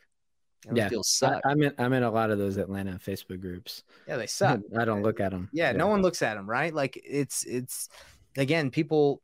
those 0.67 0.77
Yeah. 0.79 0.89
deals 0.89 1.21
I, 1.23 1.27
suck. 1.33 1.43
I'm 1.45 1.63
in 1.63 1.73
I'm 1.79 1.93
in 1.93 2.03
a 2.05 2.11
lot 2.11 2.31
of 2.31 2.39
those 2.39 2.57
Atlanta 2.57 2.99
Facebook 3.05 3.41
groups. 3.41 3.83
yeah, 4.09 4.17
they 4.17 4.27
suck. 4.41 4.61
I 4.79 4.85
don't 4.85 5.03
look 5.03 5.21
at 5.21 5.31
them. 5.33 5.49
Yeah, 5.53 5.73
no 5.73 5.89
one 5.89 6.01
looks 6.03 6.23
at 6.23 6.35
them, 6.35 6.49
right? 6.49 6.73
Like 6.75 6.99
it's 7.05 7.45
it's 7.45 7.89
again, 8.37 8.71
people 8.71 9.21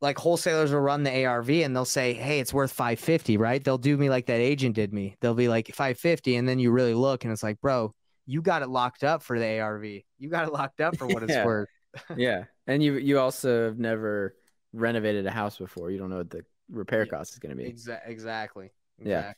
like 0.00 0.18
wholesalers 0.18 0.72
will 0.72 0.80
run 0.80 1.02
the 1.02 1.24
ARV 1.24 1.48
and 1.50 1.74
they'll 1.74 1.84
say, 1.84 2.12
"Hey, 2.14 2.38
it's 2.40 2.52
worth 2.54 2.70
550," 2.72 3.36
right? 3.38 3.62
They'll 3.62 3.78
do 3.78 3.96
me 3.96 4.08
like 4.10 4.26
that 4.26 4.40
agent 4.40 4.74
did 4.74 4.92
me. 4.92 5.16
They'll 5.20 5.34
be 5.34 5.48
like 5.48 5.68
550 5.68 6.36
and 6.36 6.48
then 6.48 6.58
you 6.58 6.70
really 6.70 6.94
look 6.94 7.24
and 7.24 7.32
it's 7.32 7.42
like, 7.42 7.60
"Bro, 7.60 7.94
you 8.26 8.40
got 8.42 8.62
it 8.62 8.68
locked 8.68 9.04
up 9.04 9.22
for 9.22 9.38
the 9.38 9.58
ARV. 9.60 9.84
You 10.18 10.28
got 10.30 10.46
it 10.46 10.52
locked 10.52 10.80
up 10.80 10.96
for 10.96 11.06
what 11.06 11.22
it's 11.22 11.36
worth." 11.44 11.68
yeah, 12.16 12.44
and 12.66 12.82
you 12.82 12.94
you 12.94 13.18
also 13.18 13.64
have 13.66 13.78
never 13.78 14.36
renovated 14.76 15.26
a 15.26 15.30
house 15.30 15.58
before. 15.58 15.90
You 15.90 15.98
don't 15.98 16.10
know 16.10 16.18
what 16.18 16.30
the 16.30 16.44
repair 16.70 17.04
Yeah. 17.04 17.10
cost 17.10 17.32
is 17.32 17.38
going 17.38 17.56
to 17.56 17.62
be. 17.62 17.70
Exa- 17.70 18.00
exactly. 18.06 18.70
Yeah. 18.98 19.32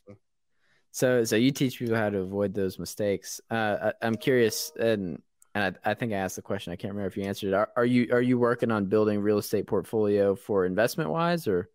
So, 0.91 1.25
so 1.25 1.37
you 1.37 1.51
teach 1.51 1.79
people 1.79 1.97
how 1.97 2.11
to 2.11 2.19
avoid 2.19 2.55
those 2.55 2.79
mistakes. 2.79 3.41
Uh, 3.51 3.93
I, 4.03 4.07
I'm 4.07 4.17
curious, 4.17 4.73
and 4.79 5.21
and 5.55 5.77
I, 5.85 5.91
I 5.91 5.95
think 5.95 6.13
I 6.13 6.17
asked 6.17 6.37
the 6.37 6.43
question. 6.43 6.73
I 6.73 6.77
can't 6.77 6.93
remember 6.93 7.09
if 7.09 7.17
you 7.17 7.25
answered 7.25 7.49
it. 7.49 7.55
Are, 7.55 7.71
are 7.77 7.85
you 7.85 8.09
are 8.13 8.23
you 8.23 8.39
working 8.39 8.71
on 8.71 8.87
building 8.87 9.21
real 9.21 9.39
estate 9.39 9.67
portfolio 9.67 10.35
for 10.35 10.65
investment 10.65 11.11
wise, 11.11 11.47
or 11.47 11.69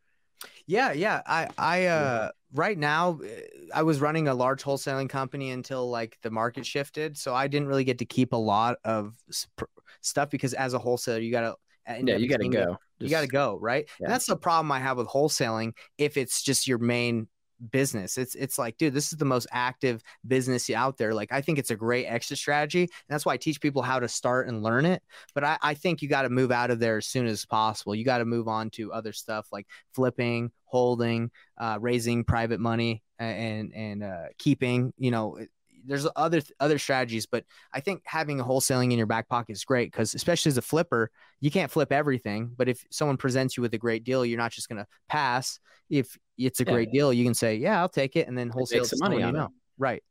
Yeah, 0.66 0.92
yeah. 0.94 1.22
I 1.26 1.50
I 1.58 1.86
uh 1.86 2.32
right 2.54 2.78
now 2.78 3.20
uh, 3.24 3.28
I 3.74 3.84
was 3.84 4.02
running 4.02 4.28
a 4.28 4.34
large 4.34 4.64
wholesaling 4.64 5.10
company 5.10 5.52
until 5.52 5.90
like 5.90 6.18
the 6.22 6.32
market 6.32 6.66
shifted, 6.66 7.18
so 7.18 7.34
I 7.36 7.48
didn't 7.48 7.68
really 7.68 7.84
get 7.84 8.00
to 8.00 8.06
keep 8.06 8.34
a 8.34 8.38
lot 8.38 8.78
of 8.84 9.16
s- 9.30 9.48
pr- 9.56 9.66
stuff 10.02 10.30
because 10.32 10.54
as 10.54 10.74
a 10.74 10.80
wholesaler, 10.80 11.20
you 11.20 11.32
gotta 11.32 11.56
yeah, 11.88 12.16
you 12.18 12.28
gotta 12.28 12.50
go. 12.50 12.78
You 13.00 13.10
gotta 13.10 13.28
go, 13.28 13.58
right? 13.60 13.88
Yeah. 14.00 14.08
That's 14.08 14.26
the 14.26 14.38
problem 14.38 14.72
I 14.72 14.80
have 14.80 14.98
with 14.98 15.08
wholesaling. 15.08 15.74
If 15.98 16.18
it's 16.18 16.42
just 16.42 16.68
your 16.68 16.78
main 16.78 17.28
business, 17.72 18.18
it's 18.18 18.36
it's 18.36 18.58
like, 18.58 18.78
dude, 18.78 18.94
this 18.94 19.12
is 19.12 19.18
the 19.18 19.26
most 19.26 19.48
active 19.52 20.02
business 20.28 20.70
out 20.70 20.98
there. 20.98 21.14
Like, 21.14 21.32
I 21.32 21.42
think 21.42 21.60
it's 21.60 21.72
a 21.72 21.76
great 21.76 22.06
exit 22.06 22.38
strategy. 22.38 22.82
And 22.82 22.90
that's 23.10 23.26
why 23.26 23.34
I 23.34 23.38
teach 23.38 23.62
people 23.62 23.82
how 23.82 24.00
to 24.00 24.08
start 24.08 24.48
and 24.48 24.64
learn 24.64 24.86
it. 24.86 25.02
But 25.34 25.44
I, 25.44 25.58
I 25.62 25.74
think 25.74 26.02
you 26.02 26.10
got 26.10 26.24
to 26.24 26.30
move 26.30 26.52
out 26.52 26.72
of 26.72 26.80
there 26.80 26.98
as 26.98 27.08
soon 27.08 27.26
as 27.26 27.46
possible. 27.46 27.96
You 27.96 28.06
got 28.06 28.20
to 28.20 28.26
move 28.26 28.48
on 28.48 28.70
to 28.72 28.94
other 28.94 29.14
stuff 29.14 29.48
like 29.52 29.68
flipping, 29.94 30.52
holding, 30.66 31.32
uh, 31.58 31.78
raising 31.80 32.24
private 32.24 32.60
money, 32.60 33.04
and 33.20 33.74
and 33.74 34.04
uh, 34.04 34.26
keeping. 34.38 34.94
You 34.98 35.12
know, 35.12 35.40
there's 35.86 36.08
other 36.16 36.42
other 36.60 36.78
strategies, 36.78 37.26
but 37.26 37.46
I 37.74 37.80
think 37.80 38.02
having 38.06 38.40
a 38.40 38.44
wholesaling 38.44 38.92
in 38.92 38.98
your 38.98 39.08
back 39.08 39.28
pocket 39.28 39.54
is 39.54 39.64
great 39.66 39.92
because 39.92 40.16
especially 40.16 40.50
as 40.50 40.58
a 40.58 40.62
flipper, 40.62 41.12
you 41.40 41.52
can't 41.52 41.72
flip 41.72 41.92
everything. 41.92 42.54
But 42.56 42.70
if 42.70 42.86
someone 42.92 43.18
presents 43.18 43.58
you 43.58 43.62
with 43.62 43.74
a 43.74 43.78
great 43.78 44.04
deal, 44.04 44.26
you're 44.26 44.38
not 44.38 44.52
just 44.52 44.70
gonna 44.70 44.88
pass. 45.10 45.60
If 45.90 46.18
it's 46.38 46.60
a 46.60 46.64
Yeah. 46.66 46.72
great 46.72 46.92
deal, 46.92 47.14
you 47.14 47.24
can 47.24 47.34
say, 47.34 47.56
"Yeah, 47.56 47.80
I'll 47.80 47.90
take 47.90 48.16
it," 48.16 48.28
and 48.28 48.38
then 48.38 48.50
wholesale 48.50 48.86
some 48.86 49.00
money 49.00 49.18
you 49.18 49.32
know. 49.32 49.50
Right. 49.78 50.04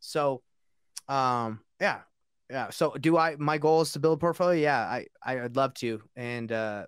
So, 0.00 0.42
um, 1.08 1.60
yeah, 1.80 2.00
yeah. 2.50 2.70
So, 2.70 2.92
do 2.92 3.16
I? 3.16 3.36
My 3.36 3.58
goal 3.58 3.80
is 3.80 3.92
to 3.92 3.98
build 4.00 4.18
a 4.18 4.20
portfolio. 4.20 4.60
Yeah, 4.60 4.80
I 4.80 5.06
I 5.22 5.36
would 5.36 5.56
love 5.56 5.74
to, 5.74 6.02
and 6.16 6.50
uh, 6.52 6.86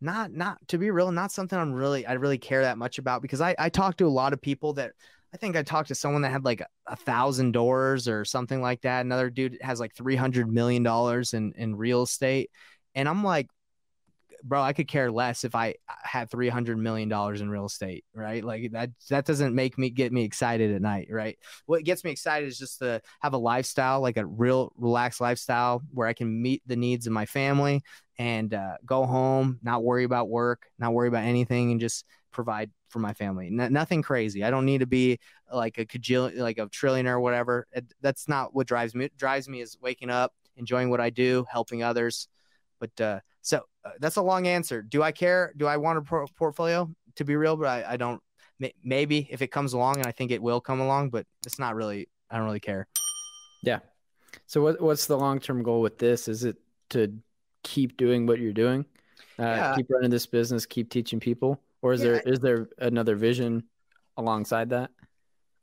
not 0.00 0.32
not 0.32 0.58
to 0.68 0.78
be 0.78 0.90
real, 0.90 1.10
not 1.12 1.32
something 1.32 1.58
I'm 1.58 1.72
really 1.72 2.06
I 2.06 2.14
really 2.14 2.38
care 2.38 2.62
that 2.62 2.78
much 2.78 2.98
about 2.98 3.22
because 3.22 3.40
I 3.40 3.54
I 3.58 3.68
talk 3.68 3.96
to 3.98 4.06
a 4.06 4.08
lot 4.08 4.32
of 4.32 4.40
people 4.40 4.74
that 4.74 4.92
I 5.32 5.36
think 5.36 5.56
I 5.56 5.62
talked 5.62 5.88
to 5.88 5.94
someone 5.94 6.22
that 6.22 6.32
had 6.32 6.44
like 6.44 6.62
a 6.86 6.96
thousand 6.96 7.52
doors 7.52 8.08
or 8.08 8.24
something 8.24 8.62
like 8.62 8.82
that. 8.82 9.04
Another 9.04 9.30
dude 9.30 9.58
has 9.60 9.80
like 9.80 9.94
three 9.94 10.16
hundred 10.16 10.50
million 10.50 10.82
dollars 10.82 11.34
in 11.34 11.52
in 11.56 11.76
real 11.76 12.02
estate, 12.02 12.50
and 12.94 13.08
I'm 13.08 13.22
like, 13.22 13.48
bro, 14.42 14.62
I 14.62 14.72
could 14.72 14.88
care 14.88 15.10
less 15.10 15.44
if 15.44 15.54
I 15.54 15.74
had 15.86 16.30
three 16.30 16.48
hundred 16.48 16.78
million 16.78 17.10
dollars 17.10 17.42
in 17.42 17.50
real 17.50 17.66
estate, 17.66 18.04
right? 18.14 18.42
Like 18.42 18.72
that 18.72 18.90
that 19.10 19.26
doesn't 19.26 19.54
make 19.54 19.76
me 19.76 19.90
get 19.90 20.12
me 20.12 20.24
excited 20.24 20.74
at 20.74 20.80
night, 20.80 21.08
right? 21.10 21.38
What 21.66 21.84
gets 21.84 22.04
me 22.04 22.10
excited 22.10 22.48
is 22.48 22.58
just 22.58 22.78
to 22.78 23.02
have 23.20 23.34
a 23.34 23.38
lifestyle, 23.38 24.00
like 24.00 24.16
a 24.16 24.26
real 24.26 24.72
relaxed 24.78 25.20
lifestyle 25.20 25.82
where 25.92 26.08
I 26.08 26.14
can 26.14 26.40
meet 26.40 26.62
the 26.66 26.76
needs 26.76 27.06
of 27.06 27.12
my 27.12 27.26
family 27.26 27.82
and 28.18 28.52
uh, 28.54 28.76
go 28.84 29.04
home, 29.04 29.60
not 29.62 29.84
worry 29.84 30.04
about 30.04 30.28
work, 30.28 30.66
not 30.78 30.92
worry 30.92 31.08
about 31.08 31.24
anything, 31.24 31.70
and 31.70 31.80
just 31.80 32.04
provide 32.30 32.70
for 32.88 32.98
my 32.98 33.12
family. 33.12 33.46
N- 33.46 33.72
nothing 33.72 34.02
crazy. 34.02 34.44
I 34.44 34.50
don't 34.50 34.64
need 34.64 34.78
to 34.78 34.86
be 34.86 35.18
like 35.52 35.78
a 35.78 35.84
cajillion, 35.86 36.36
like 36.38 36.58
a 36.58 36.66
trillionaire 36.68 37.12
or 37.14 37.20
whatever. 37.20 37.66
It, 37.72 37.92
that's 38.00 38.28
not 38.28 38.54
what 38.54 38.66
drives 38.66 38.94
me. 38.94 39.04
What 39.04 39.16
drives 39.16 39.48
me 39.48 39.60
is 39.60 39.76
waking 39.80 40.10
up, 40.10 40.32
enjoying 40.56 40.90
what 40.90 41.00
I 41.00 41.10
do, 41.10 41.44
helping 41.50 41.82
others. 41.82 42.28
But 42.80 43.00
uh, 43.00 43.20
so 43.42 43.62
uh, 43.84 43.90
that's 44.00 44.16
a 44.16 44.22
long 44.22 44.46
answer. 44.46 44.82
Do 44.82 45.02
I 45.02 45.12
care? 45.12 45.52
Do 45.56 45.66
I 45.66 45.76
want 45.76 45.98
a 45.98 46.02
por- 46.02 46.26
portfolio 46.36 46.90
to 47.16 47.24
be 47.24 47.36
real? 47.36 47.56
But 47.56 47.68
I, 47.68 47.92
I 47.92 47.96
don't. 47.96 48.22
May- 48.58 48.74
Maybe 48.82 49.28
if 49.30 49.42
it 49.42 49.48
comes 49.48 49.72
along, 49.72 49.96
and 49.98 50.06
I 50.06 50.12
think 50.12 50.30
it 50.30 50.42
will 50.42 50.60
come 50.60 50.80
along, 50.80 51.10
but 51.10 51.26
it's 51.46 51.58
not 51.58 51.74
really. 51.74 52.08
I 52.30 52.36
don't 52.36 52.46
really 52.46 52.60
care. 52.60 52.86
Yeah. 53.62 53.80
So 54.46 54.62
what 54.62 54.80
what's 54.80 55.06
the 55.06 55.16
long 55.16 55.40
term 55.40 55.62
goal 55.62 55.80
with 55.80 55.98
this? 55.98 56.28
Is 56.28 56.44
it 56.44 56.56
to 56.90 57.12
keep 57.62 57.96
doing 57.96 58.26
what 58.26 58.38
you're 58.38 58.52
doing? 58.52 58.84
Uh, 59.38 59.42
Yeah. 59.42 59.74
Keep 59.76 59.90
running 59.90 60.10
this 60.10 60.26
business, 60.26 60.66
keep 60.66 60.90
teaching 60.90 61.20
people, 61.20 61.60
or 61.82 61.92
is 61.92 62.02
Yeah. 62.02 62.08
there 62.12 62.20
is 62.20 62.40
there 62.40 62.68
another 62.78 63.16
vision 63.16 63.64
alongside 64.16 64.70
that? 64.70 64.90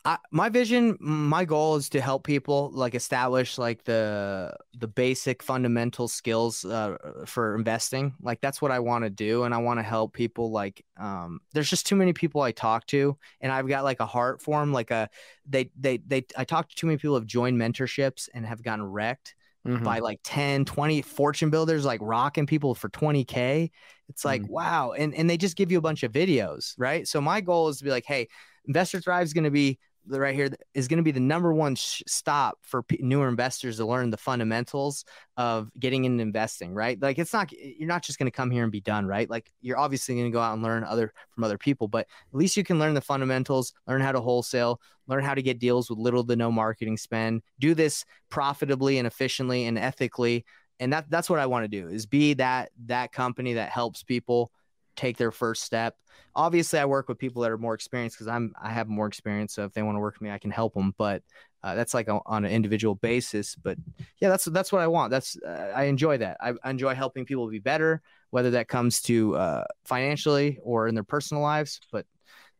I, 0.07 0.19
my 0.31 0.49
vision, 0.49 0.97
my 0.99 1.45
goal 1.45 1.77
is 1.77 1.89
to 1.89 1.99
help 1.99 2.23
people 2.25 2.69
like 2.71 2.93
establish 2.93 3.57
like 3.57 3.83
the 3.85 4.55
the 4.77 4.87
basic 4.87 5.41
fundamental 5.41 6.07
skills 6.07 6.63
uh, 6.63 6.97
for 7.25 7.55
investing. 7.55 8.13
Like 8.21 8.39
that's 8.39 8.61
what 8.61 8.69
I 8.69 8.79
want 8.79 9.03
to 9.05 9.09
do, 9.09 9.43
and 9.45 9.53
I 9.53 9.57
want 9.57 9.79
to 9.79 9.83
help 9.83 10.13
people. 10.13 10.51
Like, 10.51 10.85
um, 10.97 11.39
there's 11.53 11.71
just 11.71 11.87
too 11.87 11.95
many 11.95 12.13
people 12.13 12.41
I 12.41 12.51
talk 12.51 12.85
to, 12.87 13.17
and 13.41 13.51
I've 13.51 13.67
got 13.67 13.83
like 13.83 13.99
a 13.99 14.05
heart 14.05 14.43
for 14.43 14.59
them. 14.59 14.71
Like 14.71 14.91
a 14.91 15.09
they 15.47 15.71
they 15.75 15.97
they 15.97 16.25
I 16.37 16.43
talk 16.43 16.69
to 16.69 16.75
too 16.75 16.85
many 16.85 16.97
people 16.97 17.11
who 17.11 17.21
have 17.21 17.25
joined 17.25 17.57
mentorships 17.59 18.29
and 18.31 18.45
have 18.45 18.61
gotten 18.61 18.85
wrecked 18.85 19.33
Mhm. 19.65 19.83
by 19.83 19.99
like 19.99 20.19
10 20.23 20.65
20 20.65 21.01
fortune 21.01 21.49
builders 21.49 21.85
like 21.85 21.99
rocking 22.03 22.45
people 22.45 22.75
for 22.75 22.89
20k 22.89 23.71
it's 24.09 24.23
like 24.23 24.43
Mhm. 24.43 24.49
wow 24.49 24.91
and 24.91 25.13
and 25.15 25.29
they 25.29 25.37
just 25.37 25.55
give 25.57 25.71
you 25.71 25.77
a 25.77 25.81
bunch 25.81 26.03
of 26.03 26.11
videos 26.11 26.73
right 26.77 27.07
so 27.07 27.19
my 27.19 27.41
goal 27.41 27.67
is 27.69 27.77
to 27.79 27.83
be 27.83 27.89
like 27.89 28.05
hey 28.05 28.27
investor 28.67 28.99
thrive 28.99 29.23
is 29.23 29.33
going 29.33 29.43
to 29.43 29.51
be 29.51 29.79
right 30.07 30.35
here 30.35 30.49
is 30.73 30.87
going 30.87 30.97
to 30.97 31.03
be 31.03 31.11
the 31.11 31.19
number 31.19 31.53
one 31.53 31.75
sh- 31.75 32.03
stop 32.07 32.57
for 32.61 32.83
p- 32.83 32.99
newer 33.01 33.27
investors 33.27 33.77
to 33.77 33.85
learn 33.85 34.09
the 34.09 34.17
fundamentals 34.17 35.05
of 35.37 35.71
getting 35.79 36.05
into 36.05 36.21
investing 36.21 36.73
right? 36.73 37.01
Like 37.01 37.19
it's 37.19 37.33
not 37.33 37.51
you're 37.51 37.87
not 37.87 38.03
just 38.03 38.19
going 38.19 38.31
to 38.31 38.35
come 38.35 38.51
here 38.51 38.63
and 38.63 38.71
be 38.71 38.81
done 38.81 39.05
right? 39.05 39.29
Like 39.29 39.51
you're 39.61 39.77
obviously 39.77 40.15
going 40.15 40.25
to 40.25 40.31
go 40.31 40.41
out 40.41 40.53
and 40.53 40.63
learn 40.63 40.83
other 40.83 41.13
from 41.31 41.43
other 41.43 41.57
people 41.57 41.87
but 41.87 42.07
at 42.33 42.37
least 42.37 42.57
you 42.57 42.63
can 42.63 42.79
learn 42.79 42.93
the 42.93 43.01
fundamentals 43.01 43.73
learn 43.87 44.01
how 44.01 44.11
to 44.11 44.21
wholesale 44.21 44.81
learn 45.07 45.23
how 45.23 45.35
to 45.35 45.41
get 45.41 45.59
deals 45.59 45.89
with 45.89 45.99
little 45.99 46.23
to 46.23 46.35
no 46.35 46.51
marketing 46.51 46.97
spend 46.97 47.41
do 47.59 47.73
this 47.73 48.05
profitably 48.29 48.97
and 48.97 49.07
efficiently 49.07 49.65
and 49.65 49.77
ethically 49.77 50.45
and 50.79 50.91
that 50.93 51.09
that's 51.09 51.29
what 51.29 51.39
I 51.39 51.45
want 51.45 51.63
to 51.63 51.67
do 51.67 51.89
is 51.89 52.05
be 52.05 52.33
that 52.35 52.71
that 52.85 53.11
company 53.11 53.53
that 53.53 53.69
helps 53.69 54.03
people 54.03 54.51
take 54.95 55.17
their 55.17 55.31
first 55.31 55.63
step. 55.63 55.95
Obviously, 56.35 56.79
I 56.79 56.85
work 56.85 57.07
with 57.07 57.17
people 57.17 57.41
that 57.41 57.51
are 57.51 57.57
more 57.57 57.73
experienced 57.73 58.17
because 58.17 58.27
I'm 58.27 58.53
I 58.61 58.69
have 58.69 58.87
more 58.87 59.07
experience. 59.07 59.53
So 59.53 59.63
if 59.63 59.73
they 59.73 59.83
want 59.83 59.95
to 59.95 59.99
work 59.99 60.15
with 60.15 60.21
me, 60.21 60.31
I 60.31 60.37
can 60.37 60.51
help 60.51 60.73
them. 60.73 60.93
But 60.97 61.23
uh, 61.63 61.75
that's 61.75 61.93
like 61.93 62.07
a, 62.07 62.19
on 62.25 62.45
an 62.45 62.51
individual 62.51 62.95
basis. 62.95 63.55
But 63.55 63.77
yeah, 64.19 64.29
that's 64.29 64.45
that's 64.45 64.71
what 64.71 64.81
I 64.81 64.87
want. 64.87 65.11
That's 65.11 65.37
uh, 65.41 65.71
I 65.75 65.85
enjoy 65.85 66.17
that. 66.17 66.37
I, 66.41 66.53
I 66.63 66.69
enjoy 66.69 66.93
helping 66.93 67.25
people 67.25 67.47
be 67.47 67.59
better, 67.59 68.01
whether 68.29 68.51
that 68.51 68.67
comes 68.67 69.01
to 69.03 69.35
uh, 69.35 69.63
financially 69.85 70.59
or 70.61 70.87
in 70.87 70.95
their 70.95 71.03
personal 71.03 71.41
lives. 71.41 71.79
But 71.91 72.05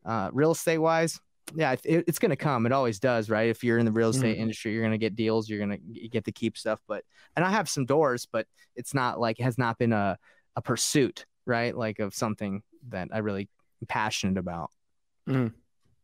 uh, 0.06 0.30
real 0.34 0.52
estate 0.52 0.80
wise, 0.80 1.19
yeah, 1.54 1.74
it, 1.84 2.06
it's 2.08 2.19
going 2.19 2.32
to 2.32 2.36
come. 2.36 2.65
It 2.65 2.71
always 2.71 3.00
does, 3.00 3.30
right? 3.30 3.50
If 3.50 3.63
you're 3.63 3.78
in 3.78 3.86
the 3.86 3.91
real 3.91 4.10
estate 4.10 4.38
industry, 4.38 4.74
you're 4.74 4.82
going 4.82 4.91
to 4.91 4.98
get 4.98 5.15
deals. 5.15 5.48
You're 5.48 5.65
going 5.65 5.80
to 5.80 6.08
get 6.08 6.26
to 6.26 6.32
keep 6.32 6.58
stuff. 6.58 6.80
But 6.88 7.04
and 7.36 7.45
I 7.45 7.52
have 7.52 7.69
some 7.69 7.86
doors, 7.86 8.28
but 8.32 8.48
it's 8.76 8.93
not 8.93 9.19
like 9.19 9.39
it 9.39 9.43
has 9.43 9.58
not 9.58 9.78
been 9.78 9.93
a 9.93 10.17
a 10.56 10.62
pursuit, 10.62 11.26
right? 11.45 11.75
Like 11.75 11.99
of 11.99 12.13
something 12.13 12.63
that 12.89 13.10
I 13.12 13.19
really 13.19 13.49
am 13.81 13.88
passionate 13.88 14.38
about. 14.38 14.71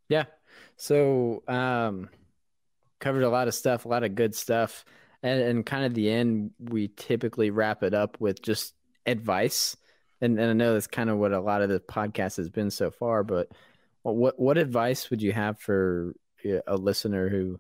Yeah. 0.10 0.26
So 0.78 1.44
um 1.48 2.10
covered 3.00 3.24
a 3.24 3.30
lot 3.30 3.48
of 3.48 3.54
stuff, 3.54 3.86
a 3.86 3.88
lot 3.88 4.04
of 4.04 4.16
good 4.16 4.36
stuff. 4.36 4.86
And 5.24 5.42
and 5.42 5.66
kind 5.66 5.86
of 5.86 5.94
the 5.94 6.10
end, 6.10 6.52
we 6.60 6.88
typically 6.90 7.52
wrap 7.52 7.84
it 7.84 7.94
up 7.94 8.18
with 8.20 8.42
just 8.42 8.74
advice. 9.06 9.78
And 10.20 10.40
and 10.40 10.50
I 10.50 10.54
know 10.54 10.74
that's 10.74 10.88
kind 10.88 11.10
of 11.10 11.18
what 11.18 11.32
a 11.34 11.40
lot 11.40 11.62
of 11.62 11.70
the 11.70 11.80
podcast 11.80 12.38
has 12.38 12.50
been 12.50 12.72
so 12.72 12.92
far, 12.92 13.24
but 13.24 13.50
what 14.04 14.40
what 14.40 14.58
advice 14.58 15.10
would 15.10 15.22
you 15.22 15.32
have 15.32 15.60
for 15.60 16.16
a 16.66 16.76
listener 16.76 17.30
who 17.30 17.60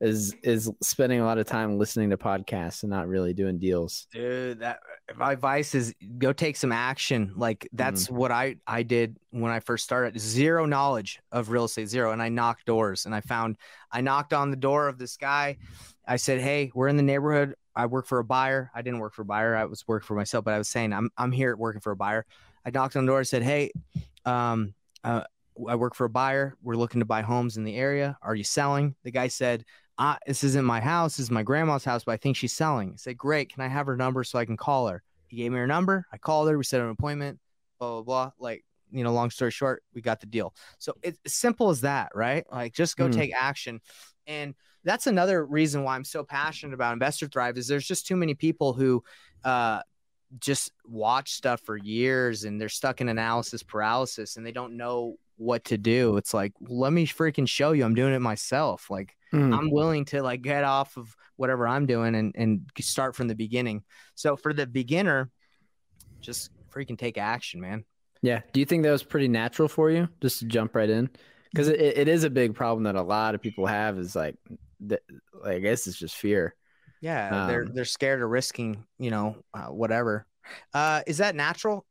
is 0.00 0.34
is 0.42 0.70
spending 0.80 1.20
a 1.20 1.24
lot 1.24 1.38
of 1.38 1.46
time 1.46 1.78
listening 1.78 2.10
to 2.10 2.16
podcasts 2.16 2.82
and 2.82 2.90
not 2.90 3.08
really 3.08 3.34
doing 3.34 3.58
deals? 3.58 4.06
Dude, 4.12 4.60
that 4.60 4.78
my 5.16 5.32
advice 5.32 5.74
is 5.74 5.94
go 6.18 6.32
take 6.32 6.56
some 6.56 6.72
action. 6.72 7.32
Like 7.36 7.68
that's 7.72 8.08
what 8.08 8.30
I 8.30 8.56
I 8.66 8.82
did 8.84 9.16
when 9.30 9.50
I 9.50 9.60
first 9.60 9.84
started. 9.84 10.18
Zero 10.20 10.66
knowledge 10.66 11.20
of 11.32 11.50
real 11.50 11.64
estate, 11.64 11.88
zero, 11.88 12.12
and 12.12 12.22
I 12.22 12.28
knocked 12.28 12.66
doors 12.66 13.06
and 13.06 13.14
I 13.14 13.20
found 13.20 13.56
I 13.90 14.00
knocked 14.00 14.32
on 14.32 14.50
the 14.50 14.56
door 14.56 14.88
of 14.88 14.98
this 14.98 15.16
guy. 15.16 15.56
I 16.06 16.16
said, 16.16 16.40
"Hey, 16.40 16.70
we're 16.74 16.88
in 16.88 16.96
the 16.96 17.02
neighborhood. 17.02 17.54
I 17.74 17.86
work 17.86 18.06
for 18.06 18.18
a 18.18 18.24
buyer. 18.24 18.70
I 18.74 18.82
didn't 18.82 19.00
work 19.00 19.14
for 19.14 19.22
a 19.22 19.26
buyer. 19.26 19.56
I 19.56 19.64
was 19.64 19.84
working 19.86 20.06
for 20.06 20.14
myself, 20.14 20.44
but 20.44 20.54
I 20.54 20.58
was 20.58 20.68
saying 20.68 20.92
I'm 20.92 21.10
I'm 21.16 21.32
here 21.32 21.56
working 21.56 21.80
for 21.80 21.92
a 21.92 21.96
buyer. 21.96 22.24
I 22.64 22.70
knocked 22.70 22.96
on 22.96 23.04
the 23.04 23.10
door. 23.10 23.20
I 23.20 23.24
said, 23.24 23.42
"Hey, 23.42 23.72
um, 24.24 24.74
uh, 25.02 25.24
I 25.68 25.74
work 25.74 25.94
for 25.94 26.04
a 26.04 26.10
buyer. 26.10 26.56
We're 26.62 26.76
looking 26.76 27.00
to 27.00 27.06
buy 27.06 27.22
homes 27.22 27.56
in 27.56 27.64
the 27.64 27.76
area. 27.76 28.18
Are 28.22 28.34
you 28.34 28.44
selling?" 28.44 28.94
The 29.02 29.10
guy 29.10 29.28
said, 29.28 29.64
uh, 29.98 30.16
"This 30.26 30.44
isn't 30.44 30.64
my 30.64 30.80
house. 30.80 31.16
This 31.16 31.24
is 31.24 31.30
my 31.30 31.42
grandma's 31.42 31.84
house, 31.84 32.04
but 32.04 32.12
I 32.12 32.16
think 32.16 32.36
she's 32.36 32.52
selling." 32.52 32.92
I 32.92 32.96
said, 32.96 33.18
"Great. 33.18 33.52
Can 33.52 33.62
I 33.62 33.68
have 33.68 33.86
her 33.86 33.96
number 33.96 34.24
so 34.24 34.38
I 34.38 34.44
can 34.44 34.56
call 34.56 34.88
her?" 34.88 35.02
He 35.26 35.36
gave 35.36 35.52
me 35.52 35.58
her 35.58 35.66
number. 35.66 36.06
I 36.12 36.18
called 36.18 36.48
her. 36.48 36.56
We 36.56 36.64
set 36.64 36.80
an 36.80 36.90
appointment. 36.90 37.38
Blah 37.78 38.00
blah 38.00 38.02
blah. 38.02 38.32
Like 38.38 38.64
you 38.90 39.04
know, 39.04 39.12
long 39.12 39.30
story 39.30 39.50
short, 39.50 39.82
we 39.94 40.00
got 40.00 40.20
the 40.20 40.26
deal. 40.26 40.54
So 40.78 40.94
it's 41.02 41.18
simple 41.34 41.68
as 41.68 41.82
that, 41.82 42.10
right? 42.14 42.44
Like 42.50 42.72
just 42.72 42.96
go 42.96 43.06
Hmm. 43.06 43.12
take 43.12 43.34
action. 43.34 43.80
And 44.26 44.54
that's 44.84 45.06
another 45.06 45.44
reason 45.44 45.82
why 45.84 45.94
I'm 45.94 46.04
so 46.04 46.24
passionate 46.24 46.72
about 46.72 46.94
Investor 46.94 47.26
Thrive 47.26 47.58
is 47.58 47.68
there's 47.68 47.86
just 47.86 48.06
too 48.06 48.16
many 48.16 48.34
people 48.34 48.72
who 48.72 49.04
uh, 49.44 49.82
just 50.40 50.72
watch 50.86 51.32
stuff 51.32 51.60
for 51.60 51.76
years 51.76 52.44
and 52.44 52.60
they're 52.60 52.68
stuck 52.68 53.00
in 53.00 53.08
analysis 53.08 53.62
paralysis 53.62 54.36
and 54.36 54.46
they 54.46 54.52
don't 54.52 54.76
know 54.76 55.16
what 55.38 55.64
to 55.64 55.78
do. 55.78 56.16
It's 56.18 56.34
like, 56.34 56.52
let 56.60 56.92
me 56.92 57.06
freaking 57.06 57.48
show 57.48 57.72
you. 57.72 57.84
I'm 57.84 57.94
doing 57.94 58.12
it 58.12 58.20
myself. 58.20 58.90
Like 58.90 59.14
Mm. 59.32 59.54
I'm 59.54 59.70
willing 59.70 60.06
to 60.06 60.22
like 60.22 60.40
get 60.40 60.64
off 60.64 60.96
of 60.96 61.14
whatever 61.36 61.68
I'm 61.68 61.84
doing 61.84 62.14
and 62.14 62.34
and 62.34 62.62
start 62.80 63.14
from 63.14 63.28
the 63.28 63.34
beginning. 63.34 63.84
So 64.14 64.36
for 64.36 64.54
the 64.54 64.66
beginner, 64.66 65.30
just 66.20 66.50
freaking 66.72 66.98
take 66.98 67.18
action, 67.18 67.60
man. 67.60 67.84
Yeah. 68.22 68.40
Do 68.52 68.60
you 68.60 68.66
think 68.66 68.84
that 68.84 68.90
was 68.90 69.02
pretty 69.02 69.28
natural 69.28 69.68
for 69.68 69.90
you 69.90 70.08
just 70.22 70.38
to 70.38 70.46
jump 70.46 70.74
right 70.74 70.88
in? 70.88 71.10
Because 71.52 71.68
it, 71.68 71.78
it 71.78 72.08
is 72.08 72.24
a 72.24 72.30
big 72.30 72.54
problem 72.54 72.84
that 72.84 72.96
a 72.96 73.02
lot 73.02 73.34
of 73.34 73.42
people 73.42 73.66
have 73.66 73.98
is 73.98 74.16
like, 74.16 74.36
I 75.44 75.58
guess 75.58 75.86
it's 75.86 75.98
just 75.98 76.16
fear. 76.16 76.54
Yeah, 77.02 77.46
they're 77.46 77.64
Um, 77.64 77.74
they're 77.74 77.84
scared 77.84 78.22
of 78.22 78.30
risking, 78.30 78.84
you 78.98 79.10
know, 79.10 79.36
uh, 79.52 79.66
whatever. 79.66 80.26
Uh, 80.72 81.02
is 81.06 81.18
that 81.18 81.36
natural? 81.36 81.84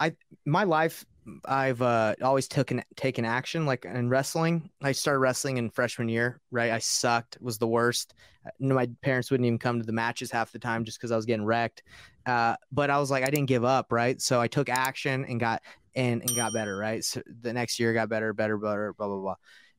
I 0.00 0.14
my 0.44 0.64
life, 0.64 1.04
I've 1.44 1.82
uh, 1.82 2.14
always 2.22 2.48
taken 2.48 2.82
taken 2.96 3.24
action. 3.24 3.66
Like 3.66 3.84
in 3.84 4.08
wrestling, 4.08 4.70
I 4.82 4.92
started 4.92 5.20
wrestling 5.20 5.56
in 5.56 5.70
freshman 5.70 6.08
year. 6.08 6.40
Right, 6.50 6.70
I 6.70 6.78
sucked, 6.78 7.38
was 7.40 7.58
the 7.58 7.68
worst. 7.68 8.14
Uh, 8.44 8.50
My 8.74 8.88
parents 9.02 9.30
wouldn't 9.30 9.46
even 9.46 9.58
come 9.58 9.78
to 9.78 9.86
the 9.86 9.92
matches 9.92 10.30
half 10.30 10.52
the 10.52 10.58
time 10.58 10.84
just 10.84 10.98
because 10.98 11.12
I 11.12 11.16
was 11.16 11.26
getting 11.26 11.44
wrecked. 11.44 11.82
Uh, 12.26 12.56
but 12.70 12.90
I 12.90 12.98
was 12.98 13.10
like, 13.10 13.24
I 13.24 13.30
didn't 13.30 13.48
give 13.48 13.64
up. 13.64 13.92
Right, 13.92 14.20
so 14.20 14.40
I 14.40 14.48
took 14.48 14.68
action 14.68 15.24
and 15.24 15.38
got 15.38 15.62
and 15.94 16.22
and 16.22 16.36
got 16.36 16.52
better. 16.52 16.76
Right, 16.76 17.04
so 17.04 17.22
the 17.40 17.52
next 17.52 17.78
year 17.78 17.92
got 17.92 18.08
better, 18.08 18.32
better, 18.32 18.58
better, 18.58 18.92
blah 18.94 19.06
blah 19.06 19.20
blah. 19.20 19.36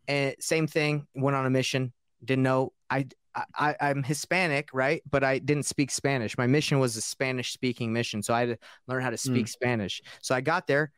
And 0.07 0.35
same 0.39 0.67
thing. 0.67 1.07
Went 1.15 1.35
on 1.35 1.45
a 1.45 1.49
mission. 1.49 1.93
Didn't 2.23 2.43
know. 2.43 2.73
I 2.89 3.07
I, 3.55 3.75
I'm 3.81 4.03
Hispanic, 4.03 4.69
right? 4.73 5.01
But 5.09 5.23
I 5.23 5.39
didn't 5.39 5.65
speak 5.65 5.91
Spanish. 5.91 6.37
My 6.37 6.47
mission 6.47 6.79
was 6.79 6.95
a 6.97 7.01
Spanish 7.01 7.51
speaking 7.51 7.91
mission. 7.91 8.21
So 8.21 8.33
I 8.33 8.41
had 8.41 8.49
to 8.49 8.57
learn 8.87 9.01
how 9.01 9.09
to 9.09 9.17
speak 9.17 9.47
Spanish. 9.47 10.01
So 10.21 10.35
I 10.35 10.41
got 10.41 10.67
there, 10.67 10.91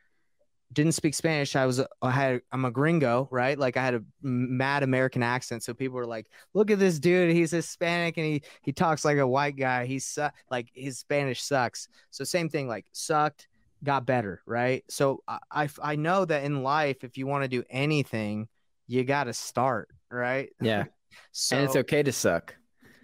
didn't 0.72 0.92
speak 0.92 1.14
Spanish. 1.14 1.54
I 1.56 1.64
was, 1.66 1.80
I 2.02 2.10
had, 2.10 2.40
I'm 2.52 2.64
a 2.64 2.70
gringo, 2.70 3.28
right? 3.30 3.58
Like 3.58 3.76
I 3.76 3.84
had 3.84 3.94
a 3.94 4.02
mad 4.22 4.82
American 4.82 5.22
accent. 5.22 5.62
So 5.62 5.72
people 5.74 5.96
were 5.96 6.06
like, 6.06 6.26
look 6.54 6.70
at 6.70 6.78
this 6.78 6.98
dude. 6.98 7.34
He's 7.34 7.50
Hispanic 7.52 8.16
and 8.16 8.26
he, 8.26 8.42
he 8.62 8.72
talks 8.72 9.04
like 9.04 9.18
a 9.18 9.26
white 9.26 9.56
guy. 9.56 9.86
He's 9.86 10.04
su- 10.04 10.28
like 10.50 10.68
his 10.74 10.98
Spanish 10.98 11.42
sucks. 11.42 11.88
So 12.10 12.24
same 12.24 12.48
thing, 12.48 12.68
like 12.68 12.86
sucked, 12.92 13.48
got 13.84 14.06
better, 14.06 14.42
right? 14.44 14.84
So 14.88 15.22
I, 15.28 15.38
I, 15.50 15.68
I 15.82 15.96
know 15.96 16.24
that 16.24 16.42
in 16.44 16.62
life, 16.62 17.04
if 17.04 17.16
you 17.16 17.26
want 17.26 17.44
to 17.44 17.48
do 17.48 17.62
anything, 17.70 18.48
you 18.88 19.04
got 19.04 19.24
to 19.24 19.32
start, 19.32 19.88
right? 20.10 20.50
Yeah. 20.60 20.84
So 21.32 21.56
and 21.56 21.64
it's 21.64 21.76
okay 21.76 22.02
to 22.02 22.12
suck. 22.12 22.54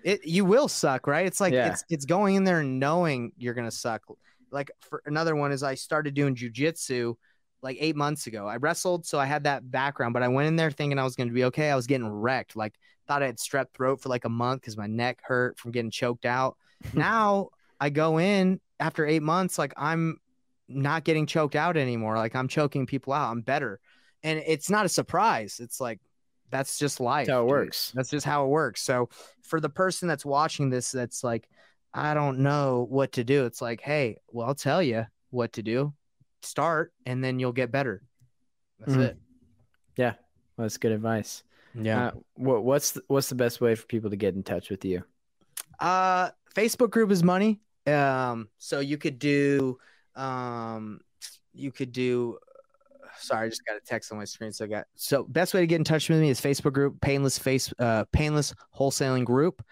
it 0.04 0.26
you 0.26 0.44
will 0.44 0.68
suck, 0.68 1.06
right? 1.06 1.24
It's 1.26 1.40
like 1.40 1.54
Yeah. 1.54 1.68
it's 1.72 1.84
it's 1.88 2.04
going 2.04 2.34
in 2.34 2.44
there 2.44 2.60
and 2.60 2.78
knowing 2.78 3.32
you're 3.38 3.54
gonna 3.54 3.70
suck. 3.70 4.02
Like 4.50 4.70
for 4.80 5.02
another 5.06 5.34
one 5.34 5.50
is 5.50 5.62
I 5.62 5.76
started 5.76 6.12
doing 6.12 6.34
jujitsu 6.34 7.14
like 7.62 7.76
eight 7.80 7.96
months 7.96 8.26
ago. 8.26 8.46
I 8.46 8.56
wrestled, 8.56 9.06
so 9.06 9.18
I 9.18 9.26
had 9.26 9.44
that 9.44 9.70
background, 9.70 10.14
but 10.14 10.22
I 10.22 10.28
went 10.28 10.48
in 10.48 10.56
there 10.56 10.70
thinking 10.70 10.98
I 10.98 11.04
was 11.04 11.16
gonna 11.16 11.32
be 11.32 11.44
okay. 11.44 11.70
I 11.70 11.76
was 11.76 11.86
getting 11.86 12.08
wrecked. 12.08 12.56
Like 12.56 12.74
thought 13.06 13.22
I 13.22 13.26
had 13.26 13.38
strep 13.38 13.66
throat 13.74 14.00
for 14.00 14.08
like 14.08 14.24
a 14.24 14.30
month 14.30 14.62
because 14.62 14.76
my 14.76 14.86
neck 14.86 15.20
hurt 15.22 15.58
from 15.58 15.72
getting 15.72 15.90
choked 15.90 16.24
out. 16.24 16.56
now 16.94 17.48
I 17.80 17.90
go 17.90 18.18
in 18.18 18.60
after 18.80 19.06
eight 19.06 19.22
months, 19.22 19.58
like 19.58 19.72
I'm 19.76 20.18
not 20.68 21.04
getting 21.04 21.26
choked 21.26 21.56
out 21.56 21.76
anymore. 21.76 22.16
Like 22.16 22.34
I'm 22.34 22.48
choking 22.48 22.86
people 22.86 23.12
out. 23.12 23.30
I'm 23.30 23.42
better. 23.42 23.80
And 24.22 24.42
it's 24.46 24.70
not 24.70 24.86
a 24.86 24.88
surprise. 24.88 25.60
It's 25.60 25.80
like 25.80 26.00
that's 26.50 26.78
just 26.78 27.00
life. 27.00 27.26
That's 27.26 27.34
how 27.34 27.42
it 27.42 27.46
dude. 27.46 27.50
works. 27.50 27.92
That's 27.94 28.10
just 28.10 28.26
how 28.26 28.44
it 28.44 28.48
works. 28.48 28.82
So 28.82 29.08
for 29.42 29.60
the 29.60 29.68
person 29.68 30.06
that's 30.06 30.24
watching 30.24 30.70
this, 30.70 30.92
that's 30.92 31.24
like, 31.24 31.48
I 31.94 32.14
don't 32.14 32.40
know 32.40 32.86
what 32.88 33.12
to 33.12 33.24
do. 33.24 33.46
It's 33.46 33.60
like, 33.60 33.80
hey, 33.80 34.18
well, 34.28 34.46
I'll 34.46 34.54
tell 34.54 34.82
you 34.82 35.06
what 35.30 35.54
to 35.54 35.62
do. 35.62 35.92
Start, 36.42 36.92
and 37.06 37.22
then 37.22 37.38
you'll 37.38 37.52
get 37.52 37.70
better. 37.70 38.02
That's 38.78 38.92
Mhm. 38.92 39.00
it. 39.00 39.18
Well, 40.58 40.66
that's 40.66 40.76
good 40.76 40.92
advice. 40.92 41.44
Yeah. 41.74 42.08
Uh, 42.08 42.10
what, 42.34 42.62
what's 42.64 42.90
the, 42.92 43.02
what's 43.08 43.30
the 43.30 43.34
best 43.34 43.60
way 43.62 43.74
for 43.74 43.86
people 43.86 44.10
to 44.10 44.16
get 44.16 44.34
in 44.34 44.42
touch 44.42 44.68
with 44.68 44.84
you? 44.84 45.02
Uh, 45.80 46.30
Facebook 46.54 46.90
group 46.90 47.10
is 47.10 47.22
money. 47.22 47.62
Um, 47.86 48.48
so 48.58 48.80
you 48.80 48.98
could 48.98 49.18
do, 49.18 49.78
um, 50.14 51.00
you 51.54 51.72
could 51.72 51.90
do. 51.90 52.38
Sorry, 53.16 53.46
I 53.46 53.48
just 53.48 53.64
got 53.64 53.76
a 53.76 53.80
text 53.80 54.12
on 54.12 54.18
my 54.18 54.24
screen. 54.24 54.52
So 54.52 54.66
I 54.66 54.68
got 54.68 54.86
so 54.94 55.24
best 55.24 55.54
way 55.54 55.60
to 55.60 55.66
get 55.66 55.76
in 55.76 55.84
touch 55.84 56.08
with 56.10 56.20
me 56.20 56.28
is 56.28 56.40
Facebook 56.40 56.74
group, 56.74 57.00
Payneless 57.00 57.40
face, 57.40 57.72
uh, 57.78 58.04
Payneless 58.14 58.54
wholesaling 58.78 59.24
group. 59.24 59.64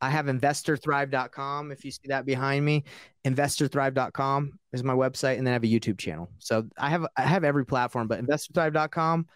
I 0.00 0.10
have 0.10 0.26
investorthrive.com. 0.26 1.72
If 1.72 1.84
you 1.84 1.90
see 1.90 2.08
that 2.08 2.26
behind 2.26 2.64
me, 2.64 2.84
investorthrive.com 3.24 4.58
is 4.72 4.84
my 4.84 4.92
website, 4.92 5.38
and 5.38 5.46
then 5.46 5.52
I 5.52 5.54
have 5.54 5.64
a 5.64 5.68
YouTube 5.68 5.98
channel. 5.98 6.30
So 6.38 6.66
I 6.78 6.90
have 6.90 7.06
I 7.16 7.22
have 7.22 7.44
every 7.44 7.64
platform, 7.64 8.08
but 8.08 8.24
investorthrive.com, 8.24 9.26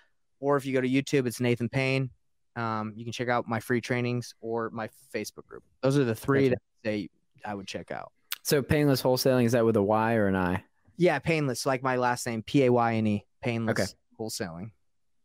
or 0.41 0.57
if 0.57 0.67
you 0.67 0.73
go 0.73 0.81
to 0.81 0.89
YouTube, 0.89 1.27
it's 1.27 1.41
Nathan 1.41 1.69
Payne. 1.69 2.11
Um, 2.57 2.93
you 2.97 3.05
can 3.05 3.13
check 3.13 3.29
out 3.29 3.49
my 3.49 3.61
free 3.61 3.81
trainings 3.81 4.35
or 4.41 4.71
my 4.71 4.89
Facebook 5.15 5.47
group. 5.47 5.63
Those 5.83 5.97
are 5.97 6.05
the 6.05 6.15
three 6.15 6.49
Gotcha. 6.49 6.51
that 6.51 6.89
they 6.89 7.09
I 7.45 7.55
would 7.55 7.67
check 7.67 7.91
out. 7.91 8.13
So 8.43 8.63
Payneless 8.63 9.03
wholesaling 9.03 9.45
is 9.45 9.53
that 9.53 9.65
with 9.65 9.77
a 9.77 9.83
Y 9.83 10.15
or 10.15 10.27
an 10.27 10.37
I? 10.37 10.65
Yeah, 10.97 11.19
Payneless, 11.21 11.65
like 11.65 11.83
my 11.83 11.97
last 11.97 12.27
name, 12.27 12.43
P 12.43 12.65
A 12.65 12.73
Y 12.73 12.95
N 12.97 13.07
E, 13.07 13.27
Payneless 13.45 13.71
Okay. 13.71 13.85
wholesaling. 14.19 14.73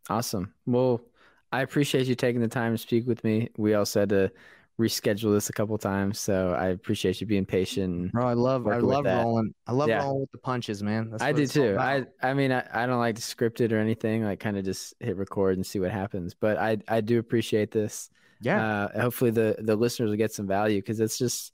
Awesome. 0.09 0.53
Well, 0.65 1.01
I 1.51 1.61
appreciate 1.61 2.07
you 2.07 2.15
taking 2.15 2.41
the 2.41 2.47
time 2.47 2.73
to 2.73 2.77
speak 2.77 3.07
with 3.07 3.23
me. 3.23 3.49
We 3.57 3.73
also 3.73 4.01
had 4.01 4.09
to 4.09 4.31
reschedule 4.79 5.33
this 5.33 5.49
a 5.49 5.53
couple 5.53 5.77
times, 5.77 6.19
so 6.19 6.51
I 6.57 6.67
appreciate 6.67 7.21
you 7.21 7.27
being 7.27 7.45
patient. 7.45 8.11
Bro, 8.11 8.27
I 8.27 8.33
love 8.33 8.67
I 8.67 8.77
love 8.77 9.05
rolling. 9.05 9.53
I 9.67 9.71
love 9.71 9.87
Yeah. 9.89 10.03
rolling 10.03 10.21
with 10.21 10.31
the 10.31 10.37
punches, 10.39 10.83
man. 10.83 11.09
That's 11.11 11.23
I 11.23 11.31
do 11.31 11.47
too. 11.47 11.77
I. 11.79 12.05
I 12.21 12.33
mean 12.33 12.51
I, 12.51 12.67
I 12.73 12.85
don't 12.85 12.99
like 12.99 13.15
to 13.15 13.21
script 13.21 13.61
it 13.61 13.71
or 13.71 13.79
anything. 13.79 14.23
Like 14.23 14.39
kind 14.39 14.57
of 14.57 14.65
just 14.65 14.93
hit 14.99 15.15
record 15.17 15.55
and 15.55 15.65
see 15.65 15.79
what 15.79 15.91
happens. 15.91 16.33
But 16.33 16.57
I 16.57 16.77
I 16.87 17.01
do 17.01 17.19
appreciate 17.19 17.71
this. 17.71 18.09
yeah, 18.41 18.85
Uh, 18.93 19.01
hopefully 19.01 19.31
the 19.31 19.55
the 19.59 19.75
listeners 19.75 20.09
will 20.09 20.17
get 20.17 20.33
some 20.33 20.47
value 20.47 20.81
because 20.81 20.99
it's 20.99 21.17
just, 21.17 21.53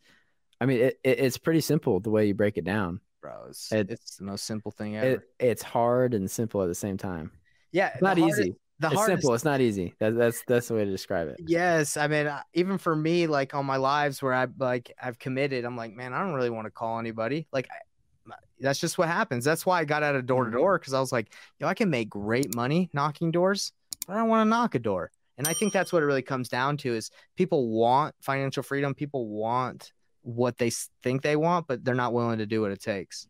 I 0.59 0.65
mean 0.65 0.79
it, 0.81 0.99
it 1.03 1.19
it's 1.19 1.37
pretty 1.37 1.61
simple 1.61 1.99
the 1.99 2.09
way 2.09 2.25
you 2.25 2.33
break 2.33 2.57
it 2.57 2.63
down. 2.65 3.01
bro. 3.21 3.45
It's, 3.49 3.71
it- 3.71 3.91
it's 3.91 4.15
the 4.17 4.23
most 4.25 4.45
simple 4.45 4.71
thing 4.71 4.97
ever. 4.97 5.07
It 5.07 5.21
it's 5.39 5.61
hard 5.63 6.15
and 6.15 6.29
simple 6.29 6.63
at 6.63 6.67
the 6.67 6.75
same 6.75 6.97
time. 6.97 7.31
yeah, 7.71 7.89
It's 7.93 8.01
not 8.01 8.17
hardest- 8.17 8.39
easy. 8.41 8.55
The 8.81 8.87
it's 8.87 8.95
hardest 8.95 9.21
simple. 9.21 9.35
It's 9.35 9.45
not 9.45 9.61
easy. 9.61 9.93
That, 9.99 10.17
that's 10.17 10.41
that's 10.47 10.67
the 10.69 10.73
way 10.73 10.85
to 10.85 10.91
describe 10.91 11.27
it. 11.27 11.39
Yes, 11.45 11.97
I 11.97 12.07
mean, 12.07 12.25
uh, 12.25 12.41
even 12.55 12.79
for 12.79 12.95
me, 12.95 13.27
like 13.27 13.53
on 13.53 13.65
my 13.65 13.77
lives 13.77 14.23
where 14.23 14.33
I 14.33 14.47
like 14.57 14.91
I've 15.01 15.19
committed, 15.19 15.65
I'm 15.65 15.77
like, 15.77 15.93
man, 15.93 16.13
I 16.13 16.19
don't 16.23 16.33
really 16.33 16.49
want 16.49 16.65
to 16.65 16.71
call 16.71 16.97
anybody. 16.97 17.47
Like, 17.53 17.67
I, 17.69 18.33
that's 18.59 18.79
just 18.79 18.97
what 18.97 19.07
happens. 19.07 19.45
That's 19.45 19.67
why 19.67 19.79
I 19.79 19.85
got 19.85 20.01
out 20.01 20.15
of 20.15 20.25
door 20.25 20.45
to 20.45 20.49
Mm-hmm. 20.49 20.57
door 20.57 20.79
because 20.79 20.93
I 20.93 20.99
was 20.99 21.11
like, 21.11 21.31
yo, 21.59 21.67
I 21.67 21.75
can 21.75 21.91
make 21.91 22.09
great 22.09 22.55
money 22.55 22.89
knocking 22.93 23.29
doors, 23.29 23.71
but 24.07 24.13
I 24.13 24.17
don't 24.17 24.29
want 24.29 24.45
to 24.45 24.49
knock 24.49 24.73
a 24.73 24.79
door. 24.79 25.11
And 25.37 25.47
I 25.47 25.53
think 25.53 25.73
that's 25.73 25.93
what 25.93 26.01
it 26.01 26.07
really 26.07 26.21
comes 26.23 26.49
down 26.49 26.77
to 26.77 26.93
is 26.95 27.11
people 27.35 27.69
want 27.69 28.15
financial 28.21 28.63
freedom. 28.63 28.95
People 28.95 29.27
want 29.27 29.93
what 30.23 30.57
they 30.57 30.71
think 31.03 31.21
they 31.21 31.35
want, 31.35 31.67
but 31.67 31.83
they're 31.85 31.95
not 31.95 32.13
willing 32.13 32.39
to 32.39 32.45
do 32.47 32.61
what 32.61 32.71
it 32.71 32.81
takes. 32.81 33.27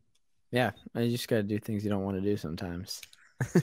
Yeah, 0.51 0.71
you 0.95 1.09
just 1.09 1.27
got 1.27 1.37
to 1.37 1.43
do 1.43 1.59
things 1.59 1.83
you 1.83 1.89
don't 1.89 2.03
want 2.03 2.17
to 2.17 2.21
do 2.21 2.35
sometimes. 2.35 3.01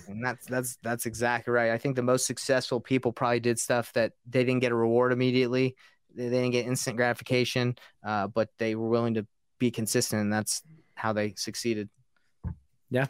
And 0.09 0.24
that's 0.24 0.47
that's 0.47 0.76
that's 0.83 1.07
exactly 1.07 1.53
right. 1.53 1.70
I 1.70 1.79
think 1.79 1.97
the 1.97 2.03
most 2.03 2.26
successful 2.26 2.81
people 2.81 3.12
probably 3.12 3.41
did 3.41 3.59
stuff 3.59 3.93
that 3.95 4.12
they 4.29 4.45
didn't 4.45 4.61
get 4.61 4.72
a 4.72 4.76
reward 4.76 5.12
immediately. 5.12 5.76
They, 6.14 6.31
didn't 6.31 6.51
get 6.51 6.66
instant 6.66 6.97
gratification, 6.97 7.76
uh, 8.05 8.29
but 8.29 8.49
they 8.59 8.74
were 8.74 8.89
willing 8.89 9.14
to 9.14 9.26
be 9.59 9.70
consistent, 9.70 10.22
and 10.22 10.33
that's 10.33 10.62
how 10.95 11.12
they 11.12 11.35
succeeded. 11.37 11.89
Yeah. 12.91 13.07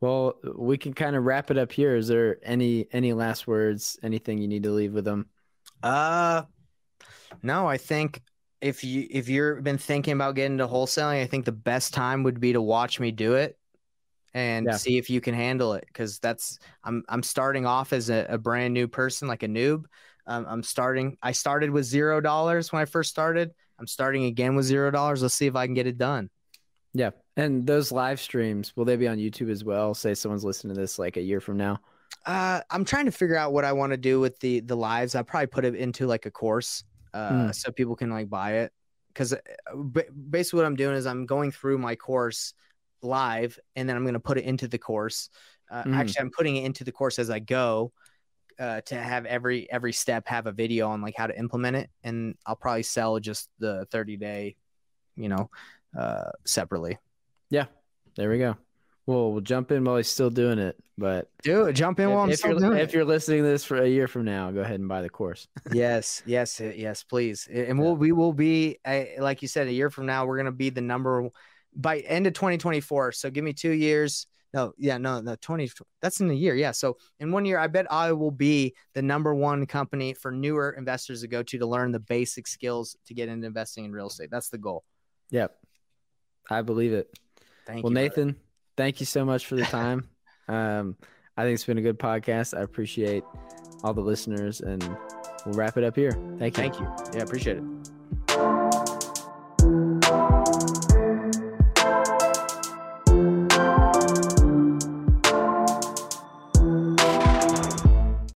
Well, 0.00 0.36
we 0.56 0.78
can 0.78 0.94
kind 0.94 1.14
of 1.14 1.24
wrap 1.24 1.50
it 1.50 1.58
up 1.58 1.72
here. 1.72 1.94
Is 1.94 2.08
there 2.08 2.38
any 2.42 2.86
any 2.92 3.12
last 3.12 3.46
words? 3.46 3.98
Anything 4.02 4.38
you 4.38 4.48
need 4.48 4.62
to 4.62 4.70
leave 4.70 4.92
with 4.92 5.04
them? 5.04 5.26
Uh, 5.82 6.42
no, 7.42 7.66
I 7.68 7.76
think 7.76 8.22
if 8.60 8.82
you 8.82 9.06
if 9.10 9.28
you've 9.28 9.62
been 9.62 9.78
thinking 9.78 10.14
about 10.14 10.34
getting 10.34 10.52
into 10.52 10.66
wholesaling, 10.66 11.22
I 11.22 11.26
think 11.26 11.44
the 11.44 11.52
best 11.52 11.92
time 11.92 12.22
would 12.22 12.40
be 12.40 12.54
to 12.54 12.62
watch 12.62 12.98
me 12.98 13.10
do 13.10 13.34
it 13.34 13.59
and 14.34 14.66
Yeah. 14.66 14.76
see 14.76 14.98
if 14.98 15.10
you 15.10 15.20
can 15.20 15.34
handle 15.34 15.72
it. 15.74 15.84
Because 15.86 16.18
that's 16.18 16.58
I'm 16.84 17.02
I'm 17.08 17.22
starting 17.22 17.66
off 17.66 17.92
as 17.92 18.10
a, 18.10 18.26
a 18.28 18.38
brand 18.38 18.74
new 18.74 18.88
person, 18.88 19.28
like 19.28 19.42
a 19.42 19.48
noob. 19.48 19.84
Um, 20.26 20.46
I'm 20.48 20.62
starting. 20.62 21.16
I 21.22 21.32
started 21.32 21.70
with 21.70 21.84
zero 21.84 22.20
dollars 22.20 22.72
when 22.72 22.80
I 22.82 22.84
first 22.84 23.10
started. 23.10 23.52
I'm 23.78 23.86
starting 23.86 24.24
again 24.26 24.54
with 24.56 24.66
zero 24.66 24.90
dollars. 24.90 25.22
Let's 25.22 25.34
see 25.34 25.46
if 25.46 25.56
I 25.56 25.66
can 25.66 25.74
get 25.74 25.86
it 25.86 25.98
done. 25.98 26.30
Yeah, 26.92 27.10
and 27.36 27.66
those 27.66 27.92
live 27.92 28.20
streams 28.20 28.76
will 28.76 28.84
they 28.84 28.96
be 28.96 29.06
on 29.08 29.16
YouTube 29.18 29.50
as 29.50 29.64
well? 29.64 29.94
Say 29.94 30.14
someone's 30.14 30.44
listening 30.44 30.74
to 30.74 30.80
this 30.80 30.98
like 30.98 31.16
a 31.16 31.22
year 31.22 31.40
from 31.40 31.56
now. 31.56 31.80
Uh, 32.26 32.60
I'm 32.70 32.84
trying 32.84 33.06
to 33.06 33.12
figure 33.12 33.36
out 33.36 33.52
what 33.52 33.64
I 33.64 33.72
want 33.72 33.92
to 33.92 33.96
do 33.96 34.20
with 34.20 34.38
the 34.40 34.60
the 34.60 34.76
lives. 34.76 35.14
I 35.14 35.22
probably 35.22 35.46
put 35.46 35.64
it 35.64 35.74
into 35.74 36.06
like 36.06 36.26
a 36.26 36.30
course, 36.30 36.84
uh, 37.14 37.30
Mm. 37.30 37.54
so 37.54 37.70
people 37.72 37.96
can 37.96 38.10
like 38.10 38.28
buy 38.28 38.54
it. 38.58 38.72
Because 39.08 39.34
basically, 40.30 40.58
what 40.58 40.66
I'm 40.66 40.76
doing 40.76 40.94
is 40.96 41.06
I'm 41.06 41.26
going 41.26 41.50
through 41.50 41.78
my 41.78 41.96
course 41.96 42.54
live, 43.02 43.58
and 43.76 43.88
then 43.88 43.96
I'm 43.96 44.04
going 44.04 44.14
to 44.14 44.20
put 44.20 44.38
it 44.38 44.44
into 44.44 44.68
the 44.68 44.78
course. 44.78 45.30
Uh, 45.70 45.84
Mm. 45.84 45.94
Actually, 45.94 46.20
I'm 46.22 46.30
putting 46.30 46.56
it 46.56 46.64
into 46.64 46.84
the 46.84 46.92
course 46.92 47.18
as 47.18 47.30
I 47.30 47.38
go. 47.38 47.92
Uh, 48.58 48.82
to 48.82 48.94
have 48.94 49.24
every 49.24 49.70
every 49.72 49.92
step 49.92 50.28
have 50.28 50.46
a 50.46 50.52
video 50.52 50.88
on 50.90 51.00
like 51.00 51.14
how 51.16 51.26
to 51.26 51.38
implement 51.38 51.76
it, 51.76 51.88
and 52.04 52.34
I'll 52.44 52.56
probably 52.56 52.82
sell 52.82 53.18
just 53.18 53.48
the 53.58 53.86
30 53.90 54.18
day, 54.18 54.56
you 55.16 55.30
know, 55.30 55.48
uh, 55.98 56.32
separately. 56.44 56.98
Yeah, 57.48 57.66
there 58.16 58.28
we 58.28 58.36
go. 58.38 58.56
Well, 59.06 59.32
we'll 59.32 59.40
jump 59.40 59.72
in 59.72 59.82
while 59.84 59.96
he's 59.96 60.10
still 60.10 60.28
doing 60.28 60.58
it. 60.58 60.76
But 60.98 61.30
Do 61.42 61.64
it. 61.64 61.72
Jump 61.72 61.98
in 62.00 62.10
while 62.10 62.24
I'm 62.24 62.30
if, 62.30 62.40
still 62.40 62.50
you're, 62.50 62.60
doing 62.60 62.78
if 62.78 62.90
it. 62.90 62.94
you're 62.94 63.06
listening 63.06 63.42
to 63.42 63.48
this 63.48 63.64
for 63.64 63.78
a 63.82 63.88
year 63.88 64.06
from 64.06 64.26
now, 64.26 64.50
go 64.50 64.60
ahead 64.60 64.78
and 64.78 64.88
buy 64.88 65.00
the 65.00 65.08
course. 65.08 65.48
yes, 65.72 66.22
yes, 66.26 66.60
yes, 66.60 67.02
please. 67.02 67.48
And 67.50 67.78
we'll 67.78 67.96
we 67.96 68.12
will 68.12 68.34
be 68.34 68.78
uh, 68.84 69.04
like 69.18 69.40
you 69.40 69.48
said, 69.48 69.68
a 69.68 69.72
year 69.72 69.88
from 69.88 70.04
now, 70.04 70.26
we're 70.26 70.36
gonna 70.36 70.52
be 70.52 70.68
the 70.68 70.82
number 70.82 71.30
by 71.74 71.98
end 72.00 72.26
of 72.26 72.34
2024. 72.34 73.12
So 73.12 73.30
give 73.30 73.44
me 73.44 73.52
two 73.52 73.72
years. 73.72 74.26
no, 74.52 74.72
yeah, 74.76 74.98
no, 74.98 75.20
no, 75.20 75.36
20. 75.40 75.70
That's 76.02 76.20
in 76.20 76.30
a 76.30 76.34
year. 76.34 76.54
Yeah. 76.54 76.72
So 76.72 76.96
in 77.20 77.30
one 77.30 77.44
year, 77.44 77.58
I 77.58 77.68
bet 77.68 77.90
I 77.90 78.12
will 78.12 78.30
be 78.32 78.74
the 78.94 79.02
number 79.02 79.34
one 79.34 79.66
company 79.66 80.12
for 80.12 80.32
newer 80.32 80.70
investors 80.76 81.20
to 81.22 81.28
go 81.28 81.42
to 81.42 81.58
to 81.58 81.66
learn 81.66 81.92
the 81.92 82.00
basic 82.00 82.46
skills 82.46 82.96
to 83.06 83.14
get 83.14 83.28
into 83.28 83.46
investing 83.46 83.84
in 83.84 83.92
real 83.92 84.08
estate. 84.08 84.30
That's 84.30 84.48
the 84.48 84.58
goal. 84.58 84.84
Yep. 85.30 85.56
I 86.48 86.62
believe 86.62 86.92
it. 86.92 87.08
Thank 87.66 87.84
well, 87.84 87.92
you. 87.92 87.94
brother. 87.94 88.08
Nathan, 88.08 88.36
thank 88.76 89.00
you 89.00 89.06
so 89.06 89.24
much 89.24 89.46
for 89.46 89.54
the 89.54 89.62
time. 89.62 90.08
um, 90.48 90.96
I 91.36 91.44
think 91.44 91.54
it's 91.54 91.64
been 91.64 91.78
a 91.78 91.82
good 91.82 91.98
podcast. 91.98 92.58
I 92.58 92.62
appreciate 92.62 93.24
all 93.82 93.94
the 93.94 94.00
listeners, 94.00 94.60
and 94.60 94.82
we'll 95.46 95.54
wrap 95.54 95.76
it 95.78 95.84
up 95.84 95.96
here. 95.96 96.12
Thank 96.38 96.56
you. 96.56 96.62
Thank 96.64 96.80
you. 96.80 96.92
Yeah, 97.14 97.22
appreciate 97.22 97.58
it. 97.58 97.89